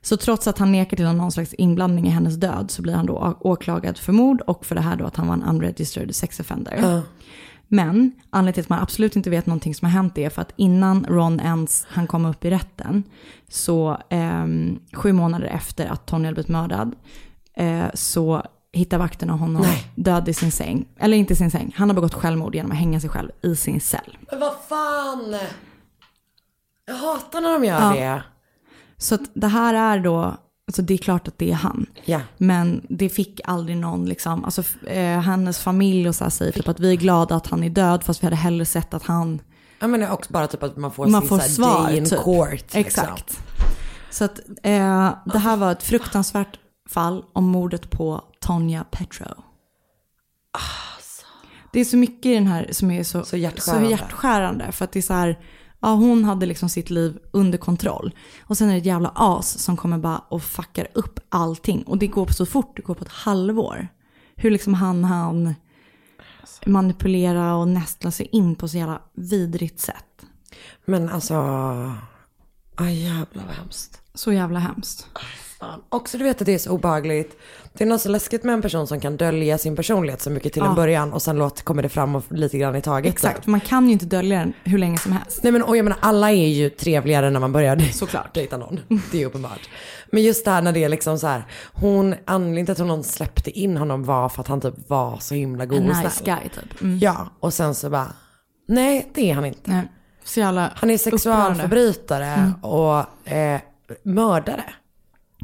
Så 0.02 0.16
trots 0.16 0.46
att 0.46 0.58
han 0.58 0.72
nekar 0.72 0.96
till 0.96 1.06
någon 1.06 1.32
slags 1.32 1.54
inblandning 1.54 2.06
i 2.06 2.10
hennes 2.10 2.34
död 2.34 2.70
så 2.70 2.82
blir 2.82 2.94
han 2.94 3.06
då 3.06 3.36
åklagad 3.40 3.98
för 3.98 4.12
mord 4.12 4.40
och 4.40 4.66
för 4.66 4.74
det 4.74 4.80
här 4.80 4.96
då 4.96 5.04
att 5.04 5.16
han 5.16 5.26
var 5.26 5.34
en 5.34 5.42
unregistered 5.42 6.14
sex 6.14 6.40
offender. 6.40 6.78
Ja. 6.82 7.02
Men 7.68 8.12
anledningen 8.30 8.54
till 8.54 8.62
att 8.62 8.68
man 8.68 8.82
absolut 8.82 9.16
inte 9.16 9.30
vet 9.30 9.46
någonting 9.46 9.74
som 9.74 9.86
har 9.86 9.92
hänt 9.92 10.18
är 10.18 10.30
för 10.30 10.42
att 10.42 10.52
innan 10.56 11.06
Ron 11.08 11.40
ens 11.40 11.86
han 11.88 12.06
kom 12.06 12.24
upp 12.24 12.44
i 12.44 12.50
rätten 12.50 13.02
så 13.48 13.98
ehm, 14.10 14.78
sju 14.92 15.12
månader 15.12 15.46
efter 15.46 15.86
att 15.86 16.06
Tony 16.06 16.24
hade 16.24 16.34
blivit 16.34 16.48
mördad 16.48 16.94
eh, 17.54 17.86
så 17.94 18.42
hittar 18.72 18.98
vakterna 18.98 19.32
honom 19.32 19.66
död 19.94 20.28
i 20.28 20.34
sin 20.34 20.52
säng. 20.52 20.88
Eller 20.98 21.16
inte 21.16 21.32
i 21.32 21.36
sin 21.36 21.50
säng, 21.50 21.72
han 21.76 21.88
har 21.88 21.94
begått 21.94 22.14
självmord 22.14 22.54
genom 22.54 22.72
att 22.72 22.78
hänga 22.78 23.00
sig 23.00 23.10
själv 23.10 23.30
i 23.42 23.56
sin 23.56 23.80
cell. 23.80 24.18
Men 24.30 24.40
vad 24.40 24.52
fan! 24.68 25.36
Jag 26.86 26.94
hatar 26.94 27.40
när 27.40 27.52
de 27.52 27.64
gör 27.64 27.80
Ja. 27.80 27.92
det. 27.94 28.22
Så 28.96 29.14
att 29.14 29.20
det 29.34 29.46
här 29.48 29.74
är 29.74 29.98
då, 30.00 30.36
alltså 30.66 30.82
det 30.82 30.94
är 30.94 30.98
klart 30.98 31.28
att 31.28 31.38
det 31.38 31.50
är 31.50 31.54
han. 31.54 31.86
Ja. 32.04 32.20
Men 32.36 32.86
det 32.88 33.08
fick 33.08 33.40
aldrig 33.44 33.76
någon, 33.76 34.04
liksom, 34.06 34.44
alltså 34.44 34.62
eh, 34.86 35.20
hennes 35.20 35.58
familj 35.60 36.08
och 36.08 36.14
så 36.14 36.24
här 36.24 36.30
säger 36.30 36.52
typ 36.52 36.68
att 36.68 36.80
vi 36.80 36.90
är 36.92 36.96
glada 36.96 37.34
att 37.36 37.46
han 37.46 37.64
är 37.64 37.70
död 37.70 38.04
fast 38.04 38.22
vi 38.22 38.26
hade 38.26 38.36
hellre 38.36 38.64
sett 38.64 38.94
att 38.94 39.02
han 39.02 39.40
Ja 39.80 39.86
men 39.88 40.10
också 40.10 40.32
bara 40.32 40.46
typ 40.46 40.62
att 40.62 40.76
man 40.76 40.90
får 40.92 41.06
man 41.06 41.20
sin 41.20 41.28
får 41.28 41.36
så 41.38 41.42
här 41.42 41.48
svar. 41.48 41.86
day 41.86 41.96
in 41.98 42.04
typ. 42.04 42.18
court. 42.22 42.50
liksom. 42.74 42.80
Exakt. 42.80 43.38
Så 44.10 44.24
att 44.24 44.38
eh, 44.62 45.14
det 45.26 45.38
här 45.38 45.56
var 45.56 45.72
ett 45.72 45.82
fruktansvärt 45.82 46.58
fall 46.88 47.24
om 47.32 47.44
mordet 47.44 47.90
på 47.90 48.20
Tonja 48.40 48.84
Petro. 48.90 49.26
Det 51.72 51.80
är 51.80 51.84
så 51.84 51.96
mycket 51.96 52.26
i 52.26 52.34
den 52.34 52.46
här 52.46 52.68
som 52.72 52.90
är 52.90 53.04
så, 53.04 53.24
Så 53.24 53.36
hjärtskärande. 53.36 53.86
så 53.86 53.90
hjärtskärande. 53.90 54.72
För 54.72 54.84
att 54.84 54.92
det 54.92 54.98
är 54.98 55.02
så 55.02 55.14
här, 55.14 55.38
ja 55.82 55.94
hon 55.94 56.24
hade 56.24 56.46
liksom 56.46 56.68
sitt 56.68 56.90
liv 56.90 57.18
under 57.30 57.58
kontroll. 57.58 58.14
Och 58.40 58.58
sen 58.58 58.68
är 58.68 58.72
det 58.72 58.78
ett 58.78 58.86
jävla 58.86 59.12
as 59.14 59.58
som 59.58 59.76
kommer 59.76 59.98
bara 59.98 60.18
och 60.18 60.42
fuckar 60.42 60.88
upp 60.94 61.20
allting. 61.28 61.82
Och 61.82 61.98
det 61.98 62.06
går 62.06 62.26
så 62.26 62.46
fort, 62.46 62.76
det 62.76 62.82
går 62.82 62.94
på 62.94 63.04
ett 63.04 63.12
halvår. 63.12 63.88
Hur 64.36 64.50
liksom 64.50 64.74
han 64.74 65.04
han 65.04 65.54
manipulera 66.66 67.54
och 67.56 67.68
nästla 67.68 68.10
sig 68.10 68.26
in 68.32 68.54
på 68.54 68.68
så 68.68 68.76
jävla 68.78 69.02
vidrigt 69.12 69.80
sätt. 69.80 70.26
Men 70.84 71.08
alltså, 71.08 71.34
aj 72.74 73.02
jävlar 73.02 73.44
vad 73.46 73.54
hemskt. 73.54 74.01
Så 74.14 74.32
jävla 74.32 74.58
hemskt. 74.58 75.06
Fan. 75.58 75.82
Också 75.88 76.18
du 76.18 76.24
vet 76.24 76.40
att 76.40 76.46
det 76.46 76.54
är 76.54 76.58
så 76.58 76.70
obehagligt. 76.70 77.38
Det 77.72 77.84
är 77.84 77.88
något 77.88 78.00
så 78.00 78.08
läskigt 78.08 78.44
med 78.44 78.52
en 78.54 78.62
person 78.62 78.86
som 78.86 79.00
kan 79.00 79.16
dölja 79.16 79.58
sin 79.58 79.76
personlighet 79.76 80.20
så 80.20 80.30
mycket 80.30 80.52
till 80.52 80.62
Ja. 80.62 80.68
en 80.68 80.74
början 80.74 81.12
och 81.12 81.22
sen 81.22 81.36
låt, 81.38 81.62
kommer 81.62 81.82
det 81.82 81.88
fram 81.88 82.14
och 82.14 82.24
lite 82.30 82.58
grann 82.58 82.76
i 82.76 82.82
taget. 82.82 83.12
Exakt, 83.12 83.46
man 83.46 83.60
kan 83.60 83.86
ju 83.86 83.92
inte 83.92 84.06
dölja 84.06 84.38
den 84.38 84.52
hur 84.64 84.78
länge 84.78 84.98
som 84.98 85.12
helst. 85.12 85.42
Nej 85.42 85.52
men 85.52 85.62
och 85.62 85.76
jag 85.76 85.84
menar 85.84 85.98
alla 86.02 86.30
är 86.30 86.48
ju 86.48 86.70
trevligare 86.70 87.30
när 87.30 87.40
man 87.40 87.52
börjar 87.52 87.76
Såklart. 87.92 88.34
dejta 88.34 88.56
någon. 88.56 88.80
Det 89.12 89.22
är 89.22 89.26
uppenbart. 89.26 89.68
Men 90.12 90.22
just 90.22 90.44
det 90.44 90.50
här 90.50 90.62
när 90.62 90.72
det 90.72 90.84
är 90.84 90.88
liksom 90.88 91.18
så 91.18 91.26
här, 91.26 91.44
hon, 91.72 92.14
anledningen 92.24 92.66
till 92.66 92.72
att 92.84 92.90
hon 92.90 93.04
släppte 93.04 93.50
in 93.50 93.76
honom 93.76 94.04
var 94.04 94.28
för 94.28 94.40
att 94.40 94.48
han 94.48 94.60
typ 94.60 94.88
var 94.90 95.18
så 95.18 95.34
himla 95.34 95.66
god 95.66 95.78
och 95.78 95.84
nice 95.84 96.10
snäll. 96.10 96.38
guy 96.40 96.48
typ. 96.48 96.80
Mm. 96.82 96.98
Ja, 96.98 97.26
och 97.40 97.54
sen 97.54 97.74
så 97.74 97.90
bara, 97.90 98.12
nej 98.68 99.10
det 99.14 99.30
är 99.30 99.34
han 99.34 99.44
inte. 99.44 99.70
Nej, 99.70 99.88
så 100.24 100.42
Han 100.74 100.90
är 100.90 100.98
sexualförbrytare 100.98 102.26
Mm. 102.26 102.52
och 102.62 103.28
eh, 103.32 103.60
mördare. 104.02 104.64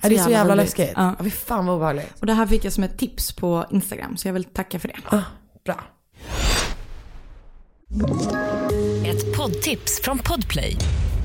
Så 0.01 0.07
är 0.07 0.11
det 0.11 0.17
är 0.17 0.19
så 0.25 0.31
jävla 0.31 0.39
jävla 0.39 0.55
vidrigt. 0.55 0.79
läskigt? 0.79 0.97
Ja. 0.97 1.15
Ja. 1.19 1.25
Fy 1.25 1.31
fan 1.31 1.67
vad 1.67 1.77
obehagligt. 1.77 2.13
Och 2.21 2.27
det 2.27 2.33
här 2.33 2.47
fick 2.47 2.65
jag 2.65 2.73
som 2.73 2.85
ett 2.85 2.99
tips 2.99 3.33
på 3.33 3.65
Instagram, 3.71 4.17
så 4.17 4.29
jag 4.29 4.33
vill 4.33 4.45
tacka 4.45 4.79
för 4.79 4.89
det. 4.89 5.17
Ah, 5.17 5.23
bra. 5.65 5.81
Ett 9.07 9.37
poddtips 9.37 10.01
från 10.03 10.19
Podplay. 10.19 10.77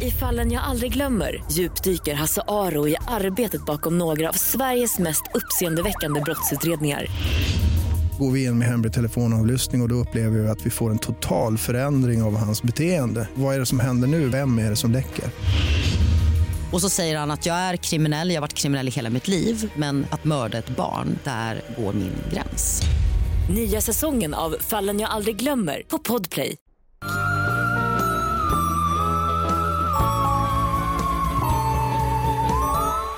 I 0.02 0.12
fallen 0.12 0.52
jag 0.52 0.64
aldrig 0.64 0.94
glömmer 0.94 1.44
djupdyker 1.52 2.14
Hasse 2.14 2.42
Aro 2.48 2.88
i 2.88 2.96
arbetet 3.08 3.66
bakom 3.66 3.98
några 3.98 4.30
av 4.30 4.34
Sveriges 4.34 5.00
mest 5.00 5.24
uppseendeväckande 5.34 6.22
brottsutredningar. 6.22 7.06
Går 8.20 8.32
vi 8.32 8.44
in 8.44 8.58
med 8.58 8.68
hemlig 8.68 8.94
telefonavlyssning 8.94 9.82
och, 9.82 9.86
och 9.86 9.90
då 9.90 9.96
upplever 9.96 10.40
vi 10.40 10.50
att 10.50 10.66
vi 10.66 10.70
får 10.70 10.92
en 10.92 11.00
total 11.00 11.58
förändring 11.58 12.24
av 12.24 12.38
hans 12.38 12.64
beteende. 12.64 13.28
Vad 13.36 13.56
är 13.56 13.60
det 13.60 13.66
som 13.66 13.80
händer 13.80 14.08
nu? 14.08 14.30
Vem 14.30 14.60
är 14.60 14.70
det 14.70 14.76
som 14.76 14.92
läcker? 14.92 15.26
Och 16.74 16.82
så 16.82 16.90
säger 16.90 17.18
han 17.18 17.32
att 17.32 17.46
jag 17.46 17.56
är 17.56 17.78
kriminell, 17.78 18.30
jag 18.30 18.36
har 18.36 18.42
varit 18.42 18.54
kriminell 18.54 18.88
i 18.88 18.92
hela 18.92 19.10
mitt 19.10 19.28
liv 19.28 19.72
men 19.76 20.06
att 20.12 20.24
mörda 20.24 20.58
ett 20.58 20.70
barn, 20.70 21.20
där 21.24 21.62
går 21.78 21.94
min 21.94 22.14
gräns. 22.34 22.82
Nya 23.50 23.82
säsongen 23.82 24.34
av 24.34 24.56
Fallen 24.60 25.00
jag 25.00 25.10
aldrig 25.10 25.36
glömmer 25.36 25.84
på 25.88 26.00
Podplay. 26.00 26.56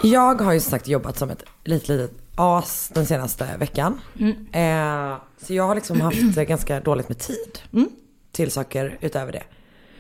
Jag 0.04 0.42
har 0.42 0.54
ju 0.54 0.60
sagt 0.60 0.88
jobbat 0.88 1.18
som 1.18 1.30
ett 1.30 1.44
litet, 1.64 1.90
litet 1.90 2.12
as 2.36 2.92
den 2.94 3.06
senaste 3.06 3.58
veckan. 3.60 4.02
Eh, 4.52 5.18
så 5.42 5.54
jag 5.54 5.68
har 5.68 5.76
liksom 5.76 6.02
haft 6.02 6.36
ganska 6.48 6.80
dåligt 6.80 7.10
med 7.10 7.20
tid 7.20 7.60
till 8.32 8.52
saker 8.52 8.98
utöver 9.02 9.32
det. 9.32 9.44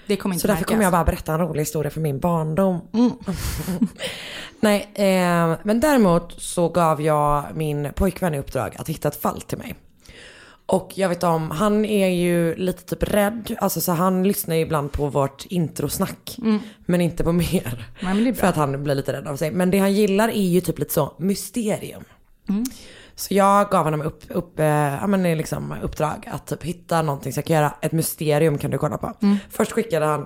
Det 0.07 0.15
kommer 0.15 0.35
inte 0.35 0.41
Så 0.41 0.47
därför 0.47 0.59
märkas. 0.59 0.69
kommer 0.69 0.83
jag 0.83 0.91
bara 0.91 1.03
berätta 1.03 1.33
en 1.33 1.39
rolig 1.39 1.61
historia 1.61 1.89
från 1.89 2.03
min 2.03 2.19
barndom. 2.19 2.81
Nej, 4.59 4.89
eh, 4.93 5.57
men 5.63 5.79
däremot 5.79 6.41
så 6.41 6.69
gav 6.69 7.01
jag 7.01 7.43
min 7.55 7.91
pojkvän 7.95 8.33
i 8.33 8.39
uppdrag 8.39 8.75
att 8.77 8.89
hitta 8.89 9.07
ett 9.07 9.21
fall 9.21 9.41
till 9.41 9.57
mig. 9.57 9.75
Och 10.67 10.91
jag 10.95 11.09
vet 11.09 11.23
om, 11.23 11.51
han 11.51 11.85
är 11.85 12.07
ju 12.07 12.55
lite 12.55 12.83
typ 12.83 13.03
rädd, 13.03 13.55
alltså 13.59 13.81
så 13.81 13.91
han 13.91 14.23
lyssnar 14.23 14.55
ju 14.55 14.61
ibland 14.61 14.91
på 14.91 15.07
vårt 15.07 15.45
introsnack. 15.45 16.35
Mm. 16.41 16.59
Men 16.85 17.01
inte 17.01 17.23
på 17.23 17.31
mer. 17.31 17.85
Nej. 17.99 18.33
För 18.33 18.47
att 18.47 18.55
han 18.55 18.83
blir 18.83 18.95
lite 18.95 19.13
rädd 19.13 19.27
av 19.27 19.37
sig. 19.37 19.51
Men 19.51 19.71
det 19.71 19.77
han 19.77 19.93
gillar 19.93 20.29
är 20.29 20.47
ju 20.47 20.61
typ 20.61 20.79
lite 20.79 20.93
så 20.93 21.13
mysterium. 21.17 22.03
Mm. 22.49 22.65
Så 23.15 23.33
jag 23.33 23.69
gav 23.69 23.83
honom 23.83 24.01
upp, 24.01 24.23
upp, 24.29 24.59
eh, 24.59 24.65
ja, 24.65 25.07
men 25.07 25.37
liksom 25.37 25.75
uppdrag 25.83 26.29
att 26.31 26.47
typ 26.47 26.63
hitta 26.63 27.01
någonting 27.01 27.33
så 27.33 27.37
jag 27.37 27.45
kan 27.45 27.55
göra. 27.55 27.73
Ett 27.81 27.91
mysterium 27.91 28.57
kan 28.57 28.71
du 28.71 28.77
kolla 28.77 28.97
på. 28.97 29.13
Mm. 29.21 29.37
Först 29.49 29.71
skickade 29.71 30.05
han 30.05 30.25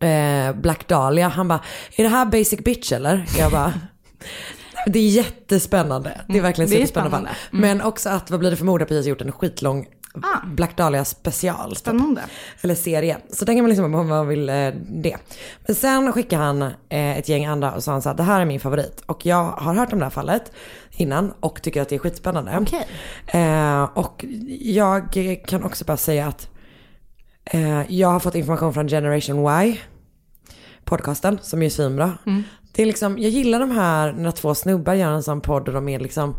eh, 0.00 0.56
Black 0.56 0.88
Dahlia. 0.88 1.28
Han 1.28 1.48
bara, 1.48 1.60
är 1.96 2.02
det 2.02 2.08
här 2.08 2.26
basic 2.26 2.58
bitch 2.64 2.92
eller? 2.92 3.24
Jag 3.38 3.52
bara, 3.52 3.72
det 4.86 4.98
är 4.98 5.08
jättespännande. 5.08 6.20
Det 6.28 6.38
är 6.38 6.42
verkligen 6.42 6.68
Mm. 6.68 6.78
Det 6.78 6.82
är 6.82 6.86
superspännande. 6.86 7.30
Mm. 7.52 7.60
Men 7.60 7.82
också 7.86 8.08
att 8.08 8.30
Vad 8.30 8.40
blir 8.40 8.50
det 8.50 8.56
för 8.56 8.64
mord? 8.64 8.80
har 8.80 8.86
precis 8.86 9.06
gjort 9.06 9.20
en 9.20 9.32
skitlång 9.32 9.86
Black 10.44 10.76
Dahlia 10.76 11.04
special. 11.04 11.70
typ. 11.70 11.78
Spännande. 11.78 12.22
Eller 12.60 12.74
serie. 12.74 13.16
Så 13.30 13.44
den 13.44 13.56
kan 13.56 13.62
man 13.62 13.68
liksom 13.68 13.94
om 13.94 14.08
man 14.08 14.28
vill 14.28 14.48
eh, 14.48 14.70
det. 14.88 15.16
Men 15.66 15.74
sen 15.76 16.12
skickade 16.12 16.42
han 16.42 16.62
eh, 16.62 17.18
ett 17.18 17.28
gäng 17.28 17.46
andra 17.46 17.72
och 17.72 17.84
sa 17.84 17.92
han 17.92 18.02
så 18.02 18.08
här, 18.08 18.16
det 18.16 18.22
här 18.22 18.40
är 18.40 18.44
min 18.44 18.60
favorit. 18.60 19.02
Och 19.06 19.26
jag 19.26 19.44
har 19.44 19.74
hört 19.74 19.92
om 19.92 19.98
det 19.98 20.04
här 20.04 20.10
fallet 20.10 20.52
innan 20.90 21.32
och 21.40 21.62
tycker 21.62 21.82
att 21.82 21.88
det 21.88 21.94
är 21.94 21.98
skitspännande. 21.98 22.58
Okej. 22.60 22.86
Eh, 23.26 23.82
och 23.82 24.24
jag 24.60 25.12
kan 25.46 25.64
också 25.64 25.84
bara 25.84 25.96
säga 25.96 26.26
att 26.26 26.48
Eh, 27.50 27.92
jag 27.92 28.08
har 28.08 28.20
fått 28.20 28.34
information 28.34 28.74
från 28.74 28.88
Generation 28.88 29.62
Y, 29.62 29.80
podcasten, 30.84 31.38
som 31.42 31.62
är 31.62 31.70
svinbra. 31.70 32.18
Mm. 32.26 32.42
Det 32.72 32.82
är 32.82 32.86
liksom, 32.86 33.18
jag 33.18 33.30
gillar 33.30 33.60
de 33.60 33.70
här 33.70 34.12
när 34.12 34.30
två 34.30 34.54
snubbar 34.54 34.94
gör 34.94 35.12
en 35.12 35.22
sån 35.22 35.40
podd 35.40 35.68
och 35.68 35.74
de 35.74 35.88
är 35.88 35.98
liksom, 35.98 36.34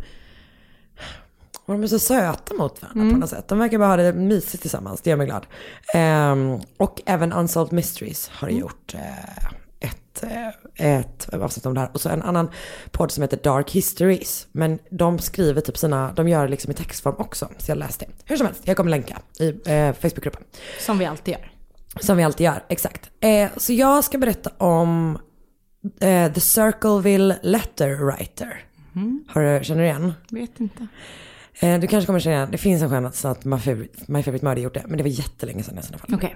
och 1.70 1.76
de 1.76 1.84
är 1.84 1.88
så 1.88 2.00
söta 2.00 2.54
mot 2.54 2.82
varandra 2.82 3.02
Mm. 3.02 3.14
på 3.14 3.20
något 3.20 3.30
sätt. 3.30 3.48
De 3.48 3.60
verkar 3.60 3.78
bara 3.78 3.88
ha 3.88 3.96
det 3.98 4.14
mysigt 4.14 4.62
tillsammans, 4.62 5.02
det 5.02 5.10
gör 5.10 5.18
mig 5.18 5.28
glad. 5.28 5.46
Ehm, 5.94 6.60
och 6.78 7.02
även 7.06 7.34
Unsolved 7.34 7.74
Mysteries 7.74 8.30
har 8.34 8.48
Mm. 8.48 8.60
gjort 8.60 8.94
eh, 8.94 9.46
ett, 9.80 10.24
eh, 10.24 10.98
ett 11.00 11.30
avsnitt 11.34 11.66
om 11.66 11.74
det 11.74 11.80
här. 11.80 11.90
Och 11.94 12.02
så 12.02 12.10
en 12.10 12.22
annan 12.22 12.50
podd 12.92 13.12
som 13.12 13.22
heter 13.22 13.40
Dark 13.44 13.72
Histories. 13.72 14.48
Men 14.52 14.80
de 14.92 15.20
skriver 15.20 15.62
typ 15.62 15.78
sina, 15.78 16.12
de 16.14 16.28
gör 16.30 16.44
det 16.44 16.50
liksom 16.52 16.72
i 16.72 16.74
textform 16.74 17.16
också. 17.18 17.50
Så 17.58 17.72
jag 17.72 17.78
läste 17.78 18.06
det. 18.06 18.12
Hur 18.26 18.38
som 18.38 18.46
helst, 18.46 18.62
jag 18.64 18.78
kommer 18.78 18.90
länka 18.92 19.18
i 19.40 19.48
eh, 19.50 19.94
Facebookgruppen. 19.94 20.44
Som 20.80 20.98
vi 20.98 21.06
alltid 21.06 21.32
gör. 21.32 21.52
Som 22.00 22.18
vi 22.18 22.24
alltid 22.24 22.46
gör, 22.46 22.64
exakt. 22.70 23.10
Så 23.58 23.74
jag 23.74 24.04
ska 24.04 24.18
berätta 24.18 24.50
om 24.58 25.20
The 26.00 26.40
Circleville 26.42 27.36
Letter 27.42 27.96
Writer. 27.96 28.64
Mm. 28.96 29.24
Har 29.28 29.42
du, 29.42 29.64
känner 29.64 29.82
du 29.82 29.88
igen? 29.88 30.14
Vet 30.30 30.60
inte. 30.60 30.88
Eh, 31.60 31.80
du 31.80 31.88
kanske 31.88 32.06
kommer 32.06 32.20
känna 32.20 32.46
det 32.46 32.58
finns 32.58 32.82
en 32.82 32.90
chans 32.90 33.26
att 33.26 33.46
My 33.46 33.58
Favorite, 33.58 34.04
My 34.08 34.24
Favorite 34.24 34.46
Murder 34.46 34.62
gjort 34.62 34.74
det, 34.74 34.84
men 34.88 34.98
det 34.98 35.04
var 35.04 35.10
jättelänge 35.10 35.64
sedan 35.64 35.80
i 35.80 35.82
sådana 35.82 35.98
fall. 35.98 36.16
Okej. 36.16 36.36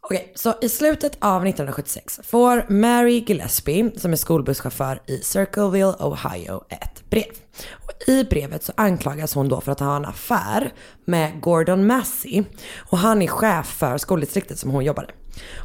Okej, 0.00 0.32
så 0.34 0.54
i 0.60 0.68
slutet 0.68 1.16
av 1.20 1.46
1976 1.46 2.20
får 2.24 2.64
Mary 2.68 3.24
Gillespie, 3.26 3.90
som 3.96 4.12
är 4.12 4.16
skolbusschaufför 4.16 5.02
i 5.06 5.18
Circleville, 5.18 5.94
Ohio, 5.98 6.64
ett 6.68 7.10
brev. 7.10 7.30
Och 7.70 8.08
I 8.08 8.24
brevet 8.24 8.64
så 8.64 8.72
anklagas 8.76 9.34
hon 9.34 9.48
då 9.48 9.60
för 9.60 9.72
att 9.72 9.80
ha 9.80 9.96
en 9.96 10.04
affär 10.04 10.72
med 11.04 11.40
Gordon 11.40 11.86
Massey. 11.86 12.44
Och 12.90 12.98
han 12.98 13.22
är 13.22 13.26
chef 13.26 13.66
för 13.66 13.98
skoldistriktet 13.98 14.58
som 14.58 14.70
hon 14.70 14.84
jobbade. 14.84 15.08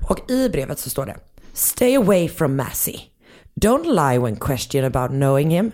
Och 0.10 0.32
i 0.32 0.50
brevet 0.50 0.80
så 0.80 0.90
står 0.90 1.06
det 1.06 1.16
Stay 1.54 1.96
away 1.96 2.30
from 2.30 2.56
Massey. 2.56 3.00
Don't 3.56 3.86
lie 3.86 4.20
when 4.20 4.36
questioned 4.36 4.96
about 4.96 5.12
knowing 5.12 5.50
him. 5.50 5.72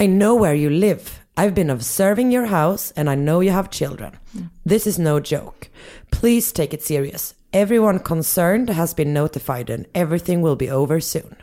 I 0.00 0.06
know 0.06 0.42
where 0.42 0.54
you 0.54 0.70
live. 0.70 1.21
I've 1.36 1.54
been 1.54 1.70
observing 1.70 2.32
your 2.32 2.46
house 2.46 2.92
and 2.96 3.08
I 3.10 3.14
know 3.14 3.42
you 3.42 3.52
have 3.52 3.70
children. 3.70 4.18
This 4.64 4.86
is 4.86 4.98
no 4.98 5.20
joke. 5.20 5.68
Please 6.10 6.52
take 6.52 6.74
it 6.74 6.82
serious. 6.82 7.34
Everyone 7.52 7.98
concerned 7.98 8.70
has 8.70 8.94
been 8.94 9.12
notified 9.12 9.70
and 9.70 9.86
everything 9.94 10.42
will 10.42 10.56
be 10.56 10.70
over 10.70 11.00
soon. 11.00 11.36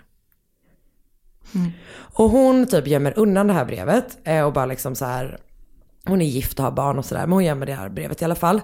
Och 2.14 2.30
hon 2.30 2.68
typ 2.68 2.88
gömmer 2.88 3.14
undan 3.20 3.48
det 3.48 3.54
här 3.54 3.66
brevet 3.66 4.18
eh, 4.24 4.46
och 4.46 4.54
bara 4.54 4.66
liksom 4.66 4.96
så 4.96 5.06
här. 5.06 5.40
Hon 6.10 6.22
är 6.22 6.26
gift 6.26 6.60
och 6.60 6.66
har 6.66 6.72
barn 6.72 6.98
och 6.98 7.06
sådär, 7.06 7.22
men 7.22 7.32
hon 7.32 7.46
gömmer 7.46 7.66
det 7.66 7.74
här 7.74 7.90
brevet 7.90 8.22
i 8.22 8.26
alla 8.26 8.36
fall. 8.36 8.62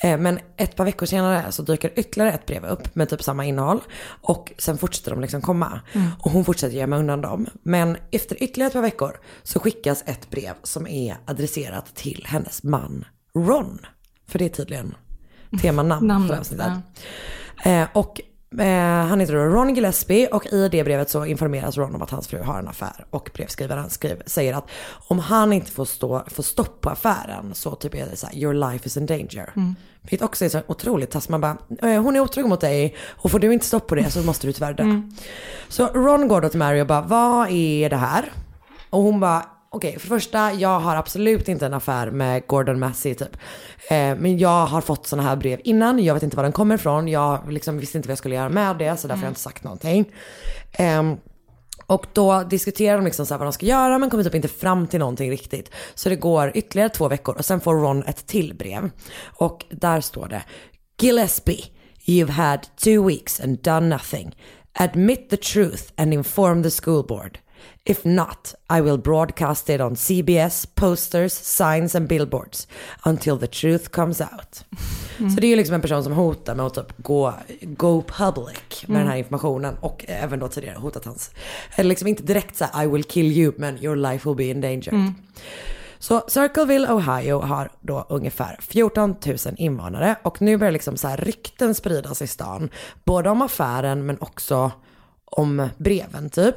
Eh, 0.00 0.18
Men 0.18 0.38
ett 0.56 0.76
par 0.76 0.84
veckor 0.84 1.06
senare 1.06 1.52
så 1.52 1.62
dyker 1.62 1.92
ytterligare 1.96 2.32
ett 2.32 2.46
brev 2.46 2.64
upp 2.64 2.94
med 2.94 3.08
typ 3.08 3.22
samma 3.22 3.44
innehåll. 3.44 3.80
Och 4.20 4.52
sen 4.58 4.78
fortsätter 4.78 5.10
de 5.10 5.20
liksom 5.20 5.40
komma. 5.42 5.80
Mm. 5.92 6.08
Och 6.18 6.30
hon 6.30 6.44
fortsätter 6.44 6.76
gömma 6.76 6.96
undan 6.96 7.20
dem. 7.20 7.46
Men 7.62 7.96
efter 8.10 8.42
ytterligare 8.42 8.66
ett 8.66 8.72
par 8.72 8.82
veckor 8.82 9.16
så 9.42 9.60
skickas 9.60 10.02
ett 10.06 10.30
brev 10.30 10.54
som 10.62 10.86
är 10.86 11.16
adresserat 11.24 11.94
till 11.94 12.24
hennes 12.28 12.62
man 12.62 13.04
Ron. 13.36 13.78
För 14.28 14.38
det 14.38 14.44
är 14.44 14.48
tydligen 14.48 14.94
temanamn 15.62 16.28
för 16.28 16.38
avsnittet. 16.38 16.72
Eh, 17.64 17.86
och 17.92 18.20
han 19.08 19.20
heter 19.20 19.34
då 19.34 19.40
Ron 19.40 19.74
Gillespie 19.74 20.28
och 20.28 20.46
i 20.46 20.68
det 20.68 20.84
brevet 20.84 21.10
så 21.10 21.24
informeras 21.24 21.76
Ron 21.76 21.94
om 21.94 22.02
att 22.02 22.10
hans 22.10 22.28
fru 22.28 22.42
har 22.42 22.58
en 22.58 22.68
affär. 22.68 23.06
Och 23.10 23.30
brevskrivaren 23.34 23.90
skriver, 23.90 24.22
säger 24.26 24.54
att 24.54 24.70
om 25.08 25.18
han 25.18 25.52
inte 25.52 25.70
får, 25.70 25.84
stå, 25.84 26.24
får 26.26 26.42
stopp 26.42 26.80
på 26.80 26.90
affären 26.90 27.54
så 27.54 27.74
typ 27.74 27.94
är 27.94 28.06
det 28.10 28.16
så 28.16 28.26
här, 28.26 28.36
your 28.36 28.54
life 28.54 28.86
is 28.86 28.96
in 28.96 29.06
danger. 29.06 29.52
Mm. 29.56 29.74
Vilket 30.00 30.22
också 30.22 30.44
är 30.44 30.48
så 30.48 30.60
otroligt 30.66 31.10
taskigt. 31.10 31.30
Man 31.30 31.40
bara, 31.40 31.56
eh, 31.82 32.02
hon 32.02 32.16
är 32.16 32.20
otrogen 32.20 32.48
mot 32.48 32.60
dig 32.60 32.96
och 33.08 33.30
får 33.30 33.38
du 33.38 33.52
inte 33.52 33.66
stopp 33.66 33.86
på 33.86 33.94
det 33.94 34.10
så 34.10 34.22
måste 34.22 34.46
du 34.46 34.52
tyvärr 34.52 34.72
dö. 34.72 34.82
Mm. 34.82 35.12
Så 35.68 35.86
Ron 35.86 36.28
går 36.28 36.40
då 36.40 36.48
till 36.48 36.58
Mary 36.58 36.80
och 36.80 36.86
bara, 36.86 37.02
vad 37.02 37.50
är 37.50 37.90
det 37.90 37.96
här? 37.96 38.32
Och 38.90 39.02
hon 39.02 39.20
bara, 39.20 39.44
okej, 39.76 39.92
för 39.92 40.00
det 40.00 40.14
första, 40.14 40.52
jag 40.52 40.80
har 40.80 40.96
absolut 40.96 41.48
inte 41.48 41.66
en 41.66 41.74
affär 41.74 42.10
med 42.10 42.46
Gordon 42.46 42.78
Massey 42.78 43.14
typ. 43.14 43.36
Eh, 43.90 44.16
men 44.16 44.38
jag 44.38 44.66
har 44.66 44.80
fått 44.80 45.06
sådana 45.06 45.28
här 45.28 45.36
brev 45.36 45.60
innan, 45.64 46.04
jag 46.04 46.14
vet 46.14 46.22
inte 46.22 46.36
var 46.36 46.42
den 46.42 46.52
kommer 46.52 46.74
ifrån, 46.74 47.08
jag 47.08 47.52
liksom 47.52 47.78
visste 47.78 47.98
inte 47.98 48.08
vad 48.08 48.12
jag 48.12 48.18
skulle 48.18 48.34
göra 48.34 48.48
med 48.48 48.76
det, 48.78 48.96
så 48.96 49.08
därför 49.08 49.20
har 49.20 49.26
jag 49.26 49.30
inte 49.30 49.40
sagt 49.40 49.64
någonting. 49.64 50.12
Ehm, 50.72 51.16
och 51.86 52.06
då 52.12 52.42
diskuterar 52.42 52.96
de 52.96 53.04
liksom 53.04 53.26
så 53.26 53.34
här 53.34 53.38
vad 53.38 53.46
de 53.46 53.52
ska 53.52 53.66
göra 53.66 53.98
men 53.98 54.10
kommer 54.10 54.24
typ 54.24 54.34
inte 54.34 54.48
fram 54.48 54.86
till 54.86 55.00
någonting 55.00 55.30
riktigt. 55.30 55.70
Så 55.94 56.08
det 56.08 56.16
går 56.16 56.52
ytterligare 56.54 56.88
två 56.88 57.08
veckor 57.08 57.34
och 57.34 57.44
sen 57.44 57.60
får 57.60 57.74
Ron 57.74 58.02
ett 58.02 58.26
till 58.26 58.54
brev. 58.54 58.90
Och 59.24 59.64
där 59.70 60.00
står 60.00 60.28
det 60.28 60.42
Gillespie, 61.00 61.64
you've 62.06 62.30
had 62.30 62.66
two 62.76 63.06
weeks 63.06 63.40
and 63.40 63.58
done 63.58 63.88
nothing. 63.88 64.36
Admit 64.72 65.30
the 65.30 65.36
truth 65.36 65.82
and 65.96 66.14
inform 66.14 66.62
the 66.62 66.70
school 66.70 67.06
board. 67.06 67.38
If 67.84 68.04
not, 68.04 68.54
I 68.78 68.80
will 68.80 68.98
broadcast 68.98 69.70
it 69.70 69.80
on 69.80 69.96
CBS, 69.96 70.66
posters, 70.74 71.32
signs 71.32 71.94
and 71.94 72.08
billboards 72.08 72.68
until 73.04 73.38
the 73.38 73.46
truth 73.46 73.88
comes 73.90 74.20
out. 74.20 74.64
Så 75.34 75.40
det 75.40 75.46
är 75.46 75.48
ju 75.48 75.56
liksom 75.56 75.74
en 75.74 75.80
person 75.80 76.04
som 76.04 76.12
hotar 76.12 76.54
med 76.54 76.66
att 76.66 76.74
typ 76.74 76.92
gå, 76.96 77.34
go 77.60 78.02
public 78.02 78.58
med 78.86 78.90
Mm. 78.96 79.00
den 79.02 79.10
här 79.10 79.16
informationen 79.18 79.76
och 79.80 80.04
även 80.08 80.38
då 80.38 80.48
tidigare 80.48 80.78
hotat 80.78 81.04
hans, 81.04 81.30
eller 81.74 81.88
liksom 81.88 82.08
inte 82.08 82.22
direkt 82.22 82.56
så 82.56 82.64
här, 82.64 82.84
I 82.84 82.86
will 82.86 83.04
kill 83.04 83.32
you 83.38 83.52
men 83.56 83.84
your 83.84 83.96
life 83.96 84.28
will 84.28 84.36
be 84.36 84.44
in 84.44 84.60
danger. 84.60 84.88
Mm. 84.92 85.14
Så 85.98 86.24
Circleville, 86.28 86.92
Ohio 86.92 87.40
har 87.40 87.70
då 87.80 88.06
ungefär 88.08 88.56
14 88.60 89.14
000 89.26 89.36
invånare 89.56 90.16
och 90.22 90.42
nu 90.42 90.56
börjar 90.56 90.72
liksom 90.72 90.96
så 90.96 91.08
här 91.08 91.16
rykten 91.16 91.74
spridas 91.74 92.22
i 92.22 92.26
stan. 92.26 92.68
Både 93.04 93.30
om 93.30 93.42
affären 93.42 94.06
men 94.06 94.16
också 94.20 94.70
om 95.24 95.68
breven 95.76 96.30
typ. 96.30 96.54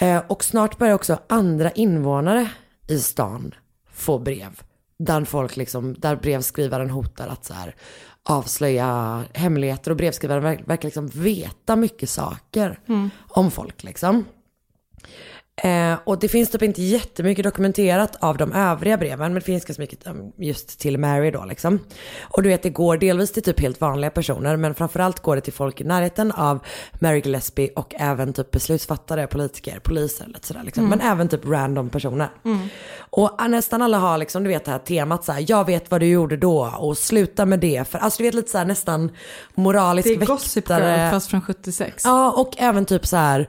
Eh, 0.00 0.22
och 0.28 0.44
snart 0.44 0.78
börjar 0.78 0.94
också 0.94 1.18
andra 1.28 1.70
invånare 1.70 2.50
i 2.88 2.98
stan 2.98 3.54
få 3.92 4.18
brev. 4.18 4.60
Där 4.98 5.24
folk 5.24 5.56
liksom, 5.56 5.94
där 5.98 6.16
brevskrivaren 6.16 6.90
hotar 6.90 7.28
att 7.28 7.44
så 7.44 7.54
här 7.54 7.74
avslöja 8.22 9.24
hemligheter 9.34 9.90
och 9.90 9.96
brevskrivaren 9.96 10.42
verkar, 10.42 10.64
verkar 10.64 10.84
liksom 10.88 11.06
veta 11.08 11.76
mycket 11.76 12.10
saker 12.10 12.78
Mm. 12.88 13.10
om 13.28 13.50
folk 13.50 13.82
liksom. 13.84 14.24
Eh, 15.62 15.98
och 16.04 16.18
det 16.18 16.28
finns 16.28 16.50
typ 16.50 16.62
inte 16.62 16.82
jättemycket 16.82 17.44
dokumenterat 17.44 18.16
av 18.20 18.36
de 18.36 18.52
övriga 18.52 18.96
breven, 18.96 19.18
men 19.18 19.34
det 19.34 19.40
finns 19.40 19.64
ganska 19.64 19.82
mycket 19.82 20.06
um, 20.06 20.32
just 20.36 20.80
till 20.80 20.98
Mary 20.98 21.30
då 21.30 21.44
liksom. 21.44 21.78
Och 22.20 22.42
du 22.42 22.48
vet, 22.48 22.62
det 22.62 22.70
går 22.70 22.96
delvis 22.96 23.32
till 23.32 23.42
typ 23.42 23.60
helt 23.60 23.80
vanliga 23.80 24.10
personer, 24.10 24.56
men 24.56 24.74
framförallt 24.74 25.20
går 25.20 25.36
det 25.36 25.40
till 25.40 25.52
folk 25.52 25.80
i 25.80 25.84
närheten 25.84 26.32
av 26.32 26.64
Mary 26.98 27.20
Gillespie 27.20 27.70
och 27.76 27.94
även 27.98 28.32
typ 28.32 28.50
beslutsfattare, 28.50 29.26
politiker, 29.26 29.78
poliser 29.78 30.24
eller 30.24 30.38
sådär 30.42 30.62
liksom. 30.64 30.84
Mm. 30.84 30.98
Men 30.98 31.08
även 31.08 31.28
typ 31.28 31.44
random 31.44 31.90
personer. 31.90 32.30
Mm. 32.44 32.68
Och 33.10 33.34
ah, 33.38 33.48
nästan 33.48 33.82
alla 33.82 33.98
har 33.98 34.18
liksom, 34.18 34.42
du 34.42 34.48
vet 34.48 34.64
det 34.64 34.70
här 34.70 34.78
temat 34.78 35.24
så 35.24 35.32
här, 35.32 35.44
jag 35.48 35.66
vet 35.66 35.90
vad 35.90 36.00
du 36.00 36.06
gjorde 36.06 36.36
då 36.36 36.74
och 36.78 36.98
sluta 36.98 37.46
med 37.46 37.60
det. 37.60 37.88
För 37.88 37.98
alltså 37.98 38.18
du 38.18 38.24
vet 38.24 38.34
lite 38.34 38.50
så 38.50 38.58
här 38.58 38.64
nästan 38.64 39.10
moralisk 39.54 40.08
Det 40.08 40.14
är 40.14 40.26
Gossip 40.26 40.70
väktare. 40.70 40.96
Girl 40.96 41.10
fast 41.10 41.30
från 41.30 41.42
76. 41.42 42.02
Ja, 42.04 42.32
och 42.32 42.54
även 42.58 42.84
typ 42.84 43.06
så 43.06 43.16
här, 43.16 43.48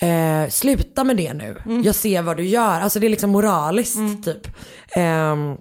eh, 0.00 0.48
sluta 0.50 1.04
med 1.04 1.16
det 1.16 1.32
nu. 1.34 1.56
Mm. 1.64 1.82
Jag 1.82 1.94
ser 1.94 2.22
vad 2.22 2.36
du 2.36 2.44
gör. 2.44 2.80
Alltså 2.80 3.00
det 3.00 3.06
är 3.06 3.10
liksom 3.10 3.30
moraliskt 3.30 4.24
typ. 4.24 4.48
Ehm, 4.96 5.56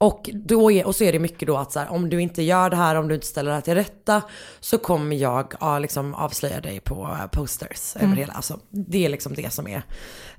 och, 0.00 0.30
då 0.32 0.70
är, 0.70 0.86
och 0.86 0.94
så 0.96 1.04
är 1.04 1.12
det 1.12 1.18
mycket 1.18 1.46
då 1.46 1.56
att 1.56 1.72
så 1.72 1.78
här, 1.78 1.88
om 1.90 2.10
du 2.10 2.22
inte 2.22 2.42
gör 2.42 2.70
det 2.70 2.76
här, 2.76 2.94
om 2.94 3.08
du 3.08 3.14
inte 3.14 3.26
ställer 3.26 3.50
det 3.50 3.54
här 3.54 3.60
till 3.62 3.74
rätta 3.74 4.22
så 4.60 4.78
kommer 4.78 5.16
jag 5.16 5.54
ja, 5.60 5.78
liksom 5.78 6.14
avslöja 6.14 6.60
dig 6.60 6.80
på 6.80 7.16
eh, 7.20 7.26
posters 7.26 7.96
Mm. 7.96 8.06
över 8.06 8.16
hela. 8.20 8.32
Alltså, 8.32 8.58
det 8.70 9.04
är 9.04 9.08
liksom 9.08 9.34
det 9.34 9.52
som 9.52 9.68
är 9.68 9.82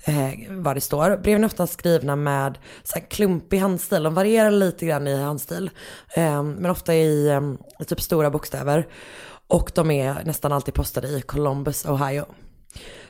eh, 0.06 0.32
vad 0.50 0.76
det 0.76 0.82
står. 0.82 1.18
Breven 1.18 1.44
är 1.44 1.48
ofta 1.48 1.68
skrivna 1.68 2.16
med 2.16 2.58
så 2.84 3.00
här, 3.00 3.06
klumpig 3.10 3.58
handstil. 3.58 4.04
De 4.04 4.14
varierar 4.14 4.52
lite 4.52 4.86
grann 4.86 5.08
i 5.08 5.22
handstil. 5.22 5.70
Eh, 6.16 6.44
men 6.44 6.72
ofta 6.72 6.96
i 6.96 7.28
eh, 7.28 7.86
typ 7.88 8.02
stora 8.02 8.30
bokstäver. 8.30 8.88
Och 9.48 9.72
de 9.76 9.92
är 9.92 10.24
nästan 10.26 10.52
alltid 10.52 10.74
postade 10.74 11.08
i 11.08 11.22
Columbus, 11.22 11.86
Ohio. 11.86 12.26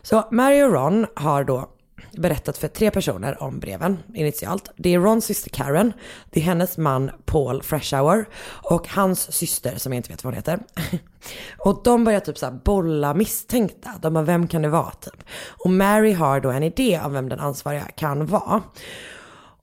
Så 0.01 0.28
Mary 0.32 0.64
och 0.64 0.72
Ron 0.74 1.05
har 1.16 1.43
då 1.43 1.70
berättat 2.18 2.57
för 2.57 2.68
tre 2.68 2.91
personer 2.91 3.43
om 3.43 3.60
breven 3.60 3.97
initialt. 4.14 4.72
Det 4.76 4.93
är 4.93 4.99
Rons 4.99 5.26
syster 5.26 5.49
Karen, 5.49 5.93
det 6.30 6.39
är 6.39 6.43
hennes 6.43 6.78
man 6.78 7.12
Paul 7.26 7.64
Freshour 7.64 8.26
och 8.45 8.88
hans 8.88 9.32
syster 9.32 9.74
som 9.78 9.93
jag 9.93 9.99
inte 9.99 10.10
vet 10.10 10.24
vad 10.24 10.34
hon 10.34 10.38
heter. 10.38 10.60
Och 11.57 11.82
de 11.84 12.03
börjar 12.03 12.20
typ 12.20 12.38
så 12.38 12.51
bolla 12.51 13.14
misstänkta. 13.14 13.89
De 14.01 14.14
bara, 14.14 14.24
vem 14.24 14.47
kan 14.47 14.62
det 14.62 14.70
vara 14.70 14.91
typ? 14.91 15.24
Och 15.64 15.70
Mary 15.70 16.14
har 16.14 16.39
då 16.39 16.49
en 16.49 16.64
idé 16.64 17.01
om 17.05 17.14
vem 17.14 17.30
den 17.30 17.39
ansvariga 17.39 17.86
kan 17.95 18.26
vara. 18.26 18.62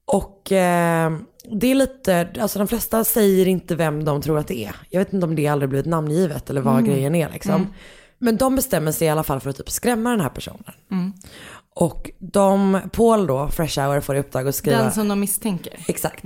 Och 0.05 0.53
eh, 0.53 1.13
det 1.51 1.71
är 1.71 1.75
lite, 1.75 2.29
alltså 2.41 2.59
de 2.59 2.69
flesta 2.69 3.05
säger 3.05 3.49
inte 3.49 3.75
vem 3.75 4.05
de 4.05 4.23
tror 4.23 4.39
att 4.39 4.49
det 4.49 4.65
är. 4.65 4.77
Jag 4.91 5.01
vet 5.01 5.13
inte 5.13 5.27
om 5.27 5.35
det 5.37 5.47
aldrig 5.47 5.69
blivit 5.69 5.87
namngivet 5.87 6.51
eller 6.51 6.61
vad 6.61 6.75
Mm. 6.75 6.85
grejen 6.85 7.15
är 7.15 7.29
liksom. 7.31 7.55
Mm. 7.55 7.67
Men 8.19 8.37
de 8.37 8.57
bestämmer 8.57 8.93
sig 8.93 9.07
i 9.07 9.11
alla 9.11 9.23
fall 9.23 9.41
för 9.41 9.51
att 9.51 9.57
typ 9.57 9.71
skrämma 9.71 10.11
den 10.11 10.21
här 10.21 10.29
personen. 10.29 10.73
Mm. 10.91 11.13
Och 11.75 12.11
de, 12.19 12.81
Paul 12.93 13.27
då, 13.27 13.49
Fresh 13.49 13.81
Hour, 13.81 14.01
får 14.01 14.17
i 14.17 14.19
uppdrag 14.19 14.49
att 14.49 14.55
skriva... 14.55 14.79
Den 14.79 14.93
som 14.93 15.09
de 15.09 15.21
misstänker. 15.21 15.85
Exakt. 15.89 16.25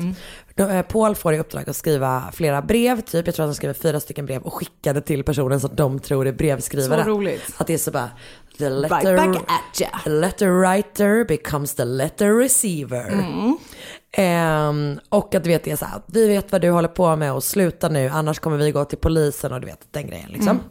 Då, 0.55 0.69
eh, 0.69 0.83
Paul 0.83 1.15
får 1.15 1.35
i 1.35 1.39
uppdrag 1.39 1.71
att 1.71 1.77
skriva 1.77 2.25
flera 2.33 2.63
brev, 2.63 3.01
typ. 3.01 3.27
Jag 3.27 3.35
tror 3.35 3.45
att 3.45 3.49
han 3.49 3.55
skriver 3.55 3.75
fyra 3.75 4.01
stycken 4.01 4.27
brev 4.27 4.43
och 4.43 4.55
skickar 4.55 4.95
det 4.95 5.01
till 5.01 5.25
personen 5.25 5.61
som 5.61 5.71
de 5.75 5.99
tror 5.99 6.27
är 6.27 6.33
brevskrivare. 6.33 7.05
Så 7.05 7.11
roligt. 7.11 7.55
Att 7.57 7.67
det 7.67 7.75
är 7.75 7.79
så 7.79 7.91
bara, 7.91 8.11
the 8.59 8.69
letter, 8.69 9.15
Right 9.15 9.33
back 9.33 9.43
at 9.47 9.81
ya. 9.81 9.89
the 10.05 10.11
letter 10.11 10.49
writer 10.49 11.25
becomes 11.25 11.75
the 11.75 11.85
letter 11.85 12.35
receiver. 12.35 13.09
Mm. 13.09 13.57
Ehm, 14.13 15.01
och 15.09 15.35
att 15.35 15.45
du 15.45 15.51
vet 15.51 15.65
det 15.65 15.71
är 15.71 15.77
så 15.77 15.85
här, 15.85 16.03
vi 16.07 16.29
vet 16.29 16.53
vad 16.53 16.61
du 16.61 16.71
håller 16.71 16.89
på 16.89 17.17
med 17.17 17.33
och 17.33 17.45
sluta 17.45 17.89
nu, 17.89 18.09
annars 18.09 18.39
kommer 18.39 18.57
vi 18.57 18.73
gå 18.73 18.85
till 18.85 18.99
polisen 18.99 19.53
och 19.53 19.61
du 19.61 19.67
vet 19.67 19.87
den 19.91 20.07
grejen 20.07 20.31
liksom. 20.31 20.49
Mm. 20.49 20.63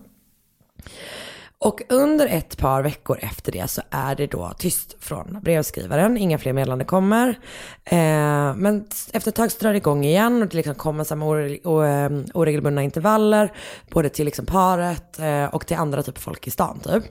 Och 1.62 1.82
under 1.90 2.28
ett 2.28 2.58
par 2.58 2.84
veckor 2.84 3.20
efter 3.22 3.52
det 3.52 3.68
så 3.68 3.82
är 3.90 4.16
det 4.16 4.28
då 4.28 4.54
tyst 4.58 4.96
från 5.00 5.40
brevskrivaren, 5.42 6.18
inga 6.18 6.38
fler 6.38 6.54
meddelanden 6.54 6.88
kommer. 6.88 7.30
Eh, 7.86 8.56
men 8.56 8.88
efter 9.14 9.30
ett 9.32 9.36
tag 9.36 9.52
så 9.52 9.60
drar 9.60 9.72
det 9.72 9.78
igång 9.78 10.06
igen 10.06 10.42
och 10.42 10.48
det 10.48 10.58
liksom 10.58 10.76
kommer 10.76 11.68
o- 11.68 11.84
eh, 11.84 12.10
oregelbundna 12.34 12.84
intervaller, 12.84 13.54
både 13.92 14.10
till 14.10 14.26
liksom 14.26 14.46
paret 14.46 15.20
eh, 15.20 15.46
och 15.46 15.68
till 15.68 15.78
andra 15.78 16.04
typ 16.04 16.18
folk 16.18 16.48
i 16.48 16.52
stan 16.52 16.80
typ. 16.80 17.04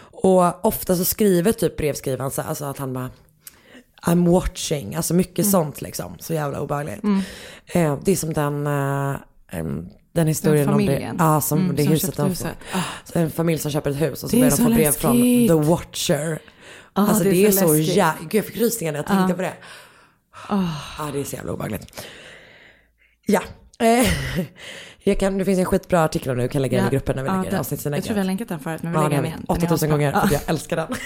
Och 0.00 0.64
ofta 0.66 0.96
så 0.96 1.04
skriver 1.04 1.52
typ 1.52 1.76
brevskrivaren 1.76 2.30
så 2.30 2.42
alltså 2.42 2.64
att 2.64 2.78
han 2.78 2.92
bara 2.92 3.10
I'm 4.06 4.30
watching, 4.30 4.94
alltså 4.94 5.14
mycket 5.14 5.50
sånt 5.50 5.82
liksom. 5.82 6.16
Så 6.20 6.34
jävla 6.34 6.60
obehagligt. 6.60 7.02
Mm. 7.02 7.20
Eh, 7.66 7.98
det 8.04 8.12
är 8.12 8.16
som 8.16 8.32
den, 8.32 8.66
den 10.12 10.26
historien 10.26 10.68
om 10.68 10.86
det, 10.86 11.14
ja, 11.18 11.40
som 11.40 11.58
Mm, 11.58 11.76
det 11.76 11.82
som 11.82 11.92
huset 11.92 12.16
de 12.16 12.34
får. 12.36 12.48
Så 13.04 13.18
en 13.18 13.30
familj 13.30 13.58
som 13.58 13.70
köper 13.70 13.90
ett 13.90 14.00
hus 14.00 14.24
och 14.24 14.30
så 14.30 14.36
börjar 14.36 14.50
de 14.50 14.56
få 14.56 14.70
brev 14.70 14.90
från. 14.92 15.16
The 15.48 15.54
Watcher. 15.70 16.38
Ah, 16.92 17.06
alltså 17.06 17.24
det 17.24 17.30
det 17.30 17.46
är 17.46 17.50
så 17.50 17.68
så 17.68 17.76
jävla, 17.76 18.14
gud 18.20 18.34
jag 18.34 18.44
fick 18.44 18.56
rysningar 18.56 18.92
när 18.92 18.98
jag 18.98 19.06
tänkte 19.06 19.32
Ah. 19.32 19.36
på 19.36 19.42
det. 19.42 19.52
Ja 20.98 21.10
det 21.12 21.20
är 21.20 21.24
så 21.24 21.36
jävla 21.36 21.52
obehagligt. 21.52 22.06
Ja. 23.26 23.40
Eh, 23.78 24.06
jag 24.98 25.18
kan, 25.20 25.38
det 25.38 25.44
finns 25.44 25.58
en 25.58 25.64
skitbra 25.64 26.04
artikel 26.04 26.30
om 26.30 26.36
det, 26.36 26.42
du 26.42 26.48
kan 26.48 26.62
lägga 26.62 26.78
den 26.78 26.86
i 26.86 26.90
gruppen 26.90 27.16
när 27.16 27.22
vi 27.22 27.28
Ja, 27.28 27.36
lägger 27.36 27.50
den- 27.50 27.60
avsnittslägget. 27.60 27.96
Jag 27.98 28.04
tror 28.04 28.14
vi 28.14 28.20
har 28.20 28.26
länkat 28.26 28.48
den 28.48 28.60
förut, 28.60 28.82
men 28.82 28.92
vi 28.92 28.98
Ja, 28.98 29.02
lägger 29.02 29.16
den 29.16 29.26
igen. 29.26 29.44
Den 29.48 29.56
är 29.56 29.64
8000 29.64 29.74
asbra. 29.74 29.88
gånger, 29.88 30.12
för 30.12 30.18
Ja. 30.20 30.28
jag 30.32 30.40
älskar 30.46 30.76
den. 30.76 30.86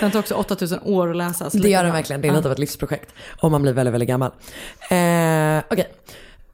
Den 0.00 0.10
tar 0.10 0.18
också 0.20 0.34
8000 0.34 0.80
år 0.82 1.10
att 1.10 1.16
läsa. 1.16 1.48
Det 1.52 1.68
gör 1.68 1.84
den 1.84 1.92
verkligen, 1.92 2.20
det 2.22 2.28
är 2.28 2.30
Ja. 2.30 2.36
lite 2.36 2.48
av 2.48 2.52
ett 2.52 2.58
livsprojekt. 2.58 3.12
Om 3.40 3.52
man 3.52 3.62
blir 3.62 3.72
väldigt, 3.72 3.94
väldigt 3.94 4.08
gammal. 4.08 4.30
Eh, 4.90 5.62
Okej, 5.70 5.86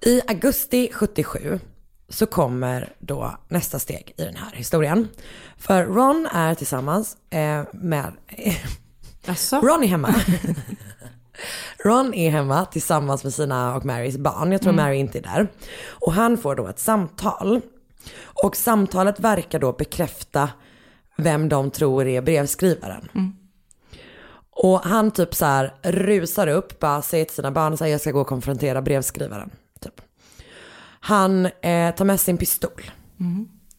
i 0.02 0.20
augusti 0.28 0.90
77 0.92 1.60
så 2.08 2.26
kommer 2.26 2.92
då 2.98 3.38
nästa 3.48 3.78
steg 3.78 4.14
i 4.16 4.24
den 4.24 4.36
här 4.36 4.52
historien. 4.52 5.08
För 5.56 5.86
Ron 5.86 6.28
är 6.32 6.54
tillsammans 6.54 7.16
eh, 7.30 7.62
med... 7.72 8.12
Ron 9.62 9.82
är 9.82 9.86
hemma. 9.86 10.14
Ron 11.84 12.14
är 12.14 12.30
hemma 12.30 12.64
tillsammans 12.64 13.24
med 13.24 13.34
sina 13.34 13.76
och 13.76 13.84
Marys 13.84 14.16
barn. 14.16 14.52
Jag 14.52 14.62
tror 14.62 14.72
Mm. 14.72 14.84
Mary 14.84 14.96
inte 14.96 15.18
är 15.18 15.22
där. 15.22 15.48
Och 15.88 16.12
han 16.12 16.38
får 16.38 16.54
då 16.54 16.68
ett 16.68 16.78
samtal. 16.78 17.60
Och 18.44 18.56
samtalet 18.56 19.20
verkar 19.20 19.58
då 19.58 19.72
bekräfta 19.72 20.50
vem 21.16 21.48
de 21.48 21.70
tror 21.70 22.06
är 22.06 22.22
brevskrivaren. 22.22 23.08
Och 24.50 24.80
han 24.80 25.10
typ 25.10 25.34
så 25.34 25.44
här 25.44 25.74
rusar 25.82 26.46
upp, 26.46 26.78
bara 26.80 27.02
säger 27.02 27.24
till 27.24 27.34
sina 27.34 27.50
barn 27.50 27.76
så 27.76 27.84
här, 27.84 27.90
jag 27.90 28.00
ska 28.00 28.10
gå 28.10 28.20
och 28.20 28.26
konfrontera 28.26 28.82
brevskrivaren. 28.82 29.50
Han 31.04 31.46
eh, 31.46 31.94
tar 31.94 32.04
med 32.04 32.20
sin 32.20 32.38
pistol. 32.38 32.82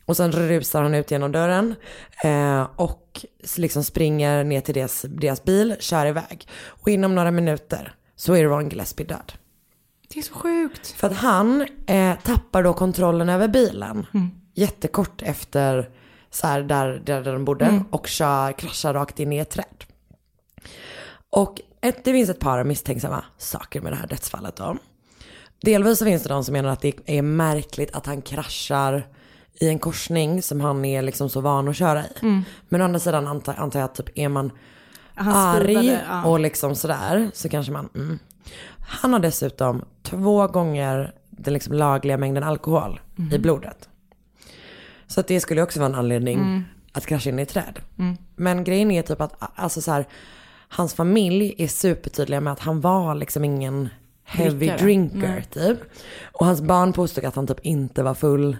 Och 0.06 0.18
sen 0.18 0.32
rusar 0.32 0.84
han 0.84 0.94
ut 0.96 1.12
genom 1.12 1.32
dörren 1.32 1.76
eh, 2.24 2.68
och 2.76 3.26
liksom 3.58 3.84
springer 3.84 4.44
ner 4.44 4.62
till 4.62 4.74
deras, 4.74 5.02
deras 5.10 5.44
bil, 5.44 5.76
kör 5.80 6.06
iväg. 6.06 6.48
Och 6.66 6.88
inom 6.88 7.16
några 7.16 7.32
minuter 7.32 7.96
så 8.16 8.34
är 8.36 8.44
Ron 8.44 8.70
Gillespie 8.70 9.06
död. 9.06 9.34
Det 10.14 10.20
är 10.20 10.24
så 10.24 10.34
sjukt. 10.34 10.88
För 10.88 11.08
att 11.08 11.18
han 11.18 11.68
eh, 11.88 12.16
tappar 12.24 12.64
då 12.64 12.74
kontrollen 12.74 13.30
över 13.30 13.48
bilen 13.48 14.06
jättekort 14.56 15.22
efter 15.22 15.90
så 16.30 16.48
här, 16.48 16.62
där, 16.62 17.02
där 17.06 17.24
de 17.24 17.46
bodde 17.46 17.66
Mm. 17.66 17.84
och 17.92 18.08
kör, 18.08 18.52
kraschar 18.52 18.94
rakt 18.94 19.20
in 19.20 19.34
i 19.34 19.38
ett 19.38 19.50
träd. 19.50 19.84
Och 21.30 21.62
ett, 21.82 22.04
det 22.04 22.12
finns 22.12 22.30
ett 22.30 22.40
par 22.40 22.64
misstänksamma 22.64 23.26
saker 23.38 23.82
med 23.82 23.92
det 23.92 23.96
här 23.96 24.08
dödsfallet 24.08 24.56
då. 24.56 24.78
Delvis 25.64 26.00
så 26.00 26.06
finns 26.06 26.24
det 26.24 26.30
de 26.30 26.44
som 26.44 26.54
menar 26.54 26.70
att 26.70 26.82
det 26.82 26.94
är 27.06 27.22
märkligt 27.22 27.96
att 27.96 28.06
han 28.06 28.22
kraschar 28.22 29.08
i 29.60 29.68
en 29.70 29.80
korsning 29.80 30.42
som 30.42 30.62
han 30.62 30.86
är 30.86 31.02
liksom 31.02 31.30
så 31.30 31.42
van 31.42 31.68
att 31.68 31.76
köra 31.76 32.04
i. 32.04 32.08
Mm. 32.22 32.44
Men 32.70 32.82
å 32.82 32.84
andra 32.84 33.00
sidan 33.00 33.28
antar, 33.28 33.54
antar 33.54 33.80
jag 33.80 33.86
att 33.86 33.96
typ 33.96 34.18
är 34.18 34.30
man 34.30 34.52
Han 35.16 35.36
arg 35.36 35.76
speedade, 35.76 36.02
ja. 36.10 36.26
och 36.26 36.40
liksom 36.40 36.76
sådär 36.76 37.32
så 37.34 37.50
kanske 37.50 37.72
man, 37.72 37.90
mm. 37.96 38.20
Han 38.80 39.14
har 39.14 39.20
dessutom 39.20 39.86
två 40.04 40.48
gånger 40.48 41.14
den 41.30 41.54
liksom 41.54 41.74
lagliga 41.74 42.18
mängden 42.18 42.44
alkohol 42.44 43.02
i 43.32 43.38
blodet. 43.38 43.90
Så 45.08 45.20
att 45.20 45.28
det 45.28 45.40
skulle 45.40 45.62
också 45.62 45.80
vara 45.80 45.90
en 45.90 45.96
anledning 45.96 46.40
Mm. 46.40 46.64
att 46.92 47.06
krascha 47.06 47.30
in 47.30 47.40
i 47.40 47.42
ett 47.42 47.50
träd. 47.50 47.80
Mm. 48.00 48.18
Men 48.36 48.64
grejen 48.64 48.92
är 48.92 49.02
typ 49.02 49.22
att 49.22 49.34
alltså 49.56 49.82
så 49.82 49.92
här, 49.92 50.08
hans 50.70 50.94
familj 50.94 51.56
är 51.58 51.68
supertydliga 51.68 52.42
med 52.42 52.54
att 52.54 52.60
han 52.60 52.82
var 52.82 53.16
liksom 53.16 53.44
ingen 53.44 53.90
heavy 54.24 54.58
Drickare. 54.60 54.78
drinker 54.78 55.18
Nej. 55.18 55.46
typ. 55.52 55.80
Och 56.32 56.46
hans 56.46 56.62
barn 56.62 56.94
påstod 56.94 57.26
att 57.26 57.36
han 57.36 57.48
typ 57.48 57.60
inte 57.66 58.04
var 58.04 58.14
full 58.14 58.58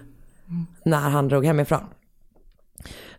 Mm. 0.48 0.66
när 0.84 1.10
han 1.10 1.28
drog 1.28 1.44
hemifrån. 1.46 1.80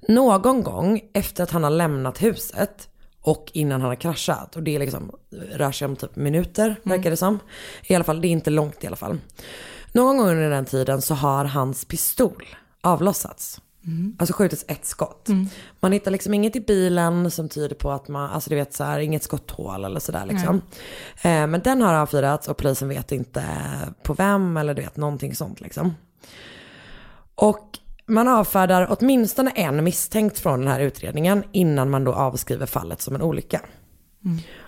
Någon 0.08 0.64
gång 0.64 1.02
efter 1.14 1.44
att 1.44 1.52
han 1.52 1.64
har 1.64 1.70
lämnat 1.70 2.24
huset 2.24 2.90
och 3.22 3.52
innan 3.54 3.82
han 3.82 3.90
har 3.90 3.96
kraschat 3.96 4.56
och 4.56 4.64
det 4.64 4.76
är 4.76 4.80
liksom, 4.80 5.12
rör 5.32 5.72
sig 5.72 5.86
om 5.86 5.96
typ 5.96 6.16
minuter 6.16 6.76
verkar 6.84 7.10
det 7.10 7.18
som. 7.18 7.40
I 7.84 7.96
alla 7.96 8.04
fall, 8.04 8.22
det 8.22 8.28
är 8.28 8.30
inte 8.30 8.50
långt 8.50 8.84
i 8.84 8.88
alla 8.88 8.96
fall. 8.96 9.18
Någon 9.92 10.18
gång 10.18 10.30
under 10.30 10.50
den 10.50 10.66
tiden 10.66 11.02
så 11.02 11.14
har 11.14 11.46
hans 11.46 11.86
pistol 11.86 12.46
avlossats. 12.82 13.62
Alltså 14.18 14.34
skjutits 14.34 14.66
ett 14.68 14.86
skott. 14.86 15.28
Man 15.80 15.92
hittar 15.92 16.12
liksom 16.12 16.34
inget 16.34 16.56
i 16.56 16.60
bilen 16.60 17.32
som 17.32 17.50
tyder 17.50 17.76
på 17.76 17.92
att 17.92 18.08
man, 18.08 18.30
alltså 18.30 18.50
du 18.50 18.56
vet 18.56 18.74
så 18.74 18.84
här, 18.84 19.00
inget 19.00 19.24
skotthål 19.24 19.86
eller 19.86 20.00
sådär 20.00 20.26
liksom. 20.26 20.62
Eh, 21.22 21.48
men 21.48 21.62
den 21.62 21.82
har 21.82 21.94
avfyrats 21.94 22.48
och 22.48 22.58
polisen 22.58 22.90
vet 22.90 23.12
inte 23.12 23.44
på 24.04 24.14
vem 24.14 24.58
eller 24.58 24.74
du 24.74 24.82
vet 24.82 24.98
någonting 24.98 25.36
sånt 25.36 25.62
liksom. 25.62 25.94
Och 27.36 27.80
man 28.06 28.28
avfärdar 28.28 28.88
åtminstone 29.00 29.52
en 29.52 29.84
misstänkt 29.84 30.40
från 30.40 30.60
den 30.60 30.68
här 30.68 30.80
utredningen 30.80 31.44
innan 31.52 31.90
man 31.90 32.04
då 32.04 32.14
avskriver 32.14 32.66
fallet 32.66 33.02
som 33.02 33.16
en 33.16 33.22
olycka. 33.22 33.62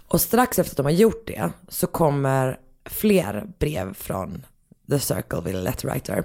Och 0.07 0.21
strax 0.21 0.59
efter 0.59 0.73
att 0.73 0.77
de 0.77 0.85
har 0.85 0.91
gjort 0.91 1.27
det 1.27 1.51
så 1.67 1.87
kommer 1.87 2.59
fler 2.85 3.47
brev 3.59 3.93
från 3.93 4.45
The 4.89 4.99
Circleville 4.99 5.61
Letterwriter. 5.61 6.23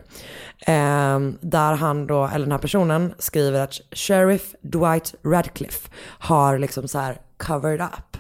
Eh, 0.66 1.18
där 1.40 1.72
han 1.74 2.06
då, 2.06 2.26
eller 2.26 2.44
den 2.46 2.52
här 2.52 2.58
personen 2.58 3.14
skriver 3.18 3.60
att 3.60 3.80
Sheriff 3.92 4.54
Dwight 4.62 5.14
Radcliffe 5.24 5.90
har 6.04 6.58
liksom 6.58 6.88
så 6.88 6.98
här 6.98 7.20
covered 7.38 7.80
up 7.80 8.16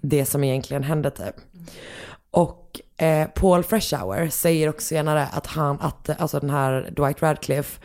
det 0.00 0.24
som 0.26 0.44
egentligen 0.44 0.82
hände 0.82 1.10
typ. 1.10 1.34
Och 2.30 2.80
eh, 2.96 3.28
Paul 3.28 3.64
Freshour 3.64 4.28
säger 4.28 4.68
också 4.68 4.86
senare 4.86 5.26
att 5.32 5.46
han, 5.46 5.80
att 5.80 6.20
alltså 6.20 6.40
den 6.40 6.50
här 6.50 6.90
Dwight 6.96 7.22
Radcliffe, 7.22 7.80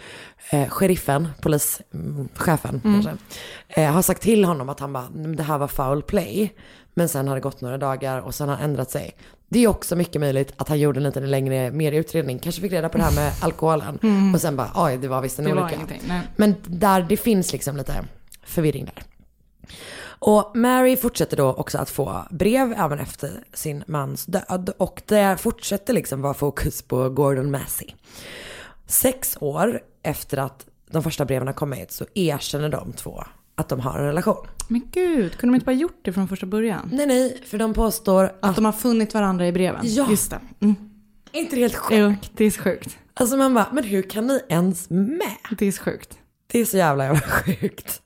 eh, 0.51 0.69
sheriffen, 0.69 1.27
polischefen 1.41 2.81
Mm. 2.83 3.03
kanske, 3.03 3.23
eh, 3.69 3.91
har 3.91 4.01
sagt 4.01 4.21
till 4.21 4.45
honom 4.45 4.69
att 4.69 4.79
han 4.79 4.93
bara, 4.93 5.05
"Mm, 5.05 5.35
det 5.35 5.43
här 5.43 5.57
var 5.57 5.67
foul 5.67 6.01
play. 6.03 6.53
Men 6.93 7.09
sen 7.09 7.27
har 7.27 7.35
det 7.35 7.41
gått 7.41 7.61
några 7.61 7.77
dagar 7.77 8.19
och 8.19 8.35
sen 8.35 8.49
har 8.49 8.55
han 8.55 8.65
ändrat 8.65 8.91
sig. 8.91 9.11
Det 9.53 9.63
är 9.63 9.67
också 9.67 9.95
mycket 9.95 10.21
möjligt 10.21 10.53
att 10.57 10.69
han 10.69 10.79
gjorde 10.79 10.99
en 10.99 11.03
lite 11.03 11.19
längre, 11.19 11.71
mer 11.71 11.91
utredning, 11.91 12.39
kanske 12.39 12.61
fick 12.61 12.71
reda 12.71 12.89
på 12.89 12.97
det 12.97 13.03
här 13.03 13.15
med 13.15 13.33
alkoholen. 13.41 13.99
Mm. 14.03 14.33
Och 14.33 14.41
sen 14.41 14.55
bara, 14.55 14.71
oj 14.75 14.97
det 14.97 15.07
var 15.07 15.21
visst 15.21 15.39
en 15.39 15.47
olycka. 15.47 15.79
Men 16.35 16.55
där, 16.67 17.01
det 17.01 17.17
finns 17.17 17.53
liksom 17.53 17.77
lite 17.77 18.05
förvirring 18.43 18.85
där. 18.85 19.03
Och 20.05 20.51
Mary 20.55 20.97
fortsätter 20.97 21.37
då 21.37 21.53
också 21.53 21.77
att 21.77 21.89
få 21.89 22.25
brev 22.31 22.73
även 22.77 22.99
efter 22.99 23.43
sin 23.53 23.83
mans 23.87 24.25
död. 24.25 24.73
Och 24.77 25.01
det 25.05 25.37
fortsätter 25.37 25.93
liksom 25.93 26.21
vara 26.21 26.33
fokus 26.33 26.81
på 26.81 27.09
Gordon 27.09 27.51
Massey. 27.51 27.87
Sex 28.87 29.37
år 29.39 29.81
efter 30.03 30.37
att 30.37 30.65
de 30.91 31.03
första 31.03 31.25
breven 31.25 31.47
har 31.47 31.53
kommit 31.53 31.91
så 31.91 32.05
erkänner 32.13 32.69
de 32.69 32.93
två 32.93 33.23
att 33.55 33.69
de 33.69 33.79
har 33.79 33.99
en 33.99 34.05
relation. 34.05 34.47
Men 34.67 34.81
gud, 34.91 35.37
kunde 35.37 35.53
de 35.53 35.55
inte 35.55 35.65
bara 35.65 35.75
gjort 35.75 35.99
det 36.01 36.13
från 36.13 36.27
första 36.27 36.45
början? 36.45 36.89
Nej, 36.93 37.07
nej, 37.07 37.41
för 37.45 37.57
de 37.57 37.73
påstår 37.73 38.23
att, 38.23 38.37
Att 38.41 38.55
de 38.55 38.65
har 38.65 38.71
funnit 38.71 39.13
varandra 39.13 39.47
i 39.47 39.51
breven? 39.51 39.81
Ja. 39.83 40.07
Just 40.09 40.29
det. 40.29 40.39
Mm. 40.59 40.75
Är 41.31 41.39
inte 41.39 41.55
det 41.55 41.61
helt 41.61 41.75
sjukt? 41.75 41.99
Jo, 41.99 42.29
det 42.33 42.45
är 42.45 42.51
så 42.51 42.61
sjukt. 42.61 42.97
Alltså 43.13 43.37
man 43.37 43.53
bara, 43.53 43.67
men 43.71 43.83
hur 43.83 44.01
kan 44.01 44.27
ni 44.27 44.39
ens 44.49 44.89
med? 44.89 45.37
Det 45.57 45.65
är 45.65 45.71
så 45.71 45.83
sjukt. 45.83 46.17
Det 46.47 46.59
är 46.59 46.65
så 46.65 46.77
jävla 46.77 47.03
jävla 47.05 47.21
sjukt. 47.21 48.01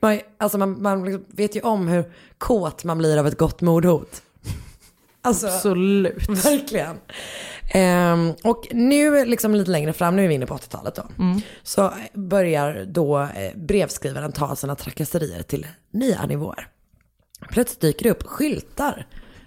Man, 0.00 0.20
alltså 0.38 0.58
man, 0.58 0.82
man 0.82 1.04
liksom 1.04 1.24
vet 1.28 1.56
ju 1.56 1.60
om 1.60 1.88
hur 1.88 2.04
kåt 2.38 2.84
man 2.84 2.98
blir 2.98 3.18
av 3.18 3.26
ett 3.26 3.38
gott 3.38 3.60
mordhot. 3.60 4.22
Alltså, 5.22 5.46
Absolut. 5.46 6.28
Verkligen. 6.28 6.96
Ehm, 7.72 8.32
och 8.44 8.66
nu, 8.70 9.24
liksom 9.24 9.54
lite 9.54 9.70
längre 9.70 9.92
fram, 9.92 10.16
nu 10.16 10.24
är 10.24 10.28
vi 10.28 10.34
inne 10.34 10.46
på 10.46 10.54
80-talet 10.54 10.94
då. 10.94 11.02
Mm. 11.18 11.40
Så 11.62 11.92
börjar 12.14 12.84
då 12.88 13.20
eh, 13.20 13.56
brevskrivaren 13.56 14.32
ta 14.32 14.56
sina 14.56 14.74
trakasserier 14.76 15.42
till 15.42 15.66
nya 15.92 16.26
nivåer. 16.26 16.68
Plötsligt 17.50 17.80
dyker 17.80 18.02
det 18.04 18.10
upp 18.10 18.22
skyltar 18.22 19.06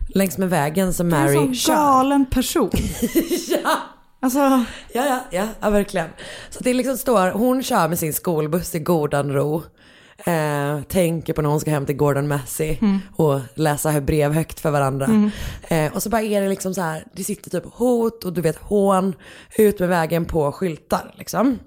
längs 0.09 0.37
med 0.37 0.49
vägen 0.49 0.93
som 0.93 1.09
Det 1.09 1.15
är 1.15 1.19
en 1.19 1.25
Mary 1.25 1.35
sån 1.35 1.55
kör. 1.55 1.73
galen 1.75 2.25
person. 2.25 2.71
ja. 3.63 3.77
Alltså, 4.19 4.39
Ja, 4.39 4.65
ja, 4.93 5.19
ja, 5.31 5.47
ja, 5.61 5.69
verkligen. 5.69 6.09
Så 6.49 6.63
det 6.63 6.73
liksom 6.73 6.97
står, 6.97 7.31
hon 7.31 7.63
kör 7.63 7.87
med 7.87 7.99
sin 7.99 8.13
skolbuss 8.13 8.75
i 8.75 8.79
godan 8.79 9.31
ro. 9.33 9.63
Eh, 10.25 10.81
tänker 10.81 11.33
på 11.33 11.41
när 11.41 11.49
hon 11.49 11.59
ska 11.59 11.71
hem 11.71 11.85
till 11.85 11.95
Gordon 11.95 12.27
Massey 12.27 12.77
Mm. 12.81 12.99
och 13.15 13.39
läsa 13.55 14.01
brev 14.01 14.33
högt 14.33 14.59
för 14.59 14.71
varandra. 14.71 15.05
Mm. 15.05 15.29
Eh, 15.67 15.93
och 15.93 16.03
så 16.03 16.09
bara 16.09 16.21
är 16.21 16.41
det 16.41 16.49
liksom 16.49 16.73
så 16.73 16.81
här, 16.81 17.05
det 17.13 17.23
sitter 17.23 17.49
typ 17.49 17.63
hot 17.73 18.23
och 18.23 18.33
du 18.33 18.41
vet 18.41 18.55
hån 18.57 19.15
ut 19.57 19.79
med 19.79 19.89
vägen 19.89 20.25
på 20.25 20.51
skyltar 20.51 21.13
liksom. 21.17 21.59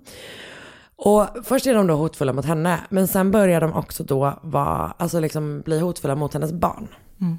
Och 0.96 1.26
först 1.44 1.66
är 1.66 1.74
de 1.74 1.86
då 1.86 1.94
hotfulla 1.94 2.32
mot 2.32 2.44
henne, 2.44 2.80
men 2.90 3.08
sen 3.08 3.30
börjar 3.30 3.60
de 3.60 3.72
också 3.72 4.04
då 4.04 4.38
vara, 4.42 4.94
alltså 4.98 5.20
liksom 5.20 5.60
bli 5.60 5.78
hotfulla 5.80 6.14
mot 6.14 6.34
hennes 6.34 6.52
barn. 6.52 6.88
Mm. 7.20 7.38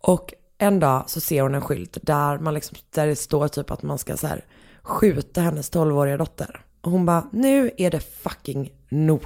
Och 0.00 0.34
en 0.58 0.80
dag 0.80 1.04
så 1.06 1.20
ser 1.20 1.42
hon 1.42 1.54
en 1.54 1.60
skylt 1.60 1.98
där, 2.02 2.38
man 2.38 2.54
liksom, 2.54 2.76
där 2.94 3.06
det 3.06 3.16
står 3.16 3.48
typ 3.48 3.70
att 3.70 3.82
man 3.82 3.98
ska 3.98 4.16
så 4.16 4.26
här, 4.26 4.44
skjuta 4.82 5.40
hennes 5.40 5.72
12-åriga 5.72 6.16
dotter. 6.16 6.60
Och 6.80 6.90
hon 6.90 7.06
bara, 7.06 7.28
nu 7.32 7.70
är 7.76 7.90
det 7.90 8.00
fucking 8.00 8.72
nog. 8.88 9.22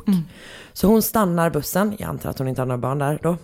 Så 0.73 0.89
hon 0.89 1.03
stannar 1.03 1.51
bussen, 1.51 1.97
jag 1.99 2.09
antar 2.09 2.31
att 2.31 2.39
hon 2.39 2.49
inte 2.49 2.61
har 2.61 2.67
några 2.67 2.79
barn 2.79 2.99
där 2.99 3.19
då. 3.23 3.37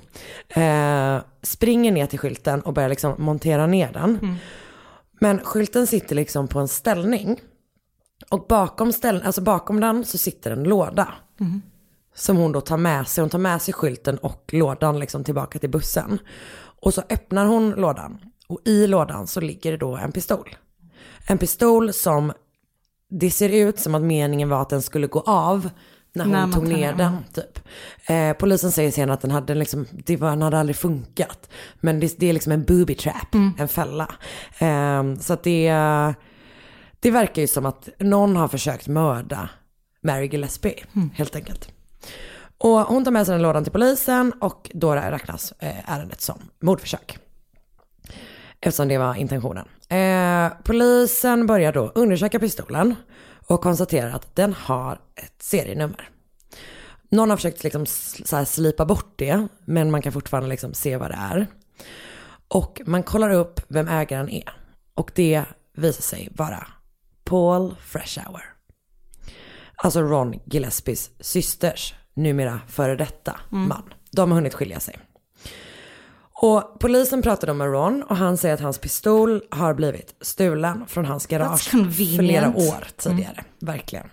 Eh, 0.61 1.20
springer 1.42 1.92
ner 1.92 2.06
till 2.06 2.18
skylten 2.18 2.61
och 2.61 2.72
börjar 2.72 2.88
liksom 2.88 3.14
montera 3.18 3.66
ner 3.66 3.92
den. 3.92 4.18
Men 5.20 5.40
skylten 5.44 5.86
sitter 5.86 6.16
liksom 6.16 6.48
på 6.48 6.58
en 6.58 6.68
ställning. 6.68 7.40
Och 8.30 8.46
bakom, 8.48 8.92
ställ, 8.92 9.22
alltså 9.22 9.40
bakom 9.40 9.80
den 9.80 10.04
så 10.04 10.18
sitter 10.18 10.50
en 10.50 10.62
låda. 10.62 11.08
Som 12.14 12.36
hon 12.36 12.52
då 12.52 12.61
tar 12.61 12.76
med 12.76 13.08
sig. 13.08 13.22
Hon 13.22 13.30
tar 13.30 13.38
med 13.38 13.62
sig 13.62 13.74
skylten 13.74 14.18
och 14.18 14.50
lådan 14.52 14.98
liksom 14.98 15.24
tillbaka 15.24 15.58
till 15.58 15.70
bussen. 15.70 16.18
Och 16.80 16.94
så 16.94 17.02
öppnar 17.11 17.46
hon 17.46 17.70
lådan. 17.70 18.18
Och 18.48 18.61
i 18.64 18.86
lådan 18.86 19.26
så 19.26 19.40
ligger 19.40 19.70
det 19.70 19.76
då 19.78 19.96
en 19.96 20.12
pistol. 20.12 20.56
En 21.28 21.38
pistol 21.38 21.92
som 21.92 22.32
det 23.11 23.30
ser 23.30 23.48
ut 23.48 23.78
som 23.78 23.94
att 23.94 24.02
meningen 24.02 24.48
var 24.48 24.62
att 24.62 24.68
den 24.68 24.82
skulle 24.82 25.06
gå 25.06 25.20
av 25.20 25.70
när 26.12 26.24
hon 26.24 26.32
man 26.32 26.52
tog 26.52 26.68
ner 26.68 26.88
den. 26.92 26.98
den. 26.98 27.16
Typ. 27.34 27.58
Eh, 28.08 28.32
polisen 28.32 28.72
säger 28.72 28.90
senare 28.90 29.14
att 29.14 29.20
den 29.20 29.30
hade, 29.30 29.54
liksom, 29.54 29.86
det 29.92 30.16
var, 30.16 30.30
den 30.30 30.42
hade 30.42 30.58
aldrig 30.58 30.76
funkat. 30.76 31.50
Men 31.80 32.00
det, 32.00 32.18
det 32.18 32.26
är 32.28 32.32
liksom 32.32 32.52
en 32.52 32.64
booby 32.64 32.94
trap, 32.94 33.34
Mm. 33.34 33.52
en 33.58 33.68
fälla. 33.68 34.08
Eh, 34.58 35.14
så 35.20 35.32
att 35.32 35.42
det, 35.42 35.72
det 37.00 37.11
verkar 37.11 37.42
ju 37.42 37.48
som 37.48 37.66
att 37.66 37.88
någon 37.98 38.36
har 38.36 38.48
försökt 38.48 38.88
mörda 38.88 39.48
Mary 40.02 40.26
Gillespie, 40.26 40.84
Mm. 40.96 41.11
helt 41.14 41.36
enkelt. 41.36 41.68
Och 42.58 42.80
hon 42.80 43.04
tar 43.04 43.11
med 43.12 43.26
sig 43.26 43.32
den 43.32 43.42
lådan 43.42 43.64
till 43.64 43.72
polisen 43.72 44.32
och 44.40 44.70
då 44.74 44.94
räknas 44.94 45.52
eh, 45.58 45.90
ärendet 45.94 46.20
som 46.20 46.38
mordförsök. 46.62 47.18
Eftersom 48.61 48.88
det 48.88 48.98
var 48.98 49.14
intentionen. 49.14 49.68
Eh, 49.88 50.52
polisen 50.64 51.46
börjar 51.46 51.72
då 51.72 51.92
undersöka 51.94 52.38
pistolen 52.38 52.94
och 53.46 53.61
konstaterar 53.61 54.11
att 54.11 54.36
den 54.36 54.52
har 54.52 55.00
ett 55.16 55.42
serienummer. 55.42 56.08
Någon 57.11 57.30
har 57.30 57.36
försökt 57.36 57.64
liksom 57.64 57.86
så 57.86 58.44
slipa 58.44 58.84
bort 58.84 59.12
det, 59.16 59.46
men 59.64 59.90
man 59.90 60.02
kan 60.02 60.12
fortfarande 60.12 60.48
liksom 60.48 60.74
se 60.74 60.96
vad 60.96 61.11
det 61.11 61.18
är. 61.20 61.46
Och 62.48 62.80
man 62.86 63.02
kollar 63.02 63.30
upp 63.30 63.61
vem 63.68 63.88
ägaren 63.88 64.28
är. 64.28 64.52
Och 64.94 65.11
det 65.14 65.44
visar 65.76 66.02
sig 66.02 66.28
vara 66.36 66.66
Paul 67.24 67.76
Freshour. 67.80 68.42
Alltså 69.76 70.02
Ron 70.02 70.40
Gillespies 70.44 71.11
systers, 71.20 71.94
numera 72.14 72.61
före 72.68 72.96
detta 72.96 73.40
Mm. 73.52 73.68
man. 73.68 73.94
De 74.11 74.30
har 74.30 74.36
hunnit 74.36 74.54
skilja 74.54 74.80
sig. 74.80 74.98
Och 76.43 76.78
polisen 76.78 77.22
pratade 77.22 77.55
med 77.55 77.66
Ron 77.72 78.03
och 78.03 78.16
han 78.16 78.36
säger 78.36 78.55
att 78.55 78.61
hans 78.61 78.78
pistol 78.78 79.43
har 79.51 79.74
blivit 79.74 80.14
stulen 80.20 80.84
från 80.86 81.05
hans 81.05 81.26
garage 81.26 81.70
flera 81.97 82.49
år 82.57 82.84
tidigare. 82.97 83.45
Verkligen. 83.61 84.07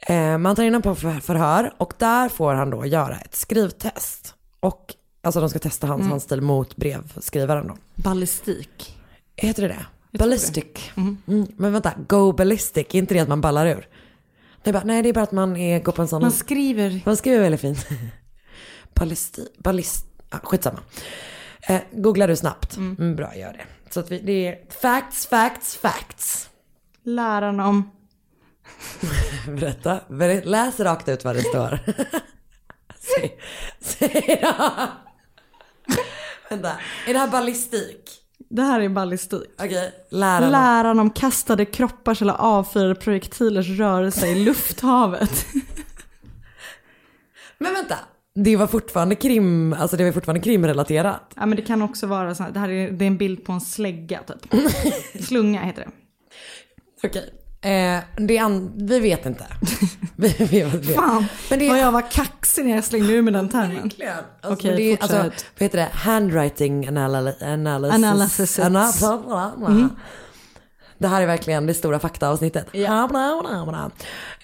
Eh, 0.00 0.38
man 0.38 0.56
tar 0.56 0.62
in 0.62 0.74
honom 0.74 0.82
på 0.82 0.94
för- 0.94 1.20
förhör 1.20 1.74
och 1.78 1.92
där 1.98 2.28
får 2.28 2.54
han 2.54 2.70
då 2.70 2.86
göra 2.86 3.16
ett 3.18 3.34
skrivtest. 3.34 4.34
Och 4.60 4.94
alltså 5.22 5.40
de 5.40 5.48
ska 5.50 5.58
testa 5.58 5.86
hans 5.86 6.00
Mm. 6.00 6.10
handstil 6.10 6.40
mot 6.40 6.76
brevskrivaren 6.76 7.66
då. 7.68 7.76
ballistik. 7.94 8.98
Heter 9.36 9.62
det 9.62 9.68
det? 9.68 9.86
Jag 10.10 10.18
tror 10.20 10.28
Ballistic. 10.28 10.64
Mm. 10.96 11.16
Men 11.56 11.72
vänta, 11.72 11.92
go 12.08 12.32
ballistic, 12.32 12.86
är 12.90 12.98
inte 12.98 13.14
det 13.14 13.20
att 13.20 13.28
man 13.28 13.40
ballar 13.40 13.66
ur? 13.66 13.88
Nej, 14.64 14.72
bara, 14.72 14.82
nej 14.84 15.02
det 15.02 15.08
är 15.08 15.12
bara 15.12 15.22
att 15.22 15.32
man 15.32 15.56
är, 15.56 15.80
går 15.80 15.92
på 15.92 16.02
en 16.02 16.08
sån... 16.08 16.22
Man 16.22 16.32
skriver... 16.32 17.00
Man 17.04 17.16
skriver 17.16 17.40
väldigt 17.40 17.60
fint. 17.60 17.86
Ballisti... 18.94 19.48
Ballist... 19.58 20.06
Ah, 20.34 20.46
skitsamma. 20.46 20.80
Eh, 21.62 21.80
googlar 21.92 22.28
du 22.28 22.36
snabbt? 22.36 22.76
Mm. 22.76 23.16
bra, 23.16 23.36
gör 23.36 23.52
det. 23.52 23.64
Så 23.90 24.00
att 24.00 24.10
vi, 24.10 24.18
det 24.18 24.46
är 24.48 24.58
facts, 24.80 25.26
facts, 25.26 25.76
facts. 25.76 26.50
Läran 27.02 27.60
om... 27.60 27.90
Berätta. 29.48 30.00
Ber- 30.08 30.44
Läs 30.44 30.80
rakt 30.80 31.08
ut 31.08 31.24
vad 31.24 31.36
det 31.36 31.42
står. 31.42 31.78
Säg, 32.98 33.38
säg 33.80 34.38
då. 34.42 34.70
Vänta, 36.50 36.72
är 37.06 37.12
det 37.12 37.18
här 37.18 37.28
ballistik? 37.28 38.10
Det 38.50 38.62
här 38.62 38.80
är 38.80 38.88
ballistik. 38.88 39.50
Okej, 39.58 39.92
läran. 40.10 40.50
Läran 40.52 40.98
om 40.98 41.10
kastade 41.10 41.64
kroppars 41.64 42.22
eller 42.22 42.32
avfyrade 42.32 42.94
projektilers 42.94 43.68
rörelse 43.68 44.26
i 44.26 44.44
lufthavet. 44.44 45.46
Men 47.58 47.74
vänta, 47.74 47.98
det 48.34 48.56
var 48.56 48.66
fortfarande 48.66 49.14
krim, 49.14 49.72
alltså 49.72 49.96
det 49.96 50.04
var 50.04 50.12
fortfarande 50.12 50.40
krimrelaterat. 50.44 51.32
ja 51.36 51.46
men 51.46 51.56
det 51.56 51.62
kan 51.62 51.82
också 51.82 52.06
vara 52.06 52.34
så 52.34 52.42
här, 52.42 52.50
det 52.50 52.58
här 52.60 52.68
är, 52.68 52.90
det 52.90 53.04
är 53.04 53.06
en 53.06 53.16
bild 53.16 53.44
på 53.44 53.52
en 53.52 53.60
slägga 53.60 54.20
typ. 54.22 54.64
Slunga 55.24 55.62
heter 55.62 55.82
det. 55.84 55.90
Okej. 57.08 57.30
Eh, 57.60 58.00
det 58.16 58.38
an- 58.38 58.72
vi 58.76 59.00
vet 59.00 59.26
inte. 59.26 59.44
vi, 60.16 60.36
vi 60.38 60.62
vet. 60.62 60.94
Fan, 60.94 61.26
Men 61.50 61.58
det 61.58 61.68
vad 61.68 61.78
jag 61.78 61.92
var 61.92 62.10
kaxig 62.10 62.64
när 62.64 62.74
jag 62.74 62.84
slängde 62.84 63.12
ur 63.12 63.22
med 63.22 63.32
den 63.32 63.48
termen. 63.48 63.82
Verkligen. 63.82 64.12
Alltså, 64.40 64.52
Okej, 64.52 64.70
men 64.70 64.76
det 64.76 64.82
är, 64.92 64.96
fortsätt. 64.96 65.16
alltså, 65.24 65.44
vad 65.58 65.62
heter 65.62 65.78
det? 65.78 65.88
Handwriting 65.92 66.88
analy- 66.88 67.44
analysis. 67.52 68.58
Analysis. 68.58 69.02
Ana- 69.02 69.66
Mm. 69.66 69.88
Det 70.98 71.08
här 71.08 71.22
är 71.22 71.26
verkligen 71.26 71.66
det 71.66 71.74
stora 71.74 71.98
faktaavsnittet. 71.98 72.66
Ja. 72.72 73.08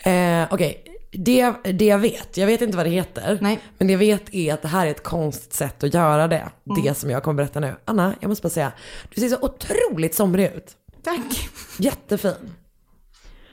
Eh, 0.04 0.46
Okej, 0.50 0.84
det, 1.12 1.52
det 1.62 1.84
jag 1.84 1.98
vet, 1.98 2.36
jag 2.36 2.46
vet 2.46 2.60
inte 2.60 2.76
vad 2.76 2.86
det 2.86 2.90
heter. 2.90 3.38
Nej. 3.40 3.60
Men 3.78 3.86
det 3.86 3.92
jag 3.92 3.98
vet 3.98 4.34
är 4.34 4.54
att 4.54 4.62
det 4.62 4.68
här 4.68 4.86
är 4.86 4.90
ett 4.90 5.02
konstigt 5.02 5.52
sätt 5.52 5.84
att 5.84 5.94
göra 5.94 6.28
det. 6.28 6.50
Mm. 6.70 6.82
Det 6.82 6.94
som 6.94 7.10
jag 7.10 7.22
kommer 7.22 7.36
berätta 7.36 7.60
nu. 7.60 7.76
Anna, 7.84 8.14
jag 8.20 8.28
måste 8.28 8.42
bara 8.42 8.50
säga, 8.50 8.72
du 9.14 9.20
ser 9.20 9.28
så 9.28 9.38
otroligt 9.42 10.14
somrig 10.14 10.46
ut. 10.46 10.76
Tack. 11.02 11.50
Jättefin. 11.78 12.54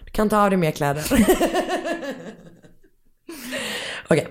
Du 0.05 0.11
kan 0.11 0.29
ta 0.29 0.43
av 0.43 0.49
dig 0.49 0.57
mer 0.57 0.71
kläder. 0.71 1.05
Okej. 4.09 4.27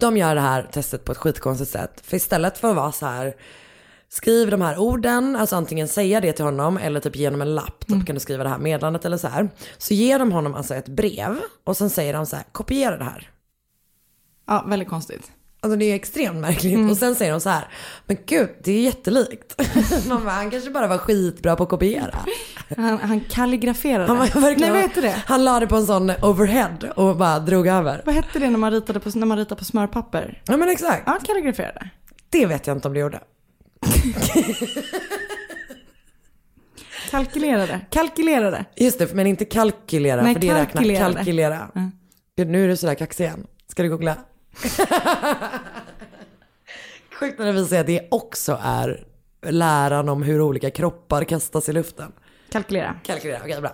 De 0.00 0.16
gör 0.16 0.34
det 0.34 0.40
här 0.40 0.62
testet 0.72 1.04
på 1.04 1.12
ett 1.12 1.18
skitkonstigt 1.18 1.70
sätt. 1.70 2.00
För 2.04 2.16
istället 2.16 2.58
för 2.58 2.70
att 2.70 2.76
vara 2.76 2.92
så 2.92 3.06
här, 3.06 3.34
skriv 4.14 4.50
de 4.50 4.60
här 4.60 4.78
orden, 4.78 5.36
alltså 5.36 5.56
antingen 5.56 5.88
säga 5.88 6.20
det 6.20 6.32
till 6.32 6.44
honom 6.44 6.76
eller 6.76 7.00
typ 7.00 7.16
genom 7.16 7.42
en 7.42 7.54
lapp, 7.54 7.86
typ 7.86 8.06
kan 8.06 8.14
du 8.14 8.20
skriva 8.20 8.44
det 8.44 8.50
här 8.50 8.58
meddelandet 8.58 9.04
eller 9.04 9.16
så 9.16 9.28
här. 9.28 9.50
Så 9.78 9.94
ger 9.94 10.18
de 10.18 10.32
honom 10.32 10.54
alltså 10.54 10.74
ett 10.74 10.88
brev 10.88 11.36
och 11.64 11.76
sen 11.76 11.90
säger 11.90 12.12
de 12.12 12.26
så 12.26 12.36
här, 12.36 12.44
kopiera 12.52 12.96
det 12.96 13.04
här. 13.04 13.30
Ja, 14.46 14.64
väldigt 14.68 14.88
konstigt. 14.88 15.30
Alltså 15.60 15.78
det 15.78 15.84
är 15.84 15.94
extremt 15.94 16.38
märkligt. 16.38 16.90
Och 16.90 16.96
sen 16.96 17.14
säger 17.14 17.32
de 17.32 17.40
så 17.40 17.48
här, 17.48 17.68
men 18.06 18.16
gud 18.26 18.48
det 18.64 18.72
är 18.72 18.80
jättelikt. 18.80 19.62
Man 20.08 20.24
bara, 20.24 20.30
han 20.30 20.50
kanske 20.50 20.70
bara 20.70 20.86
var 20.86 20.98
skitbra 20.98 21.56
på 21.56 21.62
att 21.62 21.68
kopiera. 21.68 22.18
Han, 22.76 22.98
han 22.98 23.20
kalligraferade. 23.20 24.06
Han 24.06 24.18
var 24.18 24.40
verkligen, 24.40 24.72
Nej, 24.72 24.90
vad 24.94 25.04
det? 25.04 25.22
Han 25.26 25.44
la 25.44 25.60
det 25.60 25.66
på 25.66 25.76
en 25.76 25.86
sån 25.86 26.10
overhead 26.22 26.92
och 26.96 27.16
bara 27.16 27.38
drog 27.38 27.66
över. 27.66 28.02
Vad 28.06 28.14
hette 28.14 28.38
det 28.38 28.50
när 28.50 28.58
man 28.58 28.70
ritade 28.70 29.00
på, 29.00 29.10
när 29.14 29.26
man 29.26 29.38
ritade 29.38 29.58
på 29.58 29.64
smörpapper? 29.64 30.42
Ja 30.46 30.56
men 30.56 30.68
exakt. 30.68 31.02
Ja, 31.06 31.18
kalligraferade. 31.24 31.90
Det 32.30 32.46
vet 32.46 32.66
jag 32.66 32.76
inte 32.76 32.88
om 32.88 32.94
det 32.94 33.00
gjorde. 33.00 33.20
Kalkylerade. 37.10 37.80
Kalkylerade. 37.90 38.64
Just 38.76 38.98
det, 38.98 39.14
men 39.14 39.26
inte 39.26 39.44
kalkylera. 39.44 40.22
Nej, 40.22 40.34
för 40.34 40.40
det 40.40 40.54
räknar. 40.54 40.66
kalkylerade. 40.66 41.14
Kalkylera. 41.14 41.70
Mm. 41.74 41.90
Gud, 42.36 42.48
nu 42.48 42.64
är 42.64 42.68
du 42.68 42.76
sådär 42.76 42.94
kaxig 42.94 43.24
igen. 43.24 43.46
Ska 43.68 43.82
du 43.82 43.88
googla? 43.88 44.16
Sjukt 47.20 47.38
när 47.38 47.46
det 47.46 47.52
visar 47.52 47.66
sig 47.68 47.78
att 47.78 47.86
det 47.86 48.08
också 48.10 48.58
är 48.62 49.06
läran 49.42 50.08
om 50.08 50.22
hur 50.22 50.40
olika 50.40 50.70
kroppar 50.70 51.24
kastas 51.24 51.68
i 51.68 51.72
luften. 51.72 52.12
Kalkylera. 52.50 52.94
Kalkylera, 53.02 53.40
okej 53.44 53.60
bra. 53.60 53.72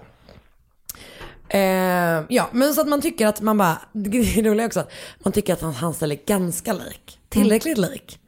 Eh, 1.49 2.25
ja, 2.29 2.49
men 2.53 2.75
så 2.75 2.81
att 2.81 2.89
man 2.89 3.01
tycker 3.01 3.27
att 3.27 3.41
man 3.41 3.59
bara, 3.59 3.79
det 3.93 4.19
är 4.19 4.43
roligt 4.43 4.67
också 4.67 4.81
att 4.81 4.93
man 5.19 5.33
tycker 5.33 5.53
att 5.53 5.61
hans 5.61 5.77
handstil 5.77 6.13
är 6.13 6.19
ganska 6.27 6.73
lik. 6.73 7.20
Tillräckligt 7.31 7.79
lik. 7.79 8.19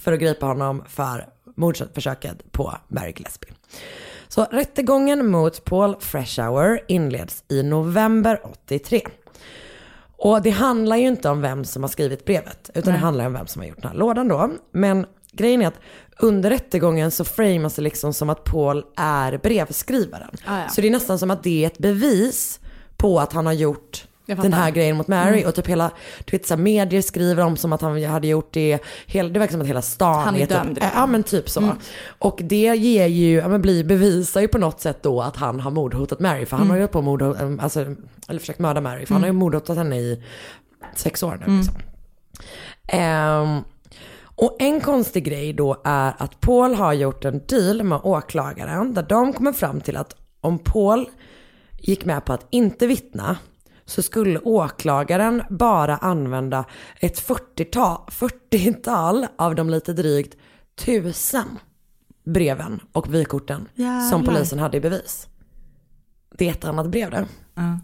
För 0.00 0.12
att 0.12 0.20
gripa 0.20 0.46
honom 0.46 0.84
för 0.88 1.28
mordförsöket 1.56 2.52
på 2.52 2.74
Mary 2.88 3.12
Gillespie. 3.16 3.52
Så 4.28 4.44
rättegången 4.50 5.26
mot 5.26 5.64
Paul 5.64 5.96
Freshour 6.00 6.80
inleds 6.88 7.44
i 7.48 7.62
november 7.62 8.40
83. 8.44 9.02
Och 10.16 10.42
det 10.42 10.50
handlar 10.50 10.96
ju 10.96 11.06
inte 11.06 11.28
om 11.28 11.40
vem 11.40 11.64
som 11.64 11.82
har 11.82 11.88
skrivit 11.88 12.24
brevet, 12.24 12.70
utan 12.74 12.92
Nej. 12.92 13.00
det 13.00 13.04
handlar 13.04 13.26
om 13.26 13.32
vem 13.32 13.46
som 13.46 13.62
har 13.62 13.68
gjort 13.68 13.82
den 13.82 13.90
här 13.90 13.98
lådan 13.98 14.28
då. 14.28 14.50
Men 14.72 15.06
grejen 15.32 15.62
är 15.62 15.66
att 15.66 15.80
under 16.18 16.50
rättegången 16.50 17.10
så 17.10 17.24
framas 17.24 17.74
det 17.74 17.82
liksom 17.82 18.14
som 18.14 18.30
att 18.30 18.44
Paul 18.44 18.84
är 18.96 19.38
brevskrivaren. 19.38 20.30
Ah, 20.46 20.60
ja. 20.60 20.68
Så 20.68 20.80
det 20.80 20.86
är 20.86 20.90
nästan 20.90 21.18
som 21.18 21.30
att 21.30 21.42
det 21.42 21.64
är 21.64 21.66
ett 21.66 21.78
bevis 21.78 22.60
på 22.96 23.20
att 23.20 23.32
han 23.32 23.46
har 23.46 23.52
gjort. 23.52 24.06
Den 24.26 24.52
här 24.52 24.70
grejen 24.70 24.96
mot 24.96 25.08
Mary. 25.08 25.36
Mm. 25.38 25.48
Och 25.48 25.54
typ 25.54 25.66
hela, 25.66 25.90
du 26.24 26.36
vet 26.36 26.46
så 26.46 26.54
här, 26.54 26.62
medier 26.62 27.02
skriver 27.02 27.44
om 27.44 27.56
som 27.56 27.72
att 27.72 27.80
han 27.80 28.04
hade 28.04 28.26
gjort 28.26 28.52
det. 28.52 28.78
Hela, 29.06 29.28
det 29.28 29.38
verkar 29.38 29.52
som 29.52 29.60
att 29.60 29.66
hela 29.66 29.82
stan 29.82 30.24
Han 30.24 30.36
är 30.36 30.40
typ, 30.40 30.48
dömd 30.48 30.78
redan. 30.78 30.90
Ja 30.94 31.06
men 31.06 31.22
typ 31.22 31.50
så. 31.50 31.60
Mm. 31.60 31.76
Och 32.18 32.40
det 32.42 32.76
ger 32.76 33.06
ju, 33.06 33.32
ja 33.34 33.48
men 33.48 33.62
blir, 33.62 33.84
bevisar 33.84 34.40
ju 34.40 34.48
på 34.48 34.58
något 34.58 34.80
sätt 34.80 35.02
då 35.02 35.22
att 35.22 35.36
han 35.36 35.60
har 35.60 35.70
mordhotat 35.70 36.20
Mary. 36.20 36.46
För 36.46 36.56
han 36.56 36.66
Mm. 36.66 36.70
har 36.70 36.76
ju 36.76 36.82
hållit 36.82 36.92
på 36.92 37.02
mord, 37.02 37.22
alltså, 37.60 37.80
eller 38.28 38.40
försökt 38.40 38.58
mörda 38.58 38.80
Mary. 38.80 39.06
För 39.06 39.14
han 39.14 39.22
har 39.22 39.28
ju 39.28 39.30
Mm. 39.30 39.40
mordhotat 39.40 39.76
henne 39.76 39.96
i 39.96 40.22
sex 40.94 41.22
år 41.22 41.36
nu. 41.40 41.46
Mm. 41.46 41.58
Liksom. 41.58 41.74
Ehm, 42.88 43.58
och 44.34 44.56
en 44.58 44.80
konstig 44.80 45.24
grej 45.24 45.52
då 45.52 45.80
är 45.84 46.14
att 46.18 46.40
Paul 46.40 46.74
har 46.74 46.92
gjort 46.92 47.24
en 47.24 47.40
deal 47.46 47.82
med 47.82 48.00
åklagaren 48.02 48.94
där 48.94 49.02
de 49.02 49.32
kommer 49.32 49.52
fram 49.52 49.80
till 49.80 49.96
att 49.96 50.16
om 50.40 50.58
Paul 50.58 51.08
gick 51.78 52.04
med 52.04 52.24
på 52.24 52.32
att 52.32 52.46
inte 52.50 52.86
vittna 52.86 53.36
så 53.84 54.02
skulle 54.02 54.38
åklagaren 54.38 55.42
bara 55.50 55.96
använda 55.96 56.64
ett 57.00 57.28
40-tal 57.28 57.98
40 58.08 59.26
av 59.36 59.54
de 59.54 59.70
lite 59.70 59.92
drygt 59.92 60.36
tusen 60.74 61.58
breven 62.24 62.80
och 62.92 63.14
vykorten 63.14 63.68
som 63.76 63.84
Jävlar. 63.84 64.22
polisen 64.24 64.58
hade 64.58 64.76
i 64.76 64.80
bevis. 64.80 65.28
Det 66.38 66.48
är 66.48 66.50
ett 66.50 66.64
annat 66.64 66.86
brev 66.86 67.10
det. 67.10 67.26
Ja. 67.54 67.78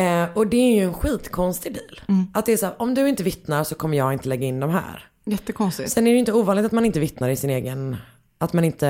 Eh, 0.00 0.28
och 0.34 0.46
det 0.46 0.56
är 0.56 0.74
ju 0.74 0.82
en 0.82 0.94
skitkonstig 0.94 1.74
deal. 1.74 2.00
Mm. 2.08 2.26
Att 2.34 2.46
det 2.46 2.52
är 2.52 2.56
så 2.56 2.66
här, 2.66 2.74
om 2.82 2.94
du 2.94 3.08
inte 3.08 3.22
vittnar 3.22 3.64
så 3.64 3.74
kommer 3.74 3.96
jag 3.96 4.12
inte 4.12 4.28
lägga 4.28 4.46
in 4.46 4.60
de 4.60 4.70
här. 4.70 5.08
Jättekonstigt. 5.24 5.92
Sen 5.92 6.06
är 6.06 6.10
det 6.10 6.14
ju 6.14 6.18
inte 6.18 6.32
ovanligt 6.32 6.66
att 6.66 6.72
man 6.72 6.84
inte 6.84 7.00
vittnar 7.00 7.28
i 7.28 7.36
sin 7.36 7.50
egen, 7.50 7.96
att 8.38 8.52
man 8.52 8.64
inte... 8.64 8.86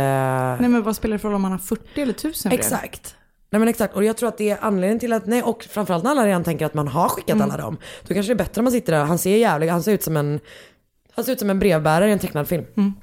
Nej 0.61 0.69
men 0.69 0.83
vad 0.83 0.97
spelar 0.97 1.13
det 1.13 1.19
för 1.19 1.29
roll 1.29 1.35
om 1.35 1.43
man 1.43 1.53
har 1.53 1.59
40 1.59 2.03
eller 2.03 2.13
1000 2.13 2.49
brev? 2.49 2.61
Exakt. 2.61 3.17
Nej 3.51 3.59
men 3.61 3.69
exakt, 3.69 3.95
och 3.95 4.05
jag 4.05 4.17
tror 4.17 4.29
att 4.29 4.39
det 4.39 4.51
är 4.51 4.59
anledningen 4.61 4.99
till 4.99 5.13
att, 5.13 5.27
nej 5.27 5.43
och 5.43 5.63
framförallt 5.65 6.05
när 6.05 6.11
alla 6.11 6.27
redan 6.27 6.45
tänker 6.45 6.67
att 6.67 6.75
man 6.75 6.89
har 6.89 7.09
skickat 7.09 7.35
Mm. 7.35 7.43
alla 7.43 7.57
dem. 7.57 7.77
Då 8.07 8.15
kanske 8.15 8.33
det 8.33 8.35
är 8.35 8.45
bättre 8.45 8.61
om 8.61 8.65
man 8.65 8.73
sitter 8.73 8.93
där, 8.93 9.05
han 9.05 9.19
ser 9.19 9.37
jävlig, 9.37 9.69
han 9.69 9.83
ser 9.83 9.93
ut 9.93 10.03
som 10.03 10.17
en, 10.17 10.41
han 11.13 11.25
ser 11.25 11.33
ut 11.33 11.39
som 11.39 11.51
en 11.51 11.59
brevbärare 11.59 12.09
i 12.09 12.13
en 12.13 12.19
tecknad 12.19 12.49
film. 12.49 12.65
Mm. 12.77 12.95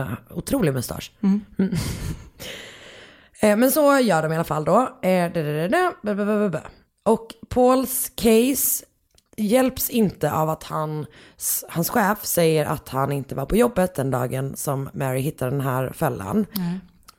Eh, 0.00 0.08
otrolig 0.30 0.72
mustasch. 0.74 1.12
Mm. 1.22 1.40
Mm. 1.58 1.74
eh, 3.40 3.56
men 3.56 3.70
så 3.72 3.98
gör 3.98 4.22
de 4.22 4.32
i 4.32 4.34
alla 4.34 4.44
fall 4.44 4.64
då. 4.64 4.98
Eh. 5.02 5.30
Och 7.04 7.34
Pauls 7.48 8.12
case 8.14 8.84
hjälps 9.36 9.90
inte 9.90 10.32
av 10.32 10.50
att 10.50 10.62
han, 10.62 11.06
hans 11.68 11.90
chef 11.90 12.24
säger 12.24 12.66
att 12.66 12.88
han 12.88 13.12
inte 13.12 13.34
var 13.34 13.46
på 13.46 13.56
jobbet 13.56 13.94
den 13.94 14.10
dagen 14.10 14.56
som 14.56 14.90
Mary 14.92 15.20
hittade 15.20 15.50
den 15.50 15.60
här 15.60 15.92
fällan. 15.92 16.46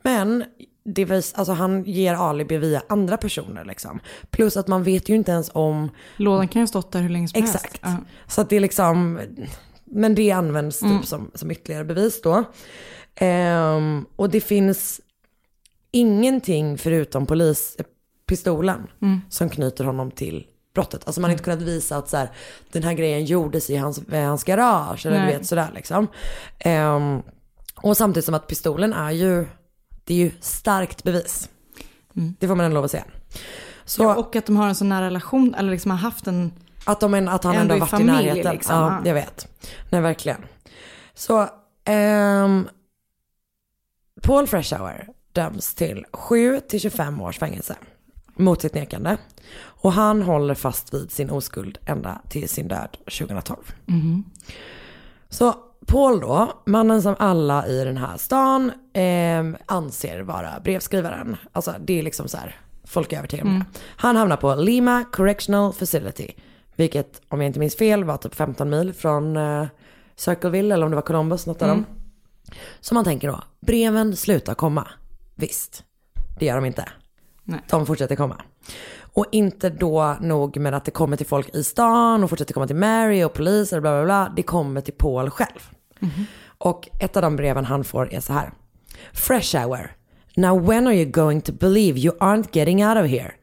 Men 0.03 0.43
det 0.85 1.05
vis, 1.05 1.33
alltså 1.33 1.53
han 1.53 1.83
ger 1.83 2.13
alibi 2.13 2.57
via 2.57 2.81
andra 2.89 3.17
personer 3.17 3.65
liksom. 3.65 3.99
Plus 4.29 4.57
att 4.57 4.67
man 4.67 4.83
vet 4.83 5.09
ju 5.09 5.15
inte 5.15 5.31
ens 5.31 5.51
om... 5.53 5.89
Lådan 6.17 6.47
kan 6.47 6.59
ju 6.59 6.63
ha 6.63 6.67
stått 6.67 6.91
där 6.91 7.01
hur 7.01 7.09
länge 7.09 7.27
som 7.27 7.43
Exakt. 7.43 7.63
helst. 7.63 7.79
Ja. 7.81 7.95
Så 8.27 8.41
att 8.41 8.49
det 8.49 8.55
är 8.55 8.59
liksom, 8.59 9.19
men 9.85 10.15
det 10.15 10.31
används 10.31 10.79
typ 10.79 10.89
Mm. 10.89 11.03
som, 11.03 11.31
som 11.35 11.51
ytterligare 11.51 11.83
bevis 11.85 12.21
då. 12.21 12.43
Ehm, 13.15 14.05
och 14.15 14.29
det 14.29 14.41
finns 14.41 15.01
ingenting 15.91 16.77
förutom 16.77 17.25
polispistolen 17.25 18.87
Mm. 19.01 19.21
som 19.29 19.49
knyter 19.49 19.83
honom 19.83 20.11
till 20.11 20.45
brottet. 20.73 21.01
Alltså 21.05 21.21
man 21.21 21.29
har 21.29 21.31
inte 21.31 21.43
kunnat 21.43 21.61
visa 21.61 21.97
att 21.97 22.09
så 22.09 22.17
här, 22.17 22.29
den 22.71 22.83
här 22.83 22.93
grejen 22.93 23.25
gjordes 23.25 23.69
i 23.69 23.75
hans, 23.75 23.99
i 24.11 24.15
hans 24.17 24.43
garage 24.43 25.05
eller 25.05 25.17
Nej. 25.17 25.31
du 25.31 25.37
vet 25.37 25.47
sådär 25.47 25.71
liksom. 25.75 26.07
Ehm, 26.59 27.21
och 27.75 27.97
samtidigt 27.97 28.25
som 28.25 28.33
att 28.35 28.47
pistolen 28.47 28.93
är 28.93 29.11
ju, 29.11 29.45
det 30.05 30.13
är 30.13 30.17
ju 30.17 30.31
starkt 30.39 31.03
bevis. 31.03 31.49
Mm. 32.15 32.35
Det 32.39 32.47
får 32.47 32.55
man 32.55 32.65
ändå 32.65 32.75
lov 32.75 32.85
att 32.85 32.91
säga. 32.91 33.05
Så, 33.85 34.03
Ja, 34.03 34.15
och 34.15 34.35
att 34.35 34.45
de 34.45 34.55
har 34.57 34.67
en 34.67 34.75
så 34.75 34.85
nära 34.85 35.05
relation, 35.05 35.55
eller 35.55 35.71
liksom 35.71 35.91
har 35.91 35.97
haft 35.97 36.27
en... 36.27 36.53
att, 36.85 36.99
de, 36.99 37.13
en- 37.13 37.29
att 37.29 37.43
han 37.43 37.55
ändå, 37.55 37.73
Ändå 37.73 37.73
har 37.73 37.77
i 37.77 37.79
varit 37.79 37.89
i 37.89 38.07
familj, 38.07 38.27
närheten. 38.27 38.53
liksom. 38.53 38.75
Ja, 38.75 38.91
Ja. 38.91 39.07
jag 39.07 39.13
vet. 39.13 39.47
Nej, 39.89 40.01
verkligen. 40.01 40.41
Så, 41.13 41.49
ehm, 41.85 42.67
Paul 44.21 44.47
Freshour 44.47 45.07
döms 45.33 45.73
till 45.73 46.05
7 46.11 46.59
till 46.59 46.79
25 46.79 47.21
års 47.21 47.37
fängelse 47.39 47.75
mot 48.35 48.61
sitt 48.61 48.73
nekande. 48.73 49.17
Och 49.57 49.93
han 49.93 50.21
håller 50.21 50.55
fast 50.55 50.93
vid 50.93 51.11
sin 51.11 51.29
oskuld 51.29 51.77
ända 51.85 52.21
till 52.29 52.49
sin 52.49 52.67
död 52.67 52.97
2012. 53.05 53.57
Mhm. 53.85 54.23
Så 55.29 55.55
Paul 55.85 56.19
då, 56.19 56.61
mannen 56.65 57.01
som 57.01 57.15
alla 57.19 57.67
i 57.67 57.83
den 57.83 57.97
här 57.97 58.17
stan 58.17 58.71
ehm, 58.93 59.57
anser 59.65 60.21
vara 60.21 60.59
brevskrivaren. 60.63 61.37
Alltså 61.51 61.75
det 61.79 61.99
är 61.99 62.03
liksom 62.03 62.27
så 62.27 62.37
här, 62.37 62.55
folk 62.83 63.13
är 63.13 63.17
övertygade 63.17 63.49
om 63.49 63.55
Mm. 63.55 63.65
det. 63.73 63.79
Han 63.97 64.15
hamnar 64.15 64.37
på 64.37 64.55
Lima 64.55 65.03
Correctional 65.11 65.73
Facility. 65.73 66.31
Vilket, 66.75 67.21
om 67.29 67.41
jag 67.41 67.47
inte 67.49 67.59
minns 67.59 67.75
fel, 67.77 68.03
var 68.03 68.17
typ 68.17 68.35
15 68.35 68.69
mil 68.69 68.93
från 68.93 69.37
eh, 69.37 69.65
Circleville 70.15 70.73
eller 70.73 70.85
om 70.85 70.91
det 70.91 70.95
var 70.95 71.01
Columbus, 71.01 71.47
något 71.47 71.61
av 71.61 71.69
Mm. 71.69 71.83
dem. 71.83 71.95
Så 72.79 72.93
man 72.93 73.03
tänker 73.03 73.27
då, 73.27 73.43
breven 73.61 74.15
slutar 74.15 74.53
komma. 74.53 74.87
Visst, 75.35 75.83
det 76.39 76.45
gör 76.45 76.55
de 76.55 76.65
inte. 76.65 76.89
Nej. 77.43 77.59
De 77.69 77.85
fortsätter 77.85 78.15
komma. 78.15 78.41
Och 79.13 79.25
inte 79.31 79.69
då 79.69 80.17
nog 80.21 80.57
med 80.57 80.73
att 80.73 80.85
det 80.85 80.91
kommer 80.91 81.17
till 81.17 81.25
folk 81.25 81.55
i 81.55 81.63
stan 81.63 82.23
och 82.23 82.29
fortsätter 82.29 82.53
komma 82.53 82.67
till 82.67 82.75
Mary 82.75 83.23
och 83.23 83.33
poliser 83.33 83.77
och 83.77 83.81
bla 83.81 83.91
bla 83.91 84.03
bla. 84.05 84.33
Det 84.35 84.43
kommer 84.43 84.81
till 84.81 84.93
Paul 84.93 85.29
själv. 85.29 85.69
Och 86.57 86.89
ett 86.99 87.15
av 87.15 87.21
de 87.21 87.35
breven 87.35 87.65
han 87.65 87.83
får 87.83 88.13
är 88.13 88.19
så 88.19 88.33
här. 88.33 88.51
Fresh 89.13 89.55
hour. 89.55 89.95
Now 90.37 90.65
when 90.65 90.87
are 90.87 90.95
you 90.95 91.05
going 91.05 91.41
to 91.41 91.51
believe 91.51 91.99
you 91.99 92.17
aren't 92.19 92.57
getting 92.57 92.85
out 92.85 92.97
of 92.97 93.05
here? 93.05 93.33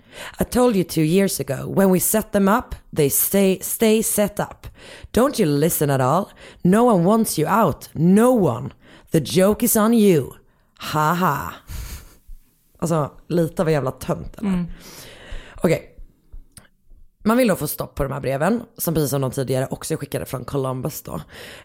I 0.40 0.44
told 0.44 0.76
you 0.76 0.84
two 0.84 1.02
years 1.02 1.40
ago, 1.40 1.66
when 1.66 1.90
we 1.90 2.00
set 2.00 2.32
them 2.32 2.48
up, 2.48 2.74
they 2.96 3.10
stay, 3.10 3.58
stay 3.62 4.02
set 4.02 4.40
up. 4.40 4.66
Don't 5.12 5.38
you 5.38 5.46
listen 5.46 5.90
at 5.90 6.00
all? 6.00 6.30
No 6.62 6.84
one 6.84 7.04
wants 7.04 7.38
you 7.38 7.46
out. 7.48 7.88
No 7.94 8.32
one. 8.32 8.72
The 9.10 9.20
joke 9.20 9.64
is 9.64 9.76
on 9.76 9.94
you. 9.94 10.34
Haha. 10.78 11.54
Alltså 12.78 13.10
lite 13.28 13.62
av 13.62 13.68
en 13.68 13.74
jävla 13.74 13.90
tönt 13.90 14.38
eller? 14.38 14.48
Mm. 14.48 14.66
Okej. 15.56 15.91
Man 17.22 17.36
vill 17.36 17.48
då 17.48 17.56
få 17.56 17.66
stopp 17.68 17.94
på 17.94 18.02
de 18.02 18.12
här 18.12 18.20
breven, 18.20 18.62
som 18.78 18.94
precis 18.94 19.10
som 19.10 19.20
de 19.20 19.30
tidigare 19.30 19.66
också 19.70 19.96
skickade 19.96 20.24
från 20.26 20.44
Columbus 20.44 21.02
då. 21.02 21.20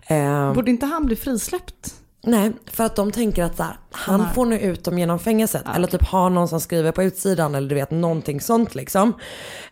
Ehm, 0.07 0.53
Borde 0.53 0.71
inte 0.71 0.85
han 0.85 1.05
bli 1.05 1.15
frisläppt? 1.15 1.93
Nej, 2.23 2.51
för 2.65 2.83
att 2.83 2.95
de 2.95 3.11
tänker 3.11 3.43
att 3.43 3.57
så 3.57 3.63
här, 3.63 3.77
han 3.91 4.19
har- 4.19 4.33
får 4.33 4.45
nu 4.45 4.59
ut 4.59 4.83
dem 4.83 4.99
genom 4.99 5.19
fängelset. 5.19 5.63
Eller 5.75 5.87
typ 5.87 6.03
ha 6.07 6.29
någon 6.29 6.47
som 6.47 6.59
skriver 6.59 6.91
på 6.91 7.03
utsidan 7.03 7.55
eller 7.55 7.69
du 7.69 7.75
vet 7.75 7.91
någonting 7.91 8.41
sånt 8.41 8.75
liksom. 8.75 9.13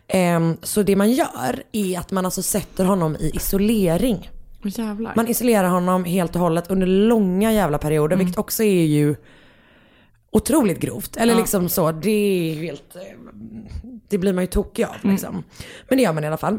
Ehm, 0.08 0.56
så 0.62 0.82
det 0.82 0.96
man 0.96 1.10
gör 1.12 1.62
är 1.72 1.98
att 1.98 2.10
man 2.10 2.24
alltså 2.24 2.42
sätter 2.42 2.84
honom 2.84 3.16
i 3.16 3.30
isolering. 3.34 4.30
Jävlar. 4.62 5.12
Man 5.16 5.28
isolerar 5.28 5.68
honom 5.68 6.04
helt 6.04 6.34
och 6.34 6.40
hållet 6.40 6.70
under 6.70 6.86
långa 6.86 7.52
jävla 7.52 7.78
perioder, 7.78 8.16
vilket 8.16 8.38
också 8.38 8.62
är 8.62 8.84
ju 8.86 9.16
otroligt 10.30 10.80
grovt. 10.80 11.16
Eller 11.16 11.32
Ja. 11.32 11.38
liksom 11.38 11.68
så, 11.68 11.92
det 11.92 12.10
är 12.10 12.54
helt, 12.54 12.96
eh, 12.96 13.02
det 14.08 14.18
blir 14.18 14.32
man 14.32 14.44
ju 14.44 14.48
tokig 14.48 14.84
av 14.84 14.94
liksom. 15.02 15.44
Men 15.88 15.98
det 15.98 16.04
gör 16.04 16.12
man 16.12 16.24
i 16.24 16.26
alla 16.26 16.36
fall. 16.36 16.58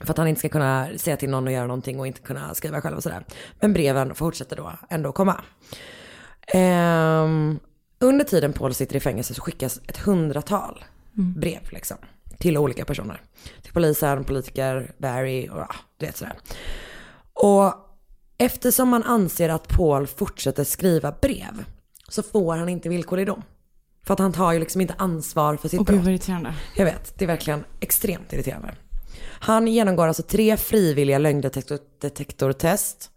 För 0.00 0.10
att 0.10 0.18
han 0.18 0.28
inte 0.28 0.38
ska 0.38 0.48
kunna 0.48 0.88
säga 0.96 1.16
till 1.16 1.30
någon 1.30 1.46
att 1.46 1.52
göra 1.52 1.66
någonting 1.66 2.00
och 2.00 2.06
inte 2.06 2.20
kunna 2.20 2.54
skriva 2.54 2.80
själv 2.80 2.96
och 2.96 3.02
sådär. 3.02 3.24
Men 3.60 3.72
breven 3.72 4.14
fortsätter 4.14 4.56
då 4.56 4.72
ändå 4.90 5.12
komma. 5.12 5.40
Ehm, 6.46 7.58
under 7.98 8.24
tiden 8.24 8.52
Paul 8.52 8.74
sitter 8.74 8.96
i 8.96 9.00
fängelse 9.00 9.34
så 9.34 9.42
skickas 9.42 9.80
ett 9.88 9.96
hundratal 9.98 10.84
Mm. 11.18 11.40
brev 11.40 11.60
liksom. 11.70 11.96
Till 12.38 12.58
olika 12.58 12.84
personer. 12.84 13.20
Till 13.62 13.72
polisen, 13.72 14.24
politiker, 14.24 14.92
Barry 14.98 15.48
och 15.48 15.58
ja, 15.58 15.68
du 15.96 16.06
vet 16.06 16.16
sådär. 16.16 16.34
Och 17.32 17.74
eftersom 18.38 18.88
man 18.88 19.02
anser 19.02 19.48
att 19.48 19.68
Paul 19.68 20.06
fortsätter 20.06 20.64
skriva 20.64 21.12
brev 21.22 21.64
så 22.08 22.22
får 22.22 22.56
han 22.56 22.68
inte 22.68 22.88
villkorlig 22.88 23.26
dom. 23.26 23.42
För 24.06 24.12
att 24.14 24.18
han 24.20 24.32
tar 24.32 24.52
ju 24.52 24.58
liksom 24.58 24.80
inte 24.80 24.94
ansvar 24.98 25.56
för 25.56 25.68
sitt 25.68 25.80
Åh 25.80 25.84
brott. 25.86 25.94
gud 25.96 26.04
vad 26.04 26.12
irriterande. 26.14 26.54
Jag 26.76 26.84
vet, 26.84 27.18
det 27.18 27.24
är 27.24 27.26
verkligen 27.26 27.64
extremt 27.80 28.32
irriterande. 28.32 28.74
Han 29.22 29.66
genomgår 29.68 30.06
alltså 30.08 30.22
tre 30.22 30.56
frivilliga 30.56 31.18
lögndetektortest. 31.18 33.10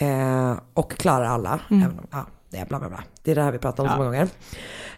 Eh, 0.00 0.56
och 0.74 0.92
klarar 0.92 1.24
alla. 1.24 1.60
Mm. 1.70 1.82
Även 1.82 1.98
om, 1.98 2.06
ja, 2.10 2.26
det 2.50 2.56
är 2.58 2.66
bla 2.66 2.78
bla 2.78 2.88
bla. 2.88 3.04
Det 3.22 3.30
är 3.30 3.34
det 3.34 3.42
här 3.42 3.52
vi 3.52 3.58
pratar 3.58 3.82
om 3.82 3.88
så 3.88 3.92
Ja. 3.94 3.98
många 3.98 4.10
gånger. 4.10 4.28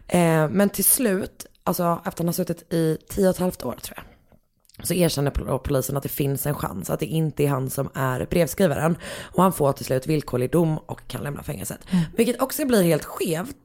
Eh, 0.09 0.49
men 0.51 0.69
till 0.69 0.85
slut, 0.85 1.47
alltså 1.65 2.01
efter 2.07 2.23
han 2.23 2.29
har 2.29 2.33
suttit 2.33 2.73
i 2.73 2.99
tio 3.09 3.29
och 3.29 3.35
ett 3.35 3.39
halvt 3.41 3.63
år 3.63 3.77
tror 3.83 3.97
jag. 3.97 4.05
Så 4.83 4.95
erkänner 4.95 5.31
pol- 5.31 5.59
polisen 5.59 5.97
att 5.97 6.03
det 6.03 6.09
finns 6.09 6.47
en 6.47 6.55
chans 6.55 6.91
att 6.91 7.01
det 7.01 7.07
inte 7.07 7.45
är 7.45 7.49
han 7.49 7.71
som 7.71 7.89
är 7.95 8.27
brevskrivaren. 8.31 8.97
Och 9.23 9.43
han 9.43 9.53
får 9.53 9.73
till 9.73 9.85
slut 9.85 10.07
villkorlig 10.07 10.51
dom 10.51 10.79
och 10.79 11.09
kan 11.09 11.23
lämna 11.23 11.43
fängelset. 11.43 11.79
Vilket 12.17 12.43
också 12.43 12.65
blir 12.67 12.83
helt 12.83 13.05
skevt. 13.05 13.57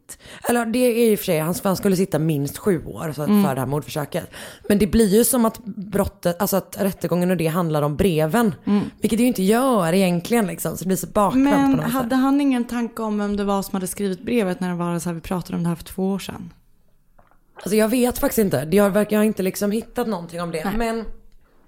Eller 0.49 0.66
det 0.66 0.80
är 0.80 1.10
och 1.16 1.20
för 1.20 1.26
sig, 1.26 1.39
han, 1.39 1.55
skulle 1.76 1.95
sitta 1.95 2.20
minst 2.20 2.57
sju 2.57 2.86
år 2.86 3.14
så, 3.16 3.24
Mm. 3.24 3.43
för 3.43 3.55
det 3.55 3.62
här 3.62 3.68
mordförsöket. 3.68 4.30
Men 4.70 4.78
det 4.80 4.88
blir 4.88 5.07
ju 5.07 5.24
som 5.24 5.45
att 5.45 5.57
brottet, 5.66 6.41
alltså 6.41 6.57
att 6.57 6.76
rättegången 6.80 7.32
och 7.32 7.38
det 7.38 7.47
handlar 7.47 7.82
om 7.82 7.95
breven. 7.95 8.55
Vilket 9.01 9.18
det 9.18 9.24
ju 9.24 9.28
inte 9.28 9.43
gör 9.43 9.93
egentligen 9.93 10.47
liksom. 10.47 10.78
Så 10.78 10.84
det 10.84 10.88
blir 10.88 10.97
så 10.97 11.07
bakvänt 11.07 11.45
på 11.45 11.60
Men 11.60 11.72
något 11.72 11.82
sätt. 11.86 11.91
hade 11.93 12.16
han 12.16 12.41
ingen 12.41 12.66
tanke 12.66 13.01
om 13.01 13.18
vem 13.18 13.38
det 13.38 13.43
var 13.43 13.62
som 13.62 13.74
hade 13.74 13.88
skrivit 13.88 14.22
brevet 14.26 14.60
när 14.60 14.70
det 14.70 14.76
var 14.76 14.99
så 14.99 15.10
här, 15.10 15.14
vi 15.16 15.22
pratade 15.22 15.57
om 15.57 15.64
det 15.64 15.70
här 15.70 15.76
för 15.76 15.84
två 15.84 16.12
år 16.12 16.20
sedan? 16.20 16.53
Alltså 17.64 17.76
jag 17.76 17.88
vet 17.89 18.18
faktiskt 18.20 18.39
inte. 18.39 18.68
Jag 18.72 18.91
har 19.12 19.24
inte 19.24 19.43
liksom 19.43 19.72
hittat 19.72 20.07
någonting 20.07 20.41
om 20.41 20.51
det. 20.51 20.66
Nej. 20.66 20.78
Men 20.78 21.05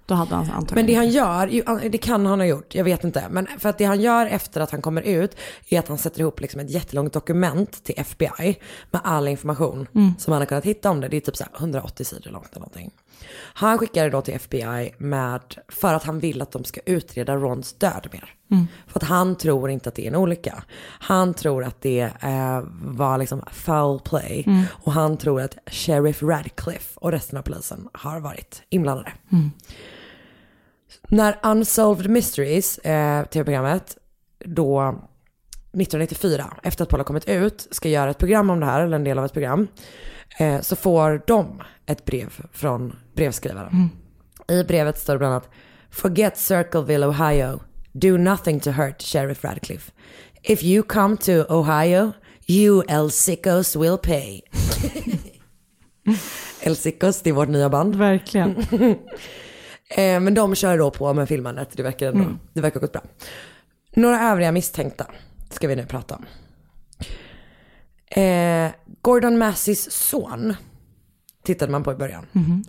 Då 0.05 0.13
hade 0.13 0.35
han 0.35 0.51
antagligen. 0.51 0.75
Men 0.75 0.85
det 0.85 0.93
han 0.93 1.09
gör, 1.09 1.89
det 1.89 1.97
kan 1.97 2.25
han 2.25 2.39
ha 2.39 2.47
gjort, 2.47 2.75
jag 2.75 2.83
vet 2.83 3.03
inte. 3.03 3.23
Men 3.29 3.47
för 3.59 3.69
att 3.69 3.77
det 3.77 3.85
han 3.85 4.01
gör 4.01 4.25
efter 4.25 4.61
att 4.61 4.71
han 4.71 4.81
kommer 4.81 5.01
ut 5.01 5.35
är 5.69 5.79
att 5.79 5.87
han 5.87 5.97
sätter 5.97 6.19
ihop 6.21 6.39
liksom 6.41 6.61
ett 6.61 6.69
jättelångt 6.69 7.13
dokument 7.13 7.83
till 7.83 7.95
FBI 7.97 8.59
med 8.91 9.01
all 9.03 9.27
information 9.27 9.87
Mm. 9.95 10.13
som 10.19 10.31
han 10.33 10.41
har 10.41 10.45
kunnat 10.45 10.65
hitta 10.65 10.89
om 10.91 11.01
det. 11.01 11.07
Det 11.07 11.17
är 11.17 11.21
typ 11.21 11.37
så 11.37 11.43
här 11.43 11.51
180 11.59 12.05
sidor 12.05 12.31
långt 12.31 12.47
eller 12.51 12.59
någonting. 12.59 12.91
Han 13.53 13.77
skickar 13.77 14.03
det 14.03 14.09
då 14.09 14.21
till 14.21 14.33
FBI 14.33 14.95
med, 14.97 15.41
för 15.67 15.93
att 15.93 16.03
han 16.03 16.19
vill 16.19 16.41
att 16.41 16.51
de 16.51 16.63
ska 16.63 16.79
utreda 16.85 17.35
Rons 17.35 17.73
död 17.73 18.07
mer. 18.11 18.35
Mm. 18.51 18.67
För 18.87 18.99
att 18.99 19.07
han 19.07 19.35
tror 19.35 19.69
inte 19.69 19.89
att 19.89 19.95
det 19.95 20.03
är 20.03 20.07
en 20.07 20.15
olycka. 20.15 20.63
Han 20.83 21.33
tror 21.33 21.63
att 21.63 21.81
det 21.81 21.99
eh, 22.21 22.61
var 22.83 23.17
liksom 23.17 23.41
foul 23.51 23.99
play. 23.99 24.43
Mm. 24.47 24.63
Och 24.71 24.91
han 24.91 25.17
tror 25.17 25.41
att 25.41 25.57
Sheriff 25.65 26.23
Radcliffe 26.23 26.99
och 26.99 27.11
resten 27.11 27.37
av 27.37 27.41
polisen 27.41 27.89
har 27.93 28.19
varit 28.19 28.63
inblandade. 28.69 29.11
Mm. 29.31 29.51
När 31.09 31.39
Unsolved 31.43 32.09
Mysteries, 32.09 32.77
eh, 32.77 33.25
tv-programmet, 33.25 33.97
då 34.45 34.81
1994, 35.73 36.53
efter 36.63 36.83
att 36.83 36.89
Paul 36.89 36.99
har 36.99 37.05
kommit 37.05 37.29
ut, 37.29 37.67
ska 37.71 37.89
göra 37.89 38.09
ett 38.09 38.17
program 38.17 38.49
om 38.49 38.59
det 38.59 38.65
här, 38.65 38.81
eller 38.81 38.95
en 38.95 39.03
del 39.03 39.19
av 39.19 39.25
ett 39.25 39.33
program, 39.33 39.67
eh, 40.39 40.61
så 40.61 40.75
får 40.75 41.23
de 41.27 41.61
ett 41.91 42.05
brev 42.05 42.45
från 42.53 42.95
brevskrivaren. 43.15 43.89
I 44.49 44.63
brevet 44.63 44.99
står 44.99 45.13
det 45.13 45.19
bland 45.19 45.33
annat 45.33 45.49
Forget 45.89 46.37
Circleville, 46.37 47.07
Ohio. 47.07 47.59
Do 47.91 48.17
nothing 48.17 48.59
to 48.59 48.69
hurt 48.71 49.01
Sheriff 49.01 49.43
Radcliffe. 49.43 49.91
If 50.43 50.63
you 50.63 50.83
come 50.83 51.17
to 51.17 51.31
Ohio, 51.31 52.11
you 52.47 52.83
El 52.87 53.11
Sickos 53.11 53.75
will 53.75 53.97
pay. 53.97 54.41
El 56.61 56.75
Sickos, 56.75 57.21
det 57.21 57.29
är 57.29 57.33
vårt 57.33 57.49
nya 57.49 57.69
band. 57.69 57.95
Verkligen. 57.95 58.55
eh, 59.89 60.19
men 60.19 60.33
de 60.33 60.55
kör 60.55 60.77
då 60.77 60.91
på 60.91 61.13
med 61.13 61.27
filmandet, 61.27 61.69
det 61.73 61.83
verkar 61.83 62.07
ändå, 62.07 62.19
Mm. 62.23 62.39
det 62.53 62.61
verkar 62.61 62.79
gått 62.79 62.91
bra. 62.91 63.01
Några 63.95 64.21
övriga 64.31 64.51
misstänkta 64.51 65.05
ska 65.49 65.67
vi 65.67 65.75
nu 65.75 65.85
prata 65.85 66.15
om. 66.15 66.25
Eh, 68.23 68.71
Gordon 69.01 69.37
Masseys 69.37 69.91
son 69.91 70.55
tittade 71.43 71.71
man 71.71 71.83
på 71.83 71.91
i 71.91 71.95
början. 71.95 72.25
Mhm. 72.31 72.63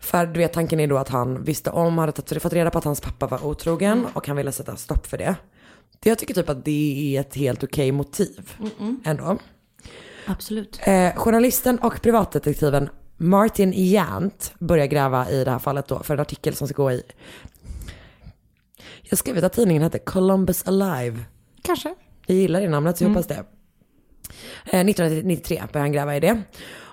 För 0.00 0.26
du 0.26 0.38
vet 0.40 0.52
tanken 0.52 0.80
är 0.80 0.86
då 0.86 0.96
att 0.98 1.08
han 1.08 1.44
visste 1.44 1.70
om, 1.70 1.98
hade 1.98 2.12
tagit- 2.12 2.42
fått 2.42 2.52
reda 2.52 2.70
på 2.70 2.78
att 2.78 2.84
hans 2.84 3.00
pappa 3.00 3.26
var 3.26 3.44
otrogen 3.46 4.06
och 4.14 4.26
han 4.26 4.36
ville 4.36 4.52
sätta 4.52 4.76
stopp 4.76 5.06
för 5.06 5.18
det. 5.18 5.34
Det 6.00 6.08
jag 6.08 6.18
tycker 6.18 6.34
typ 6.34 6.48
att 6.48 6.64
det 6.64 7.16
är 7.16 7.20
ett 7.20 7.34
helt 7.34 7.64
okej 7.64 7.92
motiv 7.92 8.52
ändå. 9.04 9.38
Absolut. 10.26 10.80
Eh, 10.84 11.14
journalisten 11.16 11.78
och 11.78 12.02
privatdetektiven 12.02 12.88
Martin 13.16 13.72
Jant 13.76 14.54
börjar 14.58 14.86
gräva 14.86 15.30
i 15.30 15.44
det 15.44 15.50
här 15.50 15.58
fallet 15.58 15.88
då 15.88 16.02
för 16.02 16.14
en 16.14 16.20
artikel 16.20 16.54
som 16.54 16.68
ska 16.68 16.82
gå 16.82 16.92
i. 16.92 17.02
Jag 19.02 19.18
skrev 19.18 19.44
att 19.44 19.52
tidningen 19.52 19.82
hette 19.82 19.98
Columbus 19.98 20.68
Alive. 20.68 21.18
Kanske. 21.62 21.94
Jag 22.26 22.36
gillar 22.36 22.60
det 22.60 22.68
namnet 22.68 22.98
så 22.98 23.04
jag 23.04 23.06
Mm. 23.10 23.16
hoppas 23.16 23.26
det. 23.36 23.44
Eh, 24.78 24.84
1993 24.84 25.56
började 25.56 25.78
han 25.78 25.92
gräva 25.92 26.16
i 26.16 26.20
det. 26.20 26.42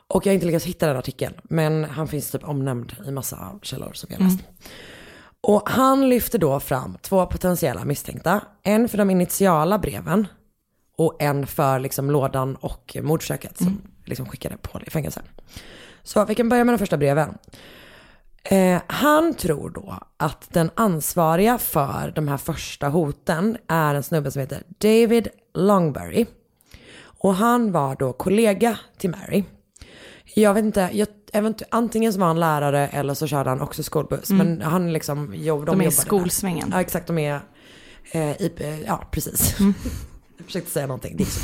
Och 0.08 0.26
jag 0.26 0.32
har 0.32 0.34
inte 0.34 0.46
lyckats 0.46 0.66
hitta 0.66 0.88
den 0.88 0.98
artikeln. 0.98 1.34
Men 1.44 1.84
han 1.84 2.08
finns 2.08 2.32
typ 2.32 2.44
omnämnd 2.44 2.94
i 3.08 3.12
massa 3.12 3.60
källor 3.62 3.92
som 3.94 4.10
jag 4.12 4.22
läst. 4.22 4.40
Och 5.42 5.70
han 5.70 6.10
lyfter 6.10 6.40
då 6.40 6.60
fram 6.60 6.98
två 7.02 7.26
potentiella 7.26 7.86
misstänkta. 7.86 8.42
En 8.64 8.90
för 8.90 8.98
de 8.98 9.10
initiala 9.10 9.80
breven. 9.80 10.28
Och 10.98 11.22
en 11.22 11.48
för 11.48 11.80
liksom 11.80 12.12
lådan 12.12 12.56
och 12.56 12.98
mordförsöket 13.02 13.58
som 13.58 13.82
liksom 14.06 14.26
skickade 14.26 14.58
Paul 14.58 14.84
i 14.88 14.90
fängelse. 14.90 15.22
Så 16.04 16.26
vi 16.26 16.36
kan 16.36 16.50
börja 16.50 16.64
med 16.64 16.74
de 16.74 16.80
första 16.80 16.98
breven. 16.98 17.38
Eh, 18.44 18.82
han 18.88 19.34
tror 19.34 19.70
då 19.70 20.00
att 20.18 20.48
den 20.54 20.70
ansvariga 20.76 21.58
för 21.58 22.12
de 22.16 22.28
här 22.28 22.38
första 22.38 22.88
hoten 22.88 23.58
är 23.68 23.96
en 23.96 24.04
snubbe 24.04 24.32
som 24.32 24.40
heter 24.40 24.64
David 24.68 25.28
Longberry. 25.54 26.26
Och 27.04 27.36
han 27.36 27.72
var 27.72 27.96
då 27.96 28.14
kollega 28.14 28.80
till 28.98 29.10
Mary. 29.10 29.44
Jag 30.38 30.54
vet 30.54 30.66
inte, 30.66 30.90
jag, 30.94 31.08
eventu- 31.34 31.64
antingen 31.70 32.14
så 32.14 32.20
var 32.20 32.28
han 32.28 32.40
lärare 32.40 32.88
eller 32.88 33.14
så 33.14 33.28
körde 33.28 33.50
han 33.50 33.62
också 33.62 33.84
skolbuss. 33.84 34.30
Mm. 34.30 34.48
Men 34.48 34.62
han 34.62 34.94
liksom, 34.94 35.34
jo, 35.38 35.66
de, 35.66 35.66
De 35.78 35.86
är 35.86 35.88
i 35.88 35.92
skolsvängen. 35.92 36.70
Där. 36.70 36.78
Ja 36.78 36.82
exakt, 36.82 37.08
de 37.08 37.18
är 37.18 37.40
eh, 38.12 38.42
i, 38.42 38.52
eh, 38.58 38.82
ja 38.82 39.08
precis. 39.12 39.60
Mm. 39.60 39.74
jag 40.38 40.46
försökte 40.46 40.72
säga 40.72 40.88
någonting, 40.88 41.18
det 41.18 41.24
gick 41.24 41.34
så 41.34 41.42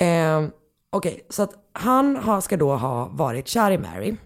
här. 0.00 0.38
Eh, 0.42 0.48
Okej, 0.90 1.26
så 1.30 1.42
att 1.42 1.54
han 1.72 2.16
har, 2.16 2.40
ska 2.40 2.56
då 2.56 2.74
ha 2.76 3.08
varit 3.12 3.48
kär 3.48 3.70
i 3.70 3.78
Mary. 3.78 4.16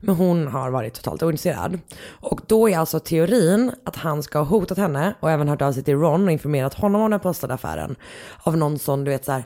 Men 0.00 0.14
hon 0.14 0.46
har 0.46 0.70
varit 0.70 0.94
totalt 0.94 1.22
ointresserad. 1.22 1.78
Och 2.06 2.40
då 2.46 2.68
är 2.68 2.78
alltså 2.78 3.00
teorin 3.00 3.72
att 3.84 3.96
han 3.96 4.22
ska 4.22 4.38
ha 4.38 4.44
hotat 4.44 4.78
henne 4.78 5.14
och 5.20 5.30
även 5.30 5.48
hört 5.48 5.62
av 5.62 5.72
sig 5.72 5.82
till 5.82 5.96
Ron 5.96 6.24
och 6.24 6.32
informerat 6.32 6.74
honom 6.74 7.02
om 7.02 7.10
den 7.10 7.20
påstådda 7.20 7.54
affären. 7.54 7.96
Av 8.42 8.56
någon 8.56 8.78
sån, 8.78 9.04
du 9.04 9.10
vet 9.10 9.24
så 9.24 9.32
här, 9.32 9.44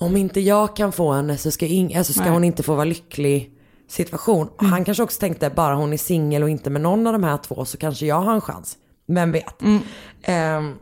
om 0.00 0.16
inte 0.16 0.40
jag 0.40 0.76
kan 0.76 0.92
få 0.92 1.12
henne 1.12 1.36
så 1.36 1.50
ska, 1.50 1.66
ing- 1.66 1.98
alltså 1.98 2.12
ska 2.12 2.22
Nej. 2.22 2.30
hon 2.32 2.44
inte 2.44 2.62
få 2.62 2.74
vara 2.74 2.84
lycklig 2.84 3.52
situation. 3.88 4.48
Och 4.48 4.64
Han 4.64 4.84
kanske 4.84 5.02
också 5.02 5.20
tänkte, 5.20 5.50
bara 5.50 5.74
hon 5.74 5.92
är 5.92 5.96
singel 5.96 6.42
och 6.42 6.50
inte 6.50 6.70
med 6.70 6.80
någon 6.82 7.06
av 7.06 7.12
de 7.12 7.24
här 7.24 7.36
två 7.36 7.64
så 7.64 7.76
kanske 7.78 8.06
jag 8.06 8.20
har 8.20 8.34
en 8.34 8.40
chans. 8.40 8.76
Vem 9.06 9.32
vet. 9.32 9.54
Ehm, 10.22 10.74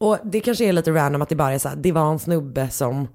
och 0.00 0.18
det 0.24 0.40
kanske 0.40 0.64
är 0.64 0.72
lite 0.72 0.90
random 0.90 1.22
att 1.22 1.28
det 1.28 1.36
bara 1.36 1.52
är 1.52 1.58
så 1.58 1.68
här, 1.68 1.76
det 1.76 1.92
var 1.92 2.10
en 2.12 2.18
snubbe 2.18 2.70
som 2.70 3.08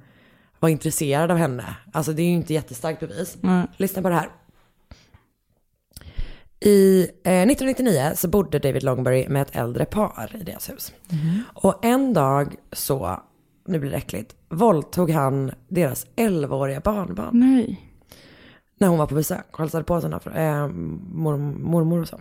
var 0.60 0.70
intresserad 0.70 1.32
av 1.32 1.38
henne. 1.38 1.66
Alltså 1.94 2.14
det 2.14 2.22
är 2.22 2.26
ju 2.26 2.34
inte 2.34 2.54
jättestarkt 2.54 3.00
bevis. 3.00 3.38
Nej. 3.42 3.68
Lyssna 3.78 4.02
på 4.02 4.10
det 4.10 4.16
här. 4.16 4.30
I 6.60 7.02
eh, 7.24 7.42
1999 7.42 8.12
så 8.16 8.28
bodde 8.28 8.60
David 8.60 8.84
Longberry 8.84 9.28
med 9.28 9.42
ett 9.42 9.56
äldre 9.56 9.86
par 9.86 10.36
i 10.40 10.44
deras 10.44 10.70
hus. 10.70 10.94
Och 11.54 11.86
en 11.86 12.14
dag 12.14 12.56
så, 12.72 13.22
nu 13.66 13.80
blir 13.80 13.92
det 13.92 13.98
äckligt, 13.98 14.36
våldtog 14.50 15.10
han 15.12 15.52
deras 15.68 16.08
11-åriga 16.16 16.80
barnbarn. 16.80 17.30
Nej. 17.40 17.88
När 18.78 18.88
hon 18.88 18.98
var 18.98 19.08
på 19.08 19.16
besök 19.16 19.46
och 19.52 19.60
hälsade 19.60 19.84
på 19.84 20.02
sina 20.02 20.20
mor, 20.68 21.38
mormor 21.38 22.02
och 22.02 22.08
så. 22.08 22.20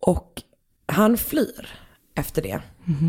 Och 0.00 0.42
han 0.86 1.16
flyr 1.16 1.68
efter 2.14 2.42
det. 2.42 2.62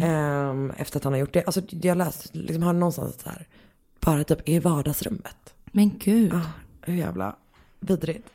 Ehm, 0.04 0.72
efter 0.78 0.98
att 1.00 1.04
han 1.04 1.14
har 1.14 1.20
gjort 1.20 1.34
det. 1.34 1.44
Alltså 1.44 1.62
jag 1.70 1.98
läste, 1.98 2.38
liksom 2.38 2.64
har 2.64 2.74
någonstans 2.74 3.22
så 3.24 3.30
här, 3.30 3.48
bara 4.00 4.24
typ 4.24 4.50
i 4.50 4.60
vardagsrummet. 4.60 5.54
Men 5.72 5.98
gud. 5.98 6.34
Ah, 6.34 6.52
hur 6.82 6.96
jävla 6.96 7.36
vidrigt. 7.80 8.30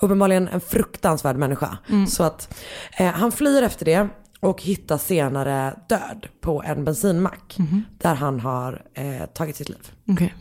Uppenbarligen 0.00 0.48
en 0.48 0.60
fruktansvärd 0.60 1.36
människa. 1.36 1.78
Mm. 1.88 2.06
Så 2.06 2.22
att 2.22 2.62
eh, 2.98 3.06
han 3.06 3.32
flyr 3.32 3.62
efter 3.62 3.84
det 3.84 4.08
och 4.40 4.62
hittas 4.62 5.06
senare 5.06 5.74
död 5.88 6.26
på 6.40 6.62
en 6.62 6.84
bensinmack. 6.84 7.56
Där 7.98 8.14
han 8.14 8.40
har 8.40 8.82
eh, 8.94 9.26
tagit 9.26 9.56
sitt 9.56 9.68
liv. 9.68 9.92
Okej. 10.08 10.34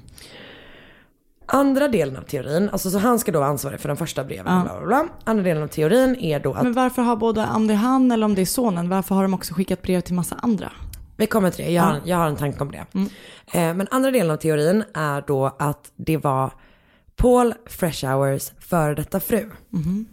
Andra 1.49 1.87
delen 1.87 2.17
av 2.17 2.21
teorin, 2.21 2.69
alltså 2.69 2.89
så 2.91 2.99
han 2.99 3.19
ska 3.19 3.31
då 3.31 3.39
vara 3.39 3.49
ansvarig 3.49 3.79
för 3.79 3.87
den 3.87 3.97
första 3.97 4.23
breven. 4.23 4.45
Ja. 4.55 4.61
Bla 4.63 4.77
bla 4.77 4.85
bla. 4.87 5.07
Andra 5.23 5.43
delen 5.43 5.63
av 5.63 5.67
teorin 5.67 6.15
är 6.15 6.39
då 6.39 6.53
att, 6.53 6.63
Men 6.63 6.73
varför 6.73 7.01
har 7.01 7.15
både, 7.15 7.47
om 7.55 7.67
det 7.67 7.73
är 7.73 7.77
han 7.77 8.11
eller 8.11 8.25
om 8.25 8.35
det 8.35 8.41
är 8.41 8.45
sonen, 8.45 8.89
varför 8.89 9.15
har 9.15 9.21
de 9.21 9.33
också 9.33 9.53
skickat 9.53 9.81
brev 9.81 10.01
till 10.01 10.13
massa 10.15 10.35
andra? 10.35 10.71
vi 11.19 11.27
kommer 11.27 11.49
till 11.51 11.65
det, 11.65 11.71
jag 11.71 11.83
har, 11.83 11.93
Ja. 11.93 11.99
jag 12.05 12.17
har 12.17 12.27
en 12.27 12.35
tanke 12.35 12.59
om 12.63 12.71
det. 12.71 12.85
Eh, 13.53 13.73
men 13.73 13.87
andra 13.91 14.11
delen 14.11 14.31
av 14.31 14.37
teorin 14.37 14.83
är 14.93 15.23
då 15.27 15.55
att 15.59 15.91
det 15.95 16.17
var 16.17 16.51
Paul 17.15 17.53
Freshhours 17.65 18.51
före 18.59 18.95
detta 18.95 19.19
fru. 19.19 19.49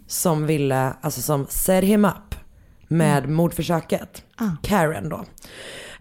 Som 0.07 0.47
ville, 0.47 0.93
alltså 1.01 1.21
som 1.23 1.47
set 1.49 1.85
him 1.85 2.05
up 2.05 2.34
med 2.89 3.29
mordförsöket. 3.29 4.23
Ah. 4.37 4.51
Karen 4.63 5.09
då. 5.09 5.25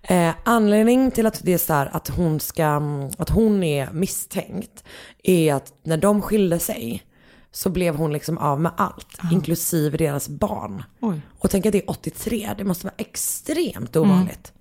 Eh, 0.04 0.34
anledning 0.44 1.12
till 1.12 1.26
att 1.26 1.40
det 1.44 1.54
är 1.54 1.58
så 1.58 1.74
här 1.74 1.90
att 1.94 2.10
hon 2.10 2.40
ska, 2.40 2.82
att 3.18 3.30
hon 3.30 3.64
är 3.64 3.92
misstänkt 3.92 4.84
är 5.24 5.54
att 5.54 5.74
när 5.84 5.98
de 5.98 6.22
skilde 6.22 6.60
sig 6.60 7.04
så 7.52 7.70
blev 7.70 7.96
hon 7.96 8.14
liksom 8.14 8.38
av 8.38 8.62
med 8.62 8.72
allt, 8.78 9.18
inklusive 9.32 9.98
deras 9.98 10.30
barn. 10.30 10.84
Oj. 11.00 11.22
Och 11.40 11.50
tänk 11.50 11.66
att 11.66 11.72
det 11.72 11.78
är 11.78 11.90
83, 11.90 12.50
det 12.58 12.64
måste 12.64 12.86
vara 12.86 12.96
extremt 12.98 13.96
ovanligt. 13.96 14.54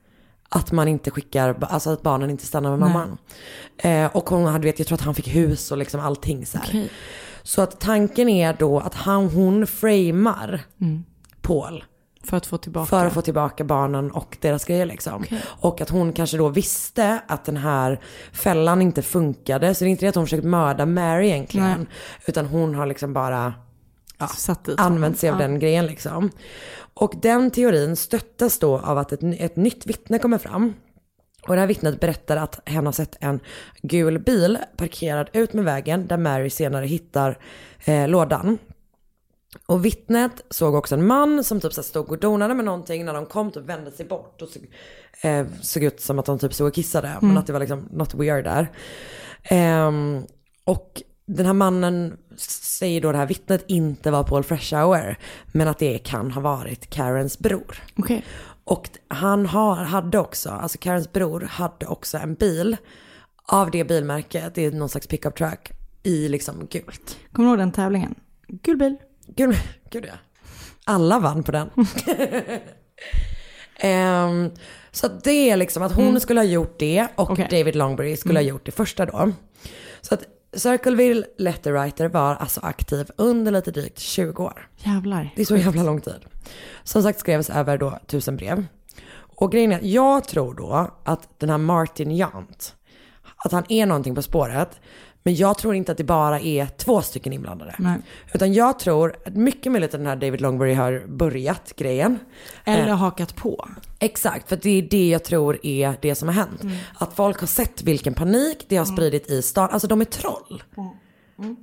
Att 0.48 0.72
man 0.72 0.88
inte 0.88 1.10
skickar, 1.10 1.56
alltså 1.60 1.90
att 1.90 2.02
barnen 2.02 2.30
inte 2.30 2.46
stannar 2.46 2.70
med 2.70 2.78
mamman. 2.78 3.18
Eh, 3.78 4.06
och 4.06 4.30
hon 4.30 4.44
hade, 4.46 4.64
vet, 4.64 4.78
jag 4.78 4.88
tror 4.88 4.96
att 4.96 5.04
han 5.04 5.14
fick 5.14 5.28
hus 5.28 5.72
och 5.72 5.78
liksom 5.78 6.00
allting 6.00 6.46
så 6.46 6.58
här. 6.58 6.66
Okej. 6.68 6.90
Så 7.42 7.62
att 7.62 7.80
tanken 7.80 8.28
är 8.28 8.56
då 8.58 8.80
att 8.80 8.94
han, 8.94 9.28
hon 9.28 9.66
framar 9.66 10.60
Mm. 10.80 11.04
Paul. 11.40 11.84
För 12.24 12.36
att 12.36 12.46
få 12.46 12.58
tillbaka. 12.58 12.86
För 12.86 13.06
att 13.06 13.12
få 13.12 13.22
tillbaka 13.22 13.64
barnen 13.64 14.10
och 14.10 14.36
deras 14.40 14.64
grejer 14.64 14.86
liksom. 14.86 15.24
Och 15.44 15.80
att 15.80 15.90
hon 15.90 16.12
kanske 16.12 16.36
då 16.36 16.48
visste 16.48 17.20
att 17.26 17.44
den 17.44 17.56
här 17.56 18.00
fällan 18.32 18.82
inte 18.82 19.02
funkade. 19.02 19.74
Så 19.74 19.84
det 19.84 19.88
är 19.88 19.90
inte 19.90 20.04
det 20.04 20.08
att 20.08 20.14
hon 20.14 20.26
försökt 20.26 20.44
mörda 20.44 20.86
Mary 20.86 21.26
egentligen. 21.26 21.78
Nej. 21.78 21.86
Utan 22.26 22.46
hon 22.46 22.74
har 22.74 22.86
liksom 22.86 23.12
bara 23.12 23.54
ja, 24.18 24.28
använt 24.76 25.18
sig 25.18 25.30
av 25.30 25.34
honom. 25.34 25.50
den 25.50 25.60
grejen 25.60 25.86
liksom. 25.86 26.30
Och 26.94 27.14
den 27.22 27.50
teorin 27.50 27.96
stöttas 27.96 28.58
då 28.58 28.78
av 28.78 28.98
att 28.98 29.12
ett, 29.12 29.20
ett 29.22 29.56
nytt 29.56 29.86
vittne 29.86 30.18
kommer 30.18 30.38
fram. 30.38 30.74
Och 31.48 31.54
det 31.54 31.60
här 31.60 31.66
vittnet 31.66 32.00
berättar 32.00 32.36
att 32.36 32.60
hen 32.68 32.86
har 32.86 32.92
sett 32.92 33.16
en 33.20 33.40
gul 33.82 34.18
bil 34.18 34.58
parkerad 34.76 35.30
ut 35.32 35.52
med 35.52 35.64
vägen 35.64 36.06
där 36.06 36.16
Mary 36.16 36.50
senare 36.50 36.86
hittar 36.86 37.38
eh, 37.84 38.08
lådan. 38.08 38.58
Och 39.66 39.84
vittnet 39.84 40.44
såg 40.50 40.74
också 40.74 40.94
en 40.94 41.06
man 41.06 41.44
som 41.44 41.60
typ 41.60 41.72
så 41.72 41.82
stod 41.82 42.10
och 42.10 42.18
donade 42.18 42.54
med 42.54 42.64
någonting 42.64 43.04
när 43.04 43.14
de 43.14 43.26
kom 43.26 43.50
typ 43.50 43.64
vände 43.64 43.90
sig 43.90 44.06
bort 44.06 44.42
och 44.42 44.48
såg, 44.48 44.62
eh, 45.22 45.46
såg 45.60 45.82
ut 45.82 46.00
som 46.00 46.18
att 46.18 46.26
de 46.26 46.38
typ 46.38 46.54
stod 46.54 46.66
och 46.66 46.74
kissade. 46.74 47.18
Men 47.20 47.38
att 47.38 47.46
det 47.46 47.52
var 47.52 47.60
liksom 47.60 47.88
något 47.92 48.14
weird 48.14 48.44
där. 48.44 48.70
Ehm, 49.42 50.22
och 50.64 51.02
den 51.26 51.46
här 51.46 51.52
mannen 51.52 52.16
säger 52.36 53.00
då 53.00 53.12
det 53.12 53.18
här 53.18 53.26
vittnet 53.26 53.64
inte 53.66 54.10
var 54.10 54.24
Paul 54.24 54.44
Freshour. 54.44 55.16
Men 55.46 55.68
att 55.68 55.78
det 55.78 55.98
kan 55.98 56.30
ha 56.30 56.40
varit 56.40 56.90
Karens 56.90 57.38
bror. 57.38 57.82
Okej. 57.96 58.24
Och 58.64 58.88
han 59.08 59.46
har, 59.46 59.76
hade 59.76 60.18
också, 60.18 60.50
alltså 60.50 60.78
Karens 60.78 61.12
bror 61.12 61.40
hade 61.40 61.86
också 61.86 62.18
en 62.18 62.34
bil 62.34 62.76
av 63.46 63.70
det 63.70 63.84
bilmärket, 63.84 64.54
det 64.54 64.64
är 64.64 64.70
någon 64.72 64.88
slags 64.88 65.06
pickup 65.06 65.36
truck 65.36 65.70
i 66.02 66.28
liksom 66.28 66.66
gult. 66.70 67.18
Kommer 67.32 67.48
du 67.48 67.50
ihåg 67.50 67.58
den 67.58 67.72
tävlingen? 67.72 68.14
Gul 68.48 68.76
bil. 68.76 68.96
Gud, 69.26 69.56
gud 69.90 70.04
ja. 70.08 70.14
Alla 70.84 71.18
vann 71.18 71.42
på 71.42 71.52
den. 71.52 71.70
Ehm, 73.76 74.50
så 74.90 75.08
det 75.08 75.50
är 75.50 75.56
liksom 75.56 75.82
att 75.82 75.92
hon 75.92 76.06
Mm. 76.08 76.20
skulle 76.20 76.40
ha 76.40 76.44
gjort 76.44 76.78
det 76.78 77.08
och 77.14 77.30
Okej. 77.30 77.48
David 77.50 77.76
Longbury 77.76 78.16
skulle 78.16 78.40
Mm. 78.40 78.44
ha 78.44 78.48
gjort 78.50 78.66
det 78.66 78.72
första 78.72 79.06
då. 79.06 79.32
Så 80.00 80.14
att 80.14 80.22
Circleville 80.56 81.26
Letterwriter 81.38 82.08
var 82.08 82.34
alltså 82.36 82.60
aktiv 82.60 83.10
under 83.16 83.52
lite 83.52 83.70
drygt 83.70 83.98
20 83.98 84.42
år. 84.44 84.68
Jävlar. 84.76 85.30
Det 85.36 85.42
är 85.42 85.46
så 85.46 85.56
jävla 85.56 85.82
lång 85.82 86.00
tid. 86.00 86.24
Som 86.84 87.02
sagt 87.02 87.18
skrevs 87.20 87.50
över 87.50 87.78
då 87.78 87.98
tusen 88.06 88.36
brev. 88.36 88.64
Och 89.14 89.52
grejen 89.52 89.72
är 89.72 89.76
att 89.76 89.82
jag 89.84 90.24
tror 90.28 90.54
då 90.54 90.90
att 91.04 91.40
den 91.40 91.50
här 91.50 91.58
Martin 91.58 92.10
Jant, 92.16 92.74
att 93.36 93.52
han 93.52 93.64
är 93.68 93.86
någonting 93.86 94.14
på 94.14 94.22
spåret. 94.22 94.80
Men 95.24 95.34
jag 95.34 95.58
tror 95.58 95.74
inte 95.74 95.92
att 95.92 95.98
det 95.98 96.04
bara 96.04 96.40
är 96.40 96.66
två 96.66 97.02
stycken 97.02 97.32
inblandade. 97.32 97.74
Nej. 97.78 97.98
Utan 98.34 98.52
jag 98.52 98.78
tror, 98.78 99.16
att 99.26 99.36
mycket 99.36 99.72
möjligt 99.72 99.94
att 99.94 100.00
den 100.00 100.06
här 100.06 100.16
David 100.16 100.40
Longbury 100.40 100.74
har 100.74 101.04
börjat 101.08 101.72
grejen. 101.76 102.18
Eller 102.64 102.88
Eh, 102.88 102.96
hakat 102.96 103.36
på. 103.36 103.68
Exakt, 103.98 104.48
för 104.48 104.56
det 104.62 104.70
är 104.78 104.82
det 104.82 105.08
jag 105.08 105.24
tror 105.24 105.58
är 105.66 105.94
det 106.02 106.14
som 106.14 106.28
har 106.28 106.34
hänt. 106.34 106.62
Mm. 106.62 106.76
Att 106.94 107.14
folk 107.16 107.40
har 107.40 107.46
sett 107.46 107.82
vilken 107.82 108.14
panik 108.14 108.66
det 108.68 108.76
har 108.76 108.84
spridit 108.84 109.30
i 109.30 109.42
stan. 109.42 109.68
Alltså 109.72 109.88
de 109.88 110.00
är 110.00 110.04
troll. 110.04 110.62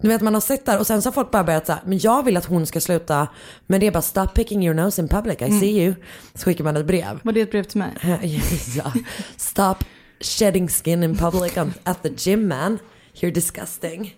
Du 0.02 0.08
vet 0.08 0.22
man 0.22 0.34
har 0.34 0.42
sett 0.42 0.66
där 0.66 0.80
och 0.80 0.88
sen 0.88 1.02
så 1.02 1.08
har 1.08 1.12
folk 1.14 1.32
bara 1.32 1.44
börjat 1.44 1.66
säga, 1.66 1.80
men 1.86 1.98
jag 2.00 2.24
vill 2.26 2.38
att 2.38 2.46
hon 2.46 2.66
ska 2.66 2.80
sluta. 2.80 3.28
Men 3.68 3.80
det 3.80 3.88
är 3.88 3.92
bara 3.92 4.02
stop 4.02 4.28
picking 4.28 4.66
your 4.66 4.76
nose 4.76 5.02
in 5.02 5.08
public, 5.08 5.42
I 5.42 5.46
Mm. 5.46 5.60
see 5.60 5.84
you. 5.84 5.94
Så 6.34 6.46
skickar 6.46 6.64
man 6.64 6.78
ett 6.78 6.86
brev. 6.86 7.20
Var 7.24 7.34
det 7.34 7.42
ett 7.42 7.52
brev 7.52 7.64
till 7.64 7.78
mig? 7.80 7.92
ja. 8.78 8.94
Stop 9.38 9.76
shedding 10.22 10.68
skin 10.68 11.04
in 11.04 11.18
public 11.18 11.58
at 11.84 12.04
the 12.04 12.10
gym 12.18 12.48
man. 12.48 12.78
You're 13.20 13.34
disgusting. 13.34 14.16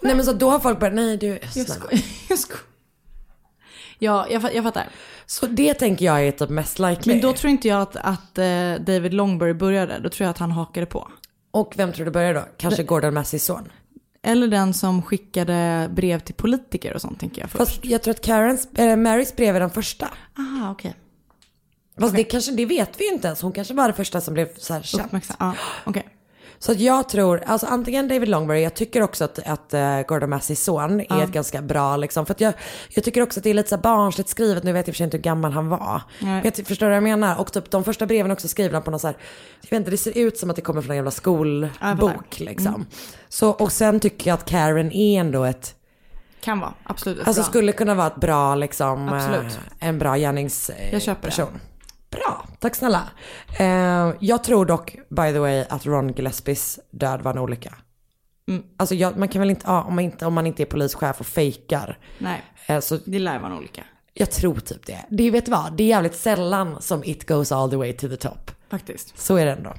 Nej 0.00 0.14
men 0.14 0.24
så 0.24 0.32
då 0.32 0.50
har 0.50 0.58
folk 0.58 0.80
börjat, 0.80 0.94
nej 0.94 1.16
du, 1.16 1.26
Jag 1.54 1.68
skojar. 1.68 2.00
Jag 2.28 2.38
skojar. 2.38 2.62
Ja, 3.98 4.26
jag, 4.30 4.54
jag 4.54 4.64
fattar. 4.64 4.88
Så 5.26 5.46
det 5.46 5.74
tänker 5.74 6.04
jag 6.04 6.26
är 6.26 6.32
typ 6.32 6.50
mest 6.50 6.78
likely. 6.78 7.12
Men 7.12 7.20
då 7.20 7.32
tror 7.32 7.50
inte 7.50 7.68
jag 7.68 7.82
att, 7.82 7.96
att 7.96 8.38
eh, 8.38 8.74
David 8.86 9.14
Longbury 9.14 9.54
började. 9.54 9.98
Då 9.98 10.08
tror 10.08 10.24
jag 10.24 10.30
att 10.30 10.38
han 10.38 10.50
hakade 10.50 10.86
på. 10.86 11.08
Och 11.50 11.72
vem 11.76 11.92
tror 11.92 12.04
du 12.04 12.10
började 12.10 12.38
då? 12.38 12.44
Kanske 12.56 12.82
Gordon 12.82 13.14
Masseys 13.14 13.44
son? 13.44 13.72
Eller 14.22 14.48
den 14.48 14.74
som 14.74 15.02
skickade 15.02 15.88
brev 15.92 16.18
till 16.20 16.34
politiker 16.34 16.94
och 16.94 17.00
sånt 17.00 17.20
tänker 17.20 17.40
jag 17.42 17.50
först. 17.50 17.58
Fast 17.58 17.84
jag 17.84 18.02
tror 18.02 18.14
att 18.14 18.20
Karens, 18.20 18.68
äh, 18.74 18.96
Marys 18.96 19.36
brev 19.36 19.56
är 19.56 19.60
den 19.60 19.70
första. 19.70 20.08
Aha, 20.38 20.70
okej. 20.70 20.94
Fast 22.00 22.14
det 22.14 22.24
kanske, 22.24 22.52
det 22.52 22.66
vet 22.66 23.00
vi 23.00 23.04
ju 23.04 23.12
inte 23.12 23.26
ens. 23.26 23.42
Hon 23.42 23.52
kanske 23.52 23.74
var 23.74 23.88
det 23.88 23.94
första 23.94 24.20
som 24.20 24.34
blev 24.34 24.48
så 24.58 24.74
här. 24.74 25.04
Uppmärksam. 25.04 25.36
Ja, 25.40 25.54
okej. 25.84 26.08
Så 26.64 26.72
att 26.72 26.80
jag 26.80 27.08
tror, 27.08 27.42
alltså 27.46 27.66
antingen 27.66 28.08
David 28.08 28.28
Longbury, 28.28 28.62
jag 28.62 28.74
tycker 28.74 29.02
också 29.02 29.24
att, 29.24 29.38
att 29.38 29.74
uh, 29.74 30.02
Gordon 30.02 30.30
Masseys 30.30 30.64
son 30.64 31.00
är 31.00 31.06
Ja. 31.08 31.22
ett 31.22 31.30
ganska 31.30 31.62
bra 31.62 31.96
liksom. 31.96 32.26
För 32.26 32.34
att 32.34 32.40
jag, 32.40 32.54
jag 32.88 33.04
tycker 33.04 33.22
också 33.22 33.40
att 33.40 33.44
det 33.44 33.50
är 33.50 33.54
lite 33.54 33.68
så 33.68 33.76
barnsligt 33.78 34.28
skrivet, 34.28 34.64
nu 34.64 34.72
vet 34.72 34.86
jag 34.86 34.94
för 34.94 34.96
sig 34.96 35.04
inte 35.04 35.16
hur 35.16 35.22
gammal 35.22 35.52
han 35.52 35.68
var. 35.68 36.02
Jag 36.18 36.56
förstår 36.66 36.86
du 36.86 36.90
vad 36.90 36.96
jag 36.96 37.02
menar? 37.02 37.40
Och 37.40 37.52
typ 37.52 37.70
de 37.70 37.84
första 37.84 38.06
breven 38.06 38.30
också 38.30 38.48
skrivna 38.48 38.80
på 38.80 38.90
något 38.90 39.00
så 39.00 39.06
här, 39.06 39.16
jag 39.60 39.70
vet 39.70 39.78
inte, 39.78 39.90
det 39.90 39.96
ser 39.96 40.18
ut 40.18 40.38
som 40.38 40.50
att 40.50 40.56
det 40.56 40.62
kommer 40.62 40.82
från 40.82 40.90
en 40.90 40.96
jävla 40.96 41.10
skolbok 41.10 41.70
fattar. 41.80 42.44
liksom. 42.44 42.74
Mm. 42.74 42.86
Så, 43.28 43.50
och 43.50 43.72
sen 43.72 44.00
tycker 44.00 44.30
jag 44.30 44.34
att 44.34 44.44
Karen 44.44 44.92
är 44.92 45.20
ändå 45.20 45.44
ett, 45.44 45.74
Kan 46.40 46.60
vara, 46.60 46.74
absolut. 46.84 47.18
alltså 47.26 47.42
bra. 47.42 47.48
skulle 47.50 47.72
kunna 47.72 47.94
vara 47.94 48.06
ett 48.06 48.16
bra 48.16 48.54
liksom, 48.54 49.08
Absolut. 49.08 49.58
eh, 49.80 49.88
en 49.88 49.98
bra 49.98 50.16
gärningsperson. 50.16 50.88
Jag 50.92 51.02
köper 51.02 51.28
det. 51.28 51.46
Bra, 52.14 52.46
tack 52.60 52.74
snälla. 52.74 53.02
Eh, 53.58 54.12
jag 54.20 54.44
tror 54.44 54.66
dock, 54.66 54.96
by 55.08 55.32
the 55.32 55.38
way, 55.38 55.64
att 55.70 55.86
Ron 55.86 56.12
Gillespies 56.12 56.78
död 56.90 57.22
var 57.22 57.30
en 57.32 57.38
olycka. 57.38 57.74
Mm. 58.48 58.62
Alltså 58.76 58.94
jag, 58.94 59.18
man 59.18 59.28
kan 59.28 59.40
väl 59.40 59.50
inte, 59.50 59.64
ja, 59.66 59.82
om, 59.82 59.94
man 59.94 60.04
inte, 60.04 60.26
om 60.26 60.34
man 60.34 60.46
inte 60.46 60.62
är 60.62 60.66
polischef 60.66 61.20
och 61.20 61.26
fejkar. 61.26 61.98
Nej, 62.18 62.42
Eh, 62.66 62.80
så 62.80 62.98
det 63.04 63.18
lär 63.18 63.38
vara 63.38 63.52
en 63.52 63.58
olika. 63.58 63.84
jag 64.14 64.30
tror 64.30 64.60
typ 64.60 64.86
det. 64.86 65.04
Det 65.10 65.30
vet 65.30 65.44
du 65.44 65.50
vad, 65.50 65.76
det 65.76 65.82
är 65.84 65.88
jävligt 65.88 66.14
sällan 66.16 66.82
som 66.82 67.04
it 67.04 67.28
goes 67.28 67.52
all 67.52 67.70
the 67.70 67.76
way 67.76 67.92
to 67.92 68.08
the 68.08 68.16
top. 68.16 68.50
Faktiskt. 68.70 69.18
Så 69.18 69.36
är 69.36 69.46
det 69.46 69.52
ändå. 69.52 69.74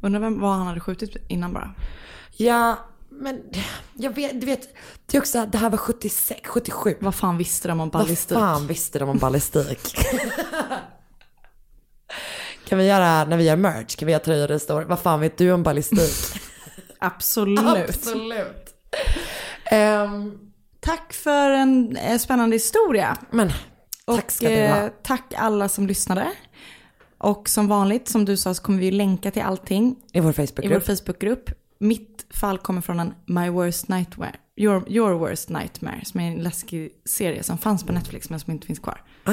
Undrar 0.00 0.20
vem, 0.20 0.40
vad 0.40 0.52
han 0.52 0.66
hade 0.66 0.80
skjutit 0.80 1.16
innan 1.28 1.52
bara. 1.52 1.74
Ja, 2.36 2.76
men 3.10 3.42
jag 3.94 4.10
vet, 4.14 4.40
du 4.40 4.46
vet, 4.46 4.68
det 5.06 5.16
är 5.16 5.20
också, 5.20 5.46
det 5.46 5.58
här 5.58 5.70
var 5.70 5.78
76, 5.78 6.40
77. 6.44 6.96
Vad 7.00 7.14
fan 7.14 7.38
visste 7.38 7.68
de 7.68 7.80
om 7.80 7.88
ballistik? 7.90 8.34
Vad 8.38 8.42
fan 8.56 8.66
visste 8.66 8.98
de 8.98 9.08
om 9.08 9.18
ballistik? 9.18 9.94
kan 12.68 12.78
vi 12.78 12.86
göra, 12.86 13.24
när 13.24 13.36
vi 13.36 13.44
gör 13.44 13.56
merch, 13.56 13.96
kan 13.96 14.06
vi 14.06 14.12
göra 14.12 14.22
tröjor 14.22 14.40
där 14.40 14.54
det 14.54 14.60
står, 14.60 14.82
vad 14.82 15.00
fan 15.00 15.20
vet 15.20 15.38
du 15.38 15.52
om 15.52 15.62
ballistik? 15.62 16.40
Absolut. 16.98 17.88
Absolut. 17.88 18.74
Ehm, 19.70 20.38
Tack 20.80 21.12
för 21.12 21.50
en 21.50 21.96
eh, 21.96 22.18
spännande 22.18 22.56
historia. 22.56 23.16
men 23.30 23.52
tack 24.06 24.30
ska 24.30 24.48
du 24.48 24.54
ha. 24.54 24.84
eh, 24.84 24.90
tack 25.02 25.32
alla 25.36 25.68
som 25.68 25.86
lyssnade. 25.86 26.32
Och 27.18 27.48
som 27.48 27.68
vanligt, 27.68 28.08
som 28.08 28.24
du 28.24 28.36
sa, 28.36 28.54
så 28.54 28.62
kommer 28.62 28.78
vi 28.78 28.90
länka 28.90 29.30
till 29.30 29.42
allting 29.42 29.96
I 30.12 30.20
vår 30.20 30.30
i 30.30 30.36
vår 30.40 30.46
Facebookgrupp. 30.46 30.86
Facebookgrupp. 30.86 31.50
Mitt 31.78 32.26
fall 32.30 32.58
kommer 32.58 32.80
från 32.80 33.00
en 33.00 33.14
My 33.26 33.48
Worst 33.48 33.88
Nightmare, 33.88 34.36
Your, 34.56 34.84
Your 34.88 35.12
Worst 35.14 35.48
Nightmare, 35.48 36.00
som 36.04 36.20
är 36.20 36.24
en 36.28 36.34
läskig 36.42 36.90
serie 37.04 37.42
som 37.42 37.58
fanns 37.58 37.84
på 37.84 37.92
Netflix 37.92 38.30
men 38.30 38.40
som 38.40 38.52
inte 38.52 38.66
finns 38.66 38.78
kvar. 38.78 39.02
Ah, 39.24 39.32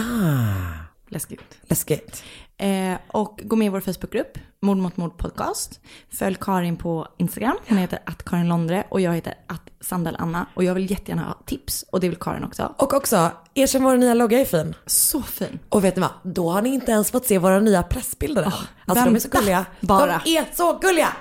Läskigt. 1.10 1.58
läskigt. 1.62 2.24
Eh, 2.62 2.98
och 3.08 3.42
gå 3.44 3.56
med 3.56 3.66
i 3.66 3.70
vår 3.70 3.80
Facebookgrupp, 3.80 4.38
Mord 4.62 4.78
mot 4.78 4.98
mord 4.98 5.18
podcast. 5.18 5.80
Följ 6.10 6.36
Karin 6.42 6.78
på 6.78 7.08
Instagram, 7.18 7.58
hon 7.68 7.78
heter 7.78 8.00
att 8.06 8.26
Karin 8.26 8.48
Londre 8.48 8.84
och 8.90 9.02
jag 9.02 9.14
heter 9.14 9.34
att 9.48 9.62
Sandal 9.82 10.16
Anna. 10.20 10.46
Och 10.54 10.64
jag 10.64 10.74
vill 10.74 10.92
jättegärna 10.92 11.24
ha 11.24 11.38
tips 11.46 11.86
och 11.92 12.00
det 12.00 12.10
vill 12.10 12.18
Karin 12.18 12.44
också. 12.44 12.74
Och 12.78 12.94
också, 12.94 13.32
erkänn 13.54 13.84
vår 13.84 13.98
nya 13.98 14.14
logga 14.14 14.40
är 14.40 14.46
fin. 14.46 14.76
Så 14.86 15.22
fin. 15.22 15.60
Och 15.70 15.84
vet 15.84 15.96
ni 15.96 16.02
vad? 16.02 16.34
Då 16.34 16.50
har 16.50 16.62
ni 16.62 16.70
inte 16.70 16.92
ens 16.92 17.12
fått 17.12 17.26
se 17.26 17.38
våra 17.38 17.60
nya 17.60 17.84
pressbilder 17.84 18.44
än. 18.44 18.52
alltså 18.86 19.06
de 19.06 19.16
är 19.16 19.20
så 19.20 19.30
gulliga. 19.30 19.66
bara. 19.80 20.22
De 20.26 20.38
är 20.38 20.46
så 20.56 20.78
gulliga! 20.82 21.08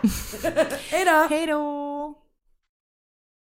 Hej 0.90 1.04
då! 1.04 1.26
Hej 1.30 1.46
då! 1.46 2.14